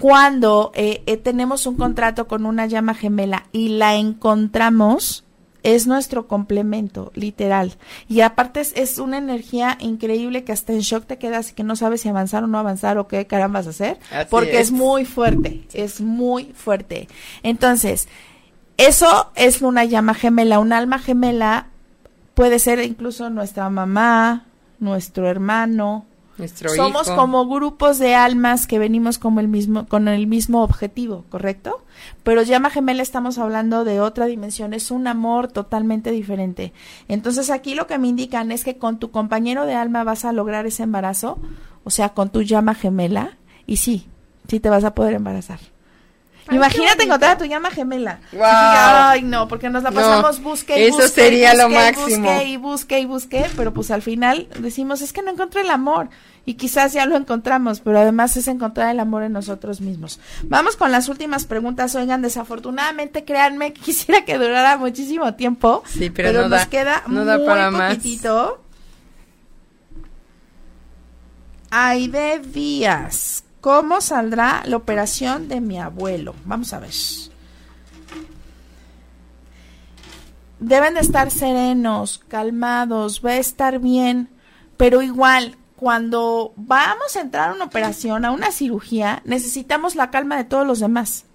Cuando 0.00 0.70
eh, 0.74 1.02
eh, 1.06 1.16
tenemos 1.16 1.66
un 1.66 1.76
contrato 1.76 2.28
con 2.28 2.46
una 2.46 2.66
llama 2.66 2.94
gemela 2.94 3.46
y 3.50 3.70
la 3.70 3.96
encontramos, 3.96 5.24
es 5.64 5.86
nuestro 5.86 6.28
complemento, 6.28 7.10
literal. 7.14 7.74
Y 8.08 8.20
aparte 8.20 8.60
es, 8.60 8.72
es 8.76 8.98
una 8.98 9.18
energía 9.18 9.76
increíble 9.80 10.44
que 10.44 10.52
hasta 10.52 10.72
en 10.72 10.80
shock 10.80 11.06
te 11.06 11.18
quedas 11.18 11.50
y 11.50 11.54
que 11.54 11.64
no 11.64 11.74
sabes 11.76 12.02
si 12.02 12.08
avanzar 12.08 12.44
o 12.44 12.46
no 12.46 12.58
avanzar 12.58 12.96
o 12.98 13.08
qué 13.08 13.26
carambas 13.26 13.66
hacer, 13.66 13.98
Así 14.12 14.28
porque 14.30 14.60
es. 14.60 14.68
es. 14.68 14.72
muy 14.72 15.04
fuerte, 15.04 15.66
es 15.72 16.00
muy 16.00 16.52
fuerte. 16.54 17.08
Entonces, 17.42 18.08
eso 18.78 19.30
es 19.34 19.60
una 19.60 19.84
llama 19.84 20.14
gemela, 20.14 20.60
un 20.60 20.72
alma 20.72 20.98
gemela 20.98 21.66
puede 22.34 22.60
ser 22.60 22.78
incluso 22.78 23.28
nuestra 23.28 23.68
mamá, 23.68 24.46
nuestro 24.78 25.28
hermano. 25.28 26.06
Nuestro 26.38 26.70
Somos 26.70 27.08
hijo. 27.08 27.16
como 27.16 27.48
grupos 27.48 27.98
de 27.98 28.14
almas 28.14 28.68
que 28.68 28.78
venimos 28.78 29.18
como 29.18 29.40
el 29.40 29.48
mismo, 29.48 29.88
con 29.88 30.06
el 30.06 30.28
mismo 30.28 30.62
objetivo, 30.62 31.24
¿correcto? 31.30 31.82
Pero 32.22 32.42
llama 32.42 32.70
gemela 32.70 33.02
estamos 33.02 33.38
hablando 33.38 33.82
de 33.82 34.00
otra 34.00 34.26
dimensión, 34.26 34.72
es 34.72 34.92
un 34.92 35.08
amor 35.08 35.48
totalmente 35.48 36.12
diferente. 36.12 36.72
Entonces 37.08 37.50
aquí 37.50 37.74
lo 37.74 37.88
que 37.88 37.98
me 37.98 38.06
indican 38.06 38.52
es 38.52 38.62
que 38.62 38.78
con 38.78 39.00
tu 39.00 39.10
compañero 39.10 39.66
de 39.66 39.74
alma 39.74 40.04
vas 40.04 40.24
a 40.24 40.32
lograr 40.32 40.64
ese 40.66 40.84
embarazo, 40.84 41.40
o 41.82 41.90
sea, 41.90 42.10
con 42.10 42.30
tu 42.30 42.42
llama 42.42 42.74
gemela, 42.74 43.36
y 43.66 43.78
sí, 43.78 44.06
sí 44.46 44.60
te 44.60 44.70
vas 44.70 44.84
a 44.84 44.94
poder 44.94 45.14
embarazar. 45.14 45.58
Ay, 46.48 46.56
Imagínate 46.56 47.04
encontrar 47.04 47.32
a 47.32 47.38
tu 47.38 47.44
llama 47.44 47.70
gemela. 47.70 48.20
Guau. 48.32 48.50
Ay, 49.10 49.22
no, 49.22 49.48
porque 49.48 49.68
nos 49.70 49.82
la 49.82 49.90
No, 49.90 49.96
pasamos 49.96 50.42
busque 50.42 50.78
y 50.80 50.84
eso 50.84 50.96
busque, 50.96 51.08
sería 51.10 51.54
lo 51.54 51.68
máximo. 51.68 52.28
busque 52.28 52.44
y 52.48 52.56
busque 52.56 53.00
y 53.00 53.04
busque, 53.04 53.46
pero 53.56 53.72
pues 53.74 53.90
al 53.90 54.02
final 54.02 54.48
decimos, 54.58 55.00
es 55.02 55.12
que 55.12 55.22
no 55.22 55.30
encontré 55.30 55.60
el 55.60 55.70
amor. 55.70 56.08
Y 56.46 56.54
quizás 56.54 56.94
ya 56.94 57.04
lo 57.04 57.14
encontramos, 57.16 57.80
pero 57.80 57.98
además 57.98 58.34
es 58.38 58.48
encontrar 58.48 58.90
el 58.90 59.00
amor 59.00 59.22
en 59.22 59.32
nosotros 59.32 59.82
mismos. 59.82 60.18
Vamos 60.44 60.76
con 60.76 60.90
las 60.90 61.10
últimas 61.10 61.44
preguntas. 61.44 61.94
Oigan, 61.94 62.22
desafortunadamente, 62.22 63.26
créanme, 63.26 63.72
quisiera 63.74 64.24
que 64.24 64.38
durara 64.38 64.78
muchísimo 64.78 65.34
tiempo. 65.34 65.82
Sí, 65.86 66.08
pero 66.08 66.32
no 66.32 66.48
nos 66.48 66.50
da- 66.60 66.66
queda 66.70 67.02
no 67.06 67.26
da 67.26 67.36
muy 67.36 67.46
para 67.46 67.70
más. 67.70 67.96
poquitito. 67.96 68.62
Aide 71.70 72.38
Díaz, 72.38 73.44
¿cómo 73.60 74.00
saldrá 74.00 74.62
la 74.64 74.76
operación 74.76 75.48
de 75.48 75.60
mi 75.60 75.78
abuelo? 75.78 76.34
Vamos 76.44 76.72
a 76.72 76.80
ver. 76.80 76.90
Deben 80.60 80.94
de 80.94 81.00
estar 81.00 81.30
serenos, 81.30 82.20
calmados, 82.28 83.22
va 83.24 83.30
a 83.30 83.36
estar 83.36 83.78
bien, 83.78 84.28
pero 84.76 85.02
igual, 85.02 85.56
cuando 85.76 86.52
vamos 86.56 87.14
a 87.14 87.20
entrar 87.20 87.50
a 87.50 87.54
una 87.54 87.64
operación, 87.64 88.24
a 88.24 88.32
una 88.32 88.50
cirugía, 88.50 89.22
necesitamos 89.24 89.94
la 89.94 90.10
calma 90.10 90.36
de 90.36 90.44
todos 90.44 90.66
los 90.66 90.80
demás, 90.80 91.26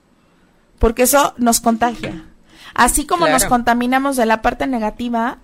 porque 0.79 1.03
eso 1.03 1.33
nos 1.37 1.61
contagia. 1.61 2.25
Así 2.73 3.05
como 3.05 3.27
nos 3.27 3.45
contaminamos 3.45 4.17
de 4.17 4.25
la 4.25 4.41
parte 4.41 4.67
negativa, 4.67 5.37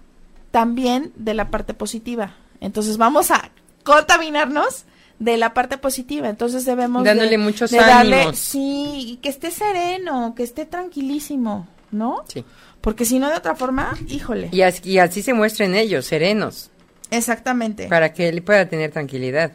también 0.52 1.14
de 1.16 1.34
la 1.34 1.50
parte 1.50 1.74
positiva. 1.74 2.34
Entonces 2.60 2.98
vamos 2.98 3.32
a 3.32 3.52
contaminarnos 3.84 4.86
de 5.20 5.38
la 5.38 5.54
parte 5.54 5.78
positiva. 5.78 6.30
Entonces 6.30 6.66
debemos 6.66 7.04
de- 7.04 7.10
Dándole 7.10 7.38
muchos 7.38 7.72
de 7.72 7.78
darle- 7.78 8.16
ánimos. 8.22 8.38
sí, 8.40 9.06
y 9.12 9.16
que 9.18 9.30
esté 9.30 9.52
sereno, 9.52 10.34
que 10.36 10.44
esté 10.44 10.66
tranquilísimo, 10.66 11.68
¿no? 11.92 12.24
Sí. 12.28 12.44
Porque 12.82 13.04
si 13.06 13.20
no 13.20 13.30
de 13.30 13.36
otra 13.36 13.56
forma, 13.56 13.98
híjole. 14.08 14.50
Y 14.54 14.62
así, 14.62 14.90
y 14.92 15.00
así 15.00 15.22
se 15.22 15.34
muestren 15.34 15.76
ellos, 15.76 16.06
serenos, 16.06 16.72
Exactamente. 17.12 17.88
para 17.88 18.14
que 18.14 18.30
él 18.30 18.42
pueda 18.42 18.68
tener 18.70 18.92
tranquilidad. 18.92 19.52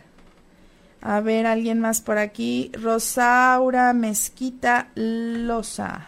A 1.01 1.21
ver, 1.21 1.47
alguien 1.47 1.81
más 1.81 2.01
por 2.01 2.17
aquí. 2.19 2.71
Rosaura 2.75 3.93
Mezquita 3.95 4.89
Loza. 4.95 6.07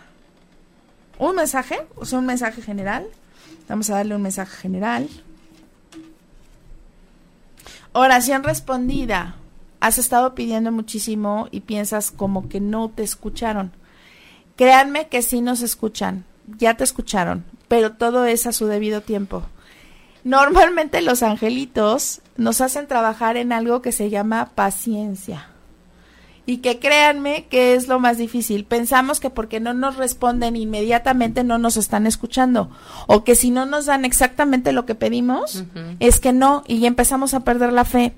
¿Un 1.19 1.35
mensaje? 1.37 1.79
O 1.97 2.05
sea, 2.05 2.19
un 2.19 2.27
mensaje 2.27 2.61
general. 2.63 3.07
Vamos 3.69 3.89
a 3.91 3.95
darle 3.95 4.15
un 4.15 4.23
mensaje 4.23 4.55
general. 4.57 5.09
Oración 7.93 8.43
respondida. 8.45 9.37
Has 9.81 9.99
estado 9.99 10.35
pidiendo 10.35 10.72
muchísimo 10.72 11.49
y 11.51 11.61
piensas 11.61 12.11
como 12.11 12.49
que 12.49 12.61
no 12.61 12.91
te 12.91 13.03
escucharon. 13.03 13.72
Créanme 14.57 15.09
que 15.09 15.22
sí 15.22 15.41
nos 15.41 15.62
escuchan. 15.62 16.24
Ya 16.59 16.77
te 16.77 16.85
escucharon, 16.85 17.45
pero 17.68 17.93
todo 17.93 18.24
es 18.24 18.47
a 18.47 18.53
su 18.53 18.66
debido 18.66 19.01
tiempo. 19.01 19.43
Normalmente 20.24 21.03
los 21.03 21.22
angelitos 21.22 22.20
nos 22.37 22.61
hacen 22.61 22.89
trabajar 22.89 23.37
en 23.37 23.53
algo 23.53 23.83
que 23.83 23.93
se 23.93 24.11
llama 24.11 24.51
paciencia. 24.55 25.49
Y 26.47 26.59
que 26.59 26.79
créanme 26.79 27.47
que 27.47 27.74
es 27.74 27.89
lo 27.89 27.99
más 27.99 28.18
difícil. 28.18 28.64
Pensamos 28.64 29.18
que 29.18 29.31
porque 29.31 29.59
no 29.59 29.74
nos 29.74 29.97
responden 29.97 30.57
inmediatamente 30.57 31.43
no 31.43 31.59
nos 31.59 31.77
están 31.77 32.07
escuchando. 32.07 32.70
O 33.09 33.24
que 33.24 33.35
si 33.35 33.51
no 33.51 33.66
nos 33.66 33.87
dan 33.87 34.05
exactamente 34.05 34.72
lo 34.72 34.87
que 34.87 34.95
pedimos, 34.95 35.64
es 35.99 36.20
que 36.20 36.33
no. 36.33 36.62
Y 36.68 36.87
empezamos 36.87 37.35
a 37.35 37.41
perder 37.41 37.72
la 37.72 37.85
fe. 37.85 38.14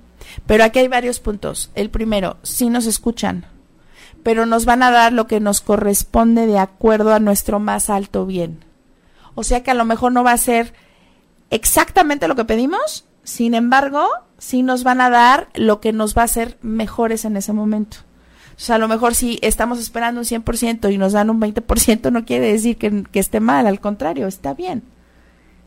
Pero 0.47 0.65
aquí 0.65 0.79
hay 0.79 0.89
varios 0.89 1.21
puntos. 1.21 1.71
El 1.75 1.91
primero, 1.91 2.37
sí 2.43 2.71
nos 2.71 2.87
escuchan. 2.87 3.47
Pero 4.23 4.47
nos 4.47 4.65
van 4.65 4.83
a 4.83 4.91
dar 4.91 5.13
lo 5.13 5.27
que 5.27 5.41
nos 5.41 5.61
corresponde 5.61 6.47
de 6.47 6.59
acuerdo 6.59 7.13
a 7.13 7.21
nuestro 7.21 7.61
más 7.61 7.91
alto 7.91 8.27
bien. 8.27 8.65
O 9.35 9.45
sea 9.45 9.63
que 9.63 9.71
a 9.71 9.75
lo 9.75 9.85
mejor 9.85 10.13
no 10.13 10.25
va 10.25 10.33
a 10.33 10.39
ser 10.39 10.75
exactamente 11.51 12.29
lo 12.29 12.37
que 12.37 12.45
pedimos, 12.45 13.05
sin 13.23 13.55
embargo, 13.55 14.09
sí 14.39 14.63
nos 14.63 14.85
van 14.85 15.01
a 15.01 15.11
dar 15.11 15.49
lo 15.55 15.81
que 15.81 15.93
nos 15.93 16.17
va 16.17 16.23
a 16.23 16.25
hacer 16.25 16.59
mejores 16.63 17.25
en 17.25 17.37
ese 17.37 17.53
momento. 17.53 17.99
O 18.57 18.61
sea, 18.61 18.77
a 18.77 18.79
lo 18.79 18.89
mejor 18.89 19.15
si 19.15 19.39
estamos 19.43 19.79
esperando 19.79 20.21
un 20.21 20.27
100% 20.27 20.93
y 20.93 20.99
nos 20.99 21.13
dan 21.13 21.31
un 21.31 21.41
20%, 21.41 22.11
no 22.11 22.25
quiere 22.25 22.53
decir 22.53 22.77
que, 22.77 23.05
que 23.05 23.21
esté 23.21 23.39
mal, 23.39 23.67
al 23.67 23.81
contrario, 23.81 24.27
está 24.27 24.55
bien. 24.55 24.83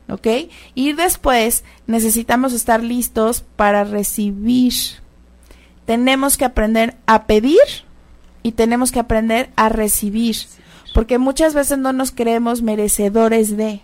¿Ok? 0.08 0.26
Y 0.74 0.92
después 0.92 1.64
necesitamos 1.86 2.52
estar 2.52 2.82
listos 2.82 3.44
para 3.56 3.84
recibir. 3.84 4.72
Tenemos 5.86 6.36
que 6.36 6.44
aprender 6.44 6.96
a 7.06 7.24
pedir 7.26 7.58
y 8.42 8.52
tenemos 8.52 8.92
que 8.92 9.00
aprender 9.00 9.50
a 9.56 9.68
recibir. 9.68 10.36
Porque 10.94 11.18
muchas 11.18 11.54
veces 11.54 11.78
no 11.78 11.92
nos 11.92 12.10
creemos 12.12 12.62
merecedores 12.62 13.56
de. 13.56 13.80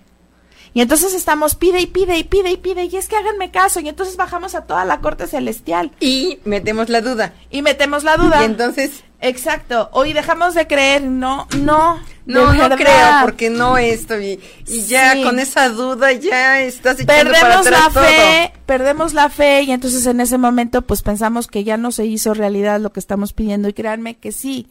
Y 0.74 0.82
entonces 0.82 1.14
estamos 1.14 1.54
pide 1.54 1.80
y 1.80 1.86
pide 1.86 2.18
y 2.18 2.24
pide 2.24 2.50
y 2.50 2.56
pide 2.58 2.84
y 2.84 2.96
es 2.96 3.08
que 3.08 3.16
háganme 3.16 3.50
caso 3.50 3.80
y 3.80 3.88
entonces 3.88 4.16
bajamos 4.18 4.54
a 4.54 4.66
toda 4.66 4.84
la 4.84 5.00
corte 5.00 5.26
celestial 5.26 5.92
Y 5.98 6.40
metemos 6.44 6.90
la 6.90 7.00
duda. 7.00 7.32
y 7.50 7.62
metemos 7.62 8.04
la 8.04 8.18
duda. 8.18 8.42
Y 8.42 8.44
entonces, 8.44 9.02
Exacto. 9.20 9.88
Hoy 9.92 10.12
dejamos 10.12 10.54
de 10.54 10.66
creer, 10.66 11.02
no, 11.02 11.48
no. 11.58 11.98
No, 12.29 12.53
no 12.53 12.76
creo, 12.76 13.09
porque 13.22 13.51
no 13.51 13.76
esto. 13.79 14.20
Y, 14.20 14.39
y 14.66 14.83
ya 14.83 15.14
Sí. 15.14 15.22
con 15.24 15.39
esa 15.39 15.68
duda 15.70 16.12
ya 16.12 16.61
estás 16.61 17.01
echando 17.01 17.31
para 17.33 17.41
perdemos 17.41 17.64
la 17.64 17.79
atrás 17.87 17.95
todo. 17.95 18.05
fe, 18.05 18.53
perdemos 18.66 19.14
la 19.14 19.29
fe 19.31 19.62
y 19.62 19.72
entonces 19.72 20.07
en 20.07 20.20
ese 20.20 20.39
momento 20.39 20.83
pues 20.83 21.03
pensamos 21.03 21.47
que 21.47 21.64
ya 21.64 21.76
no 21.76 21.91
se 21.91 22.07
hizo 22.07 22.35
realidad 22.35 22.81
lo 22.81 22.93
que 22.93 23.01
estamos 23.01 23.33
pidiendo 23.33 23.68
y 23.68 23.72
créanme 23.72 24.16
que 24.18 24.31
sí, 24.33 24.68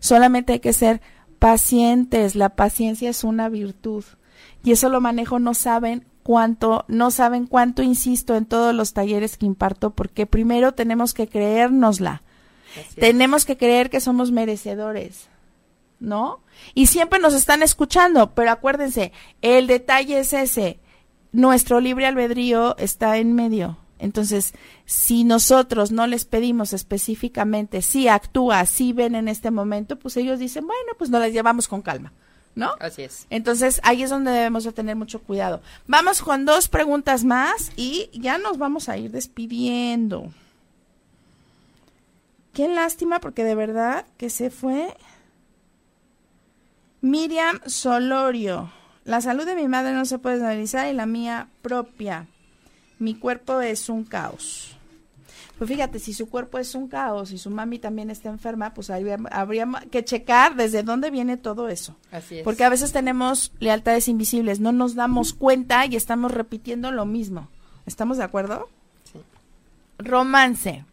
solamente 0.00 0.52
hay 0.52 0.60
que 0.60 0.72
ser 0.72 1.00
pacientes, 1.38 2.34
la 2.34 2.50
paciencia 2.50 3.08
es 3.10 3.24
una 3.24 3.48
virtud 3.48 4.04
y 4.62 4.72
eso 4.72 4.88
lo 4.88 5.00
manejo, 5.00 5.38
no 5.38 5.54
saben 5.54 6.04
cuánto, 6.22 6.84
no 6.88 7.10
saben 7.10 7.46
cuánto 7.46 7.82
insisto 7.82 8.36
en 8.36 8.44
todos 8.44 8.74
los 8.74 8.92
talleres 8.92 9.38
que 9.38 9.46
imparto 9.46 9.90
porque 9.90 10.26
primero 10.26 10.72
tenemos 10.72 11.14
que 11.14 11.26
creérnosla, 11.26 12.22
tenemos 12.96 13.46
que 13.46 13.56
creer 13.56 13.88
que 13.88 14.00
somos 14.00 14.30
merecedores. 14.30 15.28
¿No? 16.00 16.40
Y 16.74 16.86
siempre 16.86 17.18
nos 17.18 17.34
están 17.34 17.62
escuchando, 17.62 18.34
pero 18.34 18.52
acuérdense, 18.52 19.12
el 19.42 19.66
detalle 19.66 20.20
es 20.20 20.32
ese. 20.32 20.78
Nuestro 21.32 21.80
libre 21.80 22.06
albedrío 22.06 22.76
está 22.78 23.16
en 23.16 23.34
medio. 23.34 23.78
Entonces, 23.98 24.54
si 24.84 25.24
nosotros 25.24 25.90
no 25.90 26.06
les 26.06 26.24
pedimos 26.24 26.72
específicamente, 26.72 27.82
si 27.82 28.08
actúa, 28.08 28.64
si 28.66 28.92
ven 28.92 29.14
en 29.14 29.28
este 29.28 29.50
momento, 29.50 29.98
pues 29.98 30.16
ellos 30.16 30.38
dicen, 30.38 30.66
bueno, 30.66 30.92
pues 30.96 31.10
nos 31.10 31.20
las 31.20 31.32
llevamos 31.32 31.66
con 31.66 31.82
calma, 31.82 32.12
¿no? 32.54 32.74
Así 32.78 33.02
es. 33.02 33.26
Entonces, 33.28 33.80
ahí 33.82 34.02
es 34.02 34.10
donde 34.10 34.30
debemos 34.30 34.64
de 34.64 34.72
tener 34.72 34.94
mucho 34.94 35.20
cuidado. 35.20 35.60
Vamos 35.86 36.22
con 36.22 36.44
dos 36.44 36.68
preguntas 36.68 37.24
más 37.24 37.72
y 37.76 38.08
ya 38.12 38.38
nos 38.38 38.58
vamos 38.58 38.88
a 38.88 38.96
ir 38.96 39.10
despidiendo. 39.10 40.32
Qué 42.52 42.68
lástima 42.68 43.20
porque 43.20 43.44
de 43.44 43.54
verdad 43.54 44.06
que 44.16 44.30
se 44.30 44.50
fue 44.50 44.96
Miriam 47.00 47.60
Solorio. 47.66 48.70
La 49.04 49.20
salud 49.20 49.46
de 49.46 49.54
mi 49.54 49.68
madre 49.68 49.92
no 49.92 50.04
se 50.04 50.18
puede 50.18 50.36
analizar 50.36 50.88
y 50.88 50.92
la 50.92 51.06
mía 51.06 51.48
propia. 51.62 52.26
Mi 52.98 53.14
cuerpo 53.14 53.60
es 53.60 53.88
un 53.88 54.04
caos. 54.04 54.76
Pues 55.56 55.68
fíjate, 55.68 55.98
si 55.98 56.12
su 56.12 56.28
cuerpo 56.28 56.58
es 56.58 56.74
un 56.74 56.88
caos 56.88 57.32
y 57.32 57.38
su 57.38 57.50
mami 57.50 57.80
también 57.80 58.10
está 58.10 58.28
enferma, 58.28 58.74
pues 58.74 58.90
habría, 58.90 59.16
habría 59.32 59.66
que 59.90 60.04
checar 60.04 60.54
desde 60.54 60.84
dónde 60.84 61.10
viene 61.10 61.36
todo 61.36 61.68
eso. 61.68 61.96
Así 62.12 62.38
es. 62.38 62.44
Porque 62.44 62.64
a 62.64 62.68
veces 62.68 62.92
tenemos 62.92 63.52
lealtades 63.58 64.06
invisibles, 64.06 64.60
no 64.60 64.70
nos 64.70 64.94
damos 64.94 65.34
cuenta 65.34 65.84
y 65.86 65.96
estamos 65.96 66.30
repitiendo 66.30 66.92
lo 66.92 67.06
mismo. 67.06 67.48
¿Estamos 67.86 68.18
de 68.18 68.24
acuerdo? 68.24 68.68
Sí. 69.12 69.18
Romance. 69.98 70.84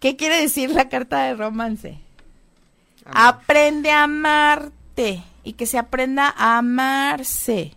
¿Qué 0.00 0.16
quiere 0.16 0.40
decir 0.40 0.70
la 0.70 0.88
carta 0.88 1.24
de 1.24 1.34
romance? 1.34 2.00
Aprende 3.12 3.90
a 3.90 4.04
amarte 4.04 5.22
y 5.44 5.52
que 5.54 5.66
se 5.66 5.78
aprenda 5.78 6.32
a 6.36 6.58
amarse. 6.58 7.74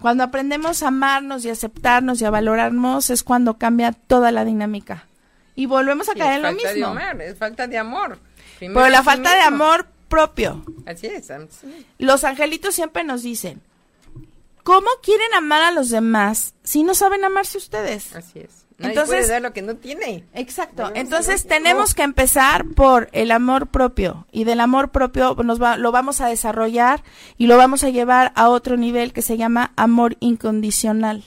Cuando 0.00 0.24
aprendemos 0.24 0.82
a 0.82 0.88
amarnos 0.88 1.44
y 1.44 1.50
aceptarnos 1.50 2.20
y 2.20 2.24
a 2.24 2.30
valorarnos 2.30 3.10
es 3.10 3.22
cuando 3.22 3.58
cambia 3.58 3.92
toda 3.92 4.30
la 4.32 4.44
dinámica. 4.44 5.06
Y 5.54 5.66
volvemos 5.66 6.08
a 6.08 6.12
Sí, 6.14 6.18
caer 6.18 6.36
en 6.36 6.42
lo 6.42 6.48
de 6.48 6.54
mismo. 6.54 6.86
amor, 6.86 7.20
es 7.22 7.36
falta 7.36 7.66
de 7.66 7.76
amor. 7.76 8.18
Primero 8.58 8.80
Pero 8.80 8.90
la 8.90 9.02
falta 9.02 9.34
de 9.34 9.42
amor 9.42 9.86
propio. 10.08 10.64
Así 10.86 11.06
es. 11.06 11.28
Los 11.98 12.24
angelitos 12.24 12.74
siempre 12.74 13.04
nos 13.04 13.22
dicen, 13.22 13.60
¿cómo 14.62 14.88
quieren 15.02 15.34
amar 15.34 15.62
a 15.62 15.70
los 15.72 15.90
demás 15.90 16.54
si 16.62 16.82
no 16.82 16.94
saben 16.94 17.24
amarse 17.24 17.58
ustedes? 17.58 18.14
Así 18.16 18.38
es. 18.40 18.59
Nadie 18.80 18.94
Entonces- 18.94 19.16
puede 19.26 19.28
dar 19.28 19.42
lo 19.42 19.52
que 19.52 19.62
no 19.62 19.76
tiene. 19.76 20.24
Exacto. 20.34 20.84
Debemos 20.88 20.98
Entonces 21.00 21.46
tenemos 21.46 21.94
que 21.94 22.02
empezar 22.02 22.66
por 22.66 23.08
el 23.12 23.30
amor 23.30 23.66
propio 23.66 24.26
y 24.32 24.44
del 24.44 24.58
amor 24.60 24.90
propio 24.90 25.34
nos 25.44 25.60
va- 25.62 25.76
lo 25.76 25.92
vamos 25.92 26.20
a 26.22 26.28
desarrollar 26.28 27.02
y 27.36 27.46
lo 27.46 27.56
vamos 27.58 27.84
a 27.84 27.90
llevar 27.90 28.32
a 28.36 28.48
otro 28.48 28.76
nivel 28.78 29.12
que 29.12 29.20
se 29.22 29.36
llama 29.36 29.72
amor 29.76 30.16
incondicional. 30.20 31.24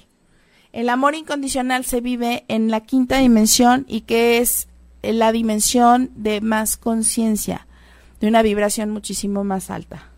El 0.71 0.89
amor 0.89 1.13
incondicional 1.13 1.85
se 1.85 2.01
vive 2.01 2.43
en 2.47 2.71
la 2.71 2.81
quinta 2.81 3.19
dimensión 3.19 3.85
y 3.87 4.01
que 4.01 4.39
es 4.39 4.67
la 5.03 5.31
dimensión 5.31 6.09
de 6.15 6.41
más 6.41 6.75
conciencia, 6.77 7.67
de 8.19 8.27
una 8.27 8.41
vibración 8.41 8.89
muchísimo 8.89 9.43
más 9.43 9.69
alta. 9.69 10.09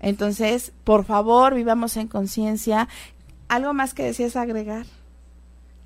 Entonces, 0.00 0.72
por 0.84 1.04
favor, 1.04 1.54
vivamos 1.54 1.96
en 1.98 2.08
conciencia. 2.08 2.88
¿Algo 3.48 3.74
más 3.74 3.92
que 3.92 4.04
deseas 4.04 4.36
agregar? 4.36 4.86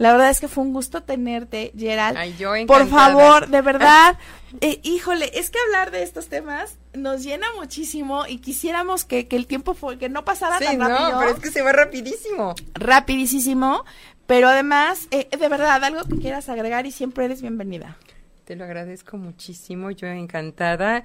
La 0.01 0.13
verdad 0.13 0.31
es 0.31 0.41
que 0.41 0.49
fue 0.49 0.65
un 0.65 0.73
gusto 0.73 1.03
tenerte, 1.03 1.73
Gerald. 1.77 2.17
Ay, 2.17 2.35
yo 2.39 2.55
Por 2.67 2.89
favor, 2.89 3.49
de 3.49 3.61
verdad, 3.61 4.19
eh, 4.63 4.81
híjole, 4.83 5.31
es 5.39 5.51
que 5.51 5.59
hablar 5.67 5.91
de 5.91 6.03
estos 6.03 6.29
temas 6.29 6.79
nos 6.95 7.23
llena 7.23 7.47
muchísimo 7.55 8.25
y 8.27 8.39
quisiéramos 8.39 9.05
que, 9.05 9.29
que 9.29 9.37
el 9.37 9.47
tiempo 9.47 9.75
fue, 9.75 9.99
que 9.99 10.09
no 10.09 10.25
pasara 10.25 10.57
Sí, 10.57 10.65
tan 10.65 10.79
no, 10.79 10.89
rápido, 10.89 11.19
pero 11.19 11.31
es 11.33 11.39
que 11.41 11.51
se 11.51 11.61
va 11.61 11.73
rapidísimo. 11.73 12.55
rapidísimo, 12.73 13.85
pero 14.27 14.49
además, 14.49 15.07
eh, 15.11 15.29
de 15.39 15.49
verdad, 15.49 15.85
algo 15.85 16.03
que 16.05 16.17
quieras 16.17 16.49
agregar 16.49 16.87
y 16.87 16.93
siempre 16.93 17.27
eres 17.27 17.43
bienvenida. 17.43 17.99
Te 18.47 18.57
lo 18.57 18.65
agradezco 18.65 19.19
muchísimo, 19.19 19.91
yo 19.91 20.07
encantada. 20.07 21.05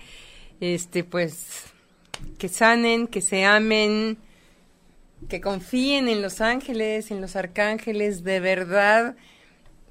Este, 0.61 1.03
pues, 1.03 1.65
que 2.37 2.47
sanen, 2.47 3.07
que 3.07 3.19
se 3.19 3.43
amen, 3.43 4.17
que 5.27 5.41
confíen 5.41 6.07
en 6.07 6.21
los 6.21 6.41
ángeles, 6.41 7.11
en 7.11 7.21
los 7.21 7.35
arcángeles, 7.35 8.23
de 8.23 8.39
verdad. 8.39 9.15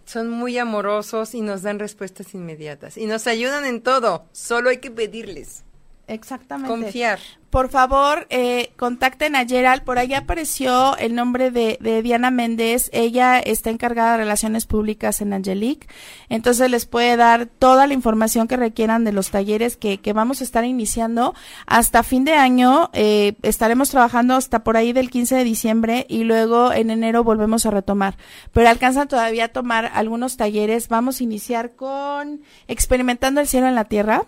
Son 0.05 0.29
muy 0.31 0.59
amorosos 0.59 1.35
y 1.35 1.41
nos 1.41 1.63
dan 1.63 1.79
respuestas 1.79 2.35
inmediatas. 2.35 2.97
Y 2.97 3.07
nos 3.07 3.27
ayudan 3.27 3.65
en 3.65 3.81
todo, 3.81 4.27
solo 4.33 4.71
hay 4.71 4.79
que 4.79 4.91
pedirles. 4.91 5.64
Exactamente. 6.07 6.69
Confiar. 6.69 7.19
Por 7.55 7.69
favor, 7.69 8.27
eh, 8.31 8.73
contacten 8.77 9.37
a 9.37 9.47
Gerald. 9.47 9.85
Por 9.85 10.01
ahí 10.01 10.13
apareció 10.13 10.97
el 10.97 11.15
nombre 11.15 11.53
de, 11.53 11.79
de 11.81 12.03
Diana 12.03 12.33
Méndez. 12.33 12.91
Ella 12.93 13.39
está 13.39 13.71
encargada 13.71 14.13
de 14.13 14.19
relaciones 14.19 14.67
públicas 14.67 15.21
en 15.21 15.33
Angelique. 15.33 15.87
Entonces 16.29 16.69
les 16.69 16.85
puede 16.85 17.17
dar 17.17 17.47
toda 17.47 17.87
la 17.87 17.95
información 17.95 18.49
que 18.49 18.57
requieran 18.57 19.05
de 19.05 19.13
los 19.13 19.31
talleres 19.31 19.77
que, 19.77 19.99
que 19.99 20.13
vamos 20.13 20.41
a 20.41 20.45
estar 20.45 20.65
iniciando. 20.65 21.35
Hasta 21.65 22.03
fin 22.03 22.25
de 22.25 22.33
año 22.33 22.91
eh, 22.93 23.35
estaremos 23.43 23.89
trabajando 23.89 24.35
hasta 24.35 24.65
por 24.65 24.77
ahí 24.77 24.93
del 24.93 25.09
15 25.09 25.37
de 25.37 25.45
diciembre 25.45 26.07
y 26.09 26.25
luego 26.25 26.73
en 26.73 26.91
enero 26.91 27.23
volvemos 27.23 27.67
a 27.67 27.71
retomar. 27.71 28.17
Pero 28.53 28.69
alcanzan 28.69 29.07
todavía 29.07 29.45
a 29.45 29.49
tomar 29.49 29.93
algunos 29.95 30.37
talleres. 30.37 30.89
Vamos 30.89 31.21
a 31.21 31.25
iniciar 31.25 31.77
con 31.77 32.43
Experimentando 32.67 33.41
el 33.41 33.47
cielo 33.47 33.69
en 33.69 33.77
la 33.77 33.85
tierra 33.85 34.25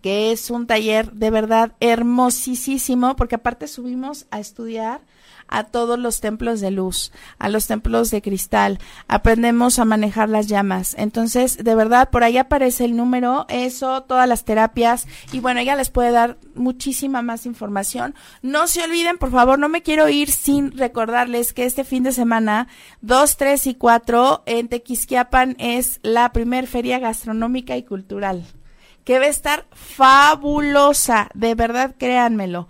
que 0.00 0.32
es 0.32 0.50
un 0.50 0.66
taller 0.66 1.12
de 1.12 1.30
verdad 1.30 1.72
hermosísimo, 1.80 3.16
porque 3.16 3.36
aparte 3.36 3.68
subimos 3.68 4.26
a 4.30 4.40
estudiar 4.40 5.00
a 5.48 5.64
todos 5.64 5.98
los 5.98 6.20
templos 6.20 6.60
de 6.60 6.70
luz, 6.70 7.12
a 7.38 7.48
los 7.48 7.66
templos 7.66 8.10
de 8.10 8.22
cristal, 8.22 8.78
aprendemos 9.08 9.78
a 9.78 9.84
manejar 9.84 10.28
las 10.28 10.46
llamas. 10.46 10.94
Entonces, 10.98 11.58
de 11.62 11.74
verdad, 11.74 12.10
por 12.10 12.24
ahí 12.24 12.38
aparece 12.38 12.84
el 12.84 12.96
número, 12.96 13.46
eso, 13.48 14.02
todas 14.02 14.28
las 14.28 14.44
terapias, 14.44 15.06
y 15.32 15.40
bueno, 15.40 15.60
ella 15.60 15.76
les 15.76 15.90
puede 15.90 16.10
dar 16.10 16.38
muchísima 16.54 17.22
más 17.22 17.46
información. 17.46 18.14
No 18.42 18.66
se 18.66 18.82
olviden, 18.82 19.18
por 19.18 19.30
favor, 19.30 19.58
no 19.58 19.68
me 19.68 19.82
quiero 19.82 20.08
ir 20.08 20.30
sin 20.30 20.76
recordarles 20.76 21.52
que 21.52 21.64
este 21.64 21.84
fin 21.84 22.02
de 22.02 22.12
semana, 22.12 22.68
2, 23.02 23.36
3 23.36 23.66
y 23.68 23.74
4, 23.74 24.42
en 24.46 24.68
Tequisquiapan 24.68 25.56
es 25.58 26.00
la 26.02 26.32
primer 26.32 26.66
feria 26.66 26.98
gastronómica 26.98 27.76
y 27.76 27.82
cultural 27.82 28.44
que 29.06 29.20
va 29.20 29.26
a 29.26 29.28
estar 29.28 29.66
fabulosa, 29.72 31.30
de 31.32 31.54
verdad 31.54 31.94
créanmelo. 31.96 32.66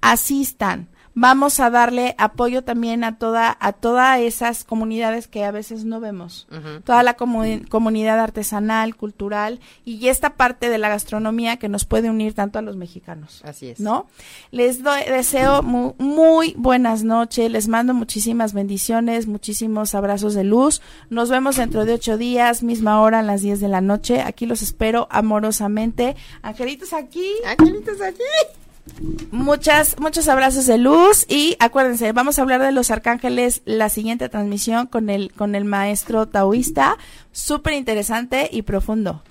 Asistan. 0.00 0.88
Vamos 1.20 1.58
a 1.58 1.68
darle 1.68 2.14
apoyo 2.16 2.62
también 2.62 3.02
a 3.02 3.18
toda 3.18 3.56
a 3.58 3.72
todas 3.72 4.20
esas 4.20 4.62
comunidades 4.62 5.26
que 5.26 5.44
a 5.44 5.50
veces 5.50 5.84
no 5.84 5.98
vemos. 5.98 6.46
Toda 6.84 7.02
la 7.02 7.16
comu- 7.16 7.66
comunidad 7.68 8.20
artesanal, 8.20 8.94
cultural 8.94 9.58
y 9.84 10.06
esta 10.08 10.30
parte 10.36 10.68
de 10.70 10.78
la 10.78 10.88
gastronomía 10.88 11.56
que 11.56 11.68
nos 11.68 11.84
puede 11.84 12.08
unir 12.08 12.34
tanto 12.34 12.60
a 12.60 12.62
los 12.62 12.76
mexicanos. 12.76 13.42
Así 13.44 13.66
es. 13.68 13.80
¿No? 13.80 14.06
Les 14.52 14.82
doy, 14.84 15.00
deseo 15.08 15.62
mu- 15.62 15.94
muy 15.98 16.54
buenas 16.56 17.02
noches, 17.02 17.50
les 17.50 17.66
mando 17.66 17.94
muchísimas 17.94 18.52
bendiciones, 18.52 19.26
muchísimos 19.26 19.96
abrazos 19.96 20.34
de 20.34 20.44
luz. 20.44 20.82
Nos 21.10 21.30
vemos 21.30 21.56
dentro 21.56 21.84
de 21.84 21.94
ocho 21.94 22.16
días, 22.16 22.62
misma 22.62 23.00
hora, 23.00 23.18
a 23.18 23.22
las 23.24 23.42
10 23.42 23.58
de 23.60 23.68
la 23.68 23.80
noche. 23.80 24.20
Aquí 24.22 24.46
los 24.46 24.62
espero 24.62 25.08
amorosamente. 25.10 26.14
Angelitos 26.42 26.92
aquí. 26.92 27.26
Angelitos 27.44 28.00
aquí. 28.00 28.22
Muchas, 29.30 29.98
muchos 29.98 30.28
abrazos 30.28 30.66
de 30.66 30.78
luz 30.78 31.26
y 31.28 31.56
acuérdense, 31.60 32.12
vamos 32.12 32.38
a 32.38 32.42
hablar 32.42 32.62
de 32.62 32.72
los 32.72 32.90
arcángeles 32.90 33.62
la 33.64 33.88
siguiente 33.88 34.28
transmisión 34.28 34.86
con 34.86 35.10
el, 35.10 35.32
con 35.32 35.54
el 35.54 35.64
maestro 35.64 36.26
taoísta, 36.26 36.96
súper 37.32 37.74
interesante 37.74 38.48
y 38.52 38.62
profundo. 38.62 39.22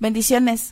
Bendiciones. 0.00 0.70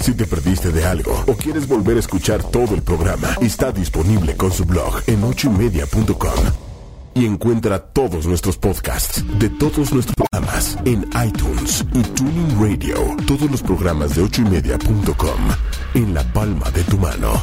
Si 0.00 0.14
te 0.14 0.26
perdiste 0.26 0.70
de 0.70 0.84
algo 0.86 1.12
o 1.26 1.34
quieres 1.34 1.68
volver 1.68 1.96
a 1.96 2.00
escuchar 2.00 2.42
todo 2.42 2.74
el 2.74 2.82
programa, 2.82 3.28
está 3.40 3.72
disponible 3.72 4.36
con 4.36 4.52
su 4.52 4.64
blog 4.64 5.02
en 5.06 5.22
ochoymedia.com. 5.24 6.70
Y 7.12 7.26
encuentra 7.26 7.80
todos 7.80 8.26
nuestros 8.26 8.56
podcasts 8.56 9.24
de 9.38 9.50
todos 9.50 9.92
nuestros 9.92 10.14
programas 10.14 10.78
en 10.84 11.02
iTunes 11.26 11.84
y 11.92 12.02
Tuning 12.02 12.58
Radio. 12.58 13.16
Todos 13.26 13.50
los 13.50 13.62
programas 13.62 14.14
de 14.14 14.22
ochoymedia.com 14.22 15.40
en 15.94 16.14
la 16.14 16.22
palma 16.32 16.70
de 16.70 16.84
tu 16.84 16.96
mano. 16.96 17.42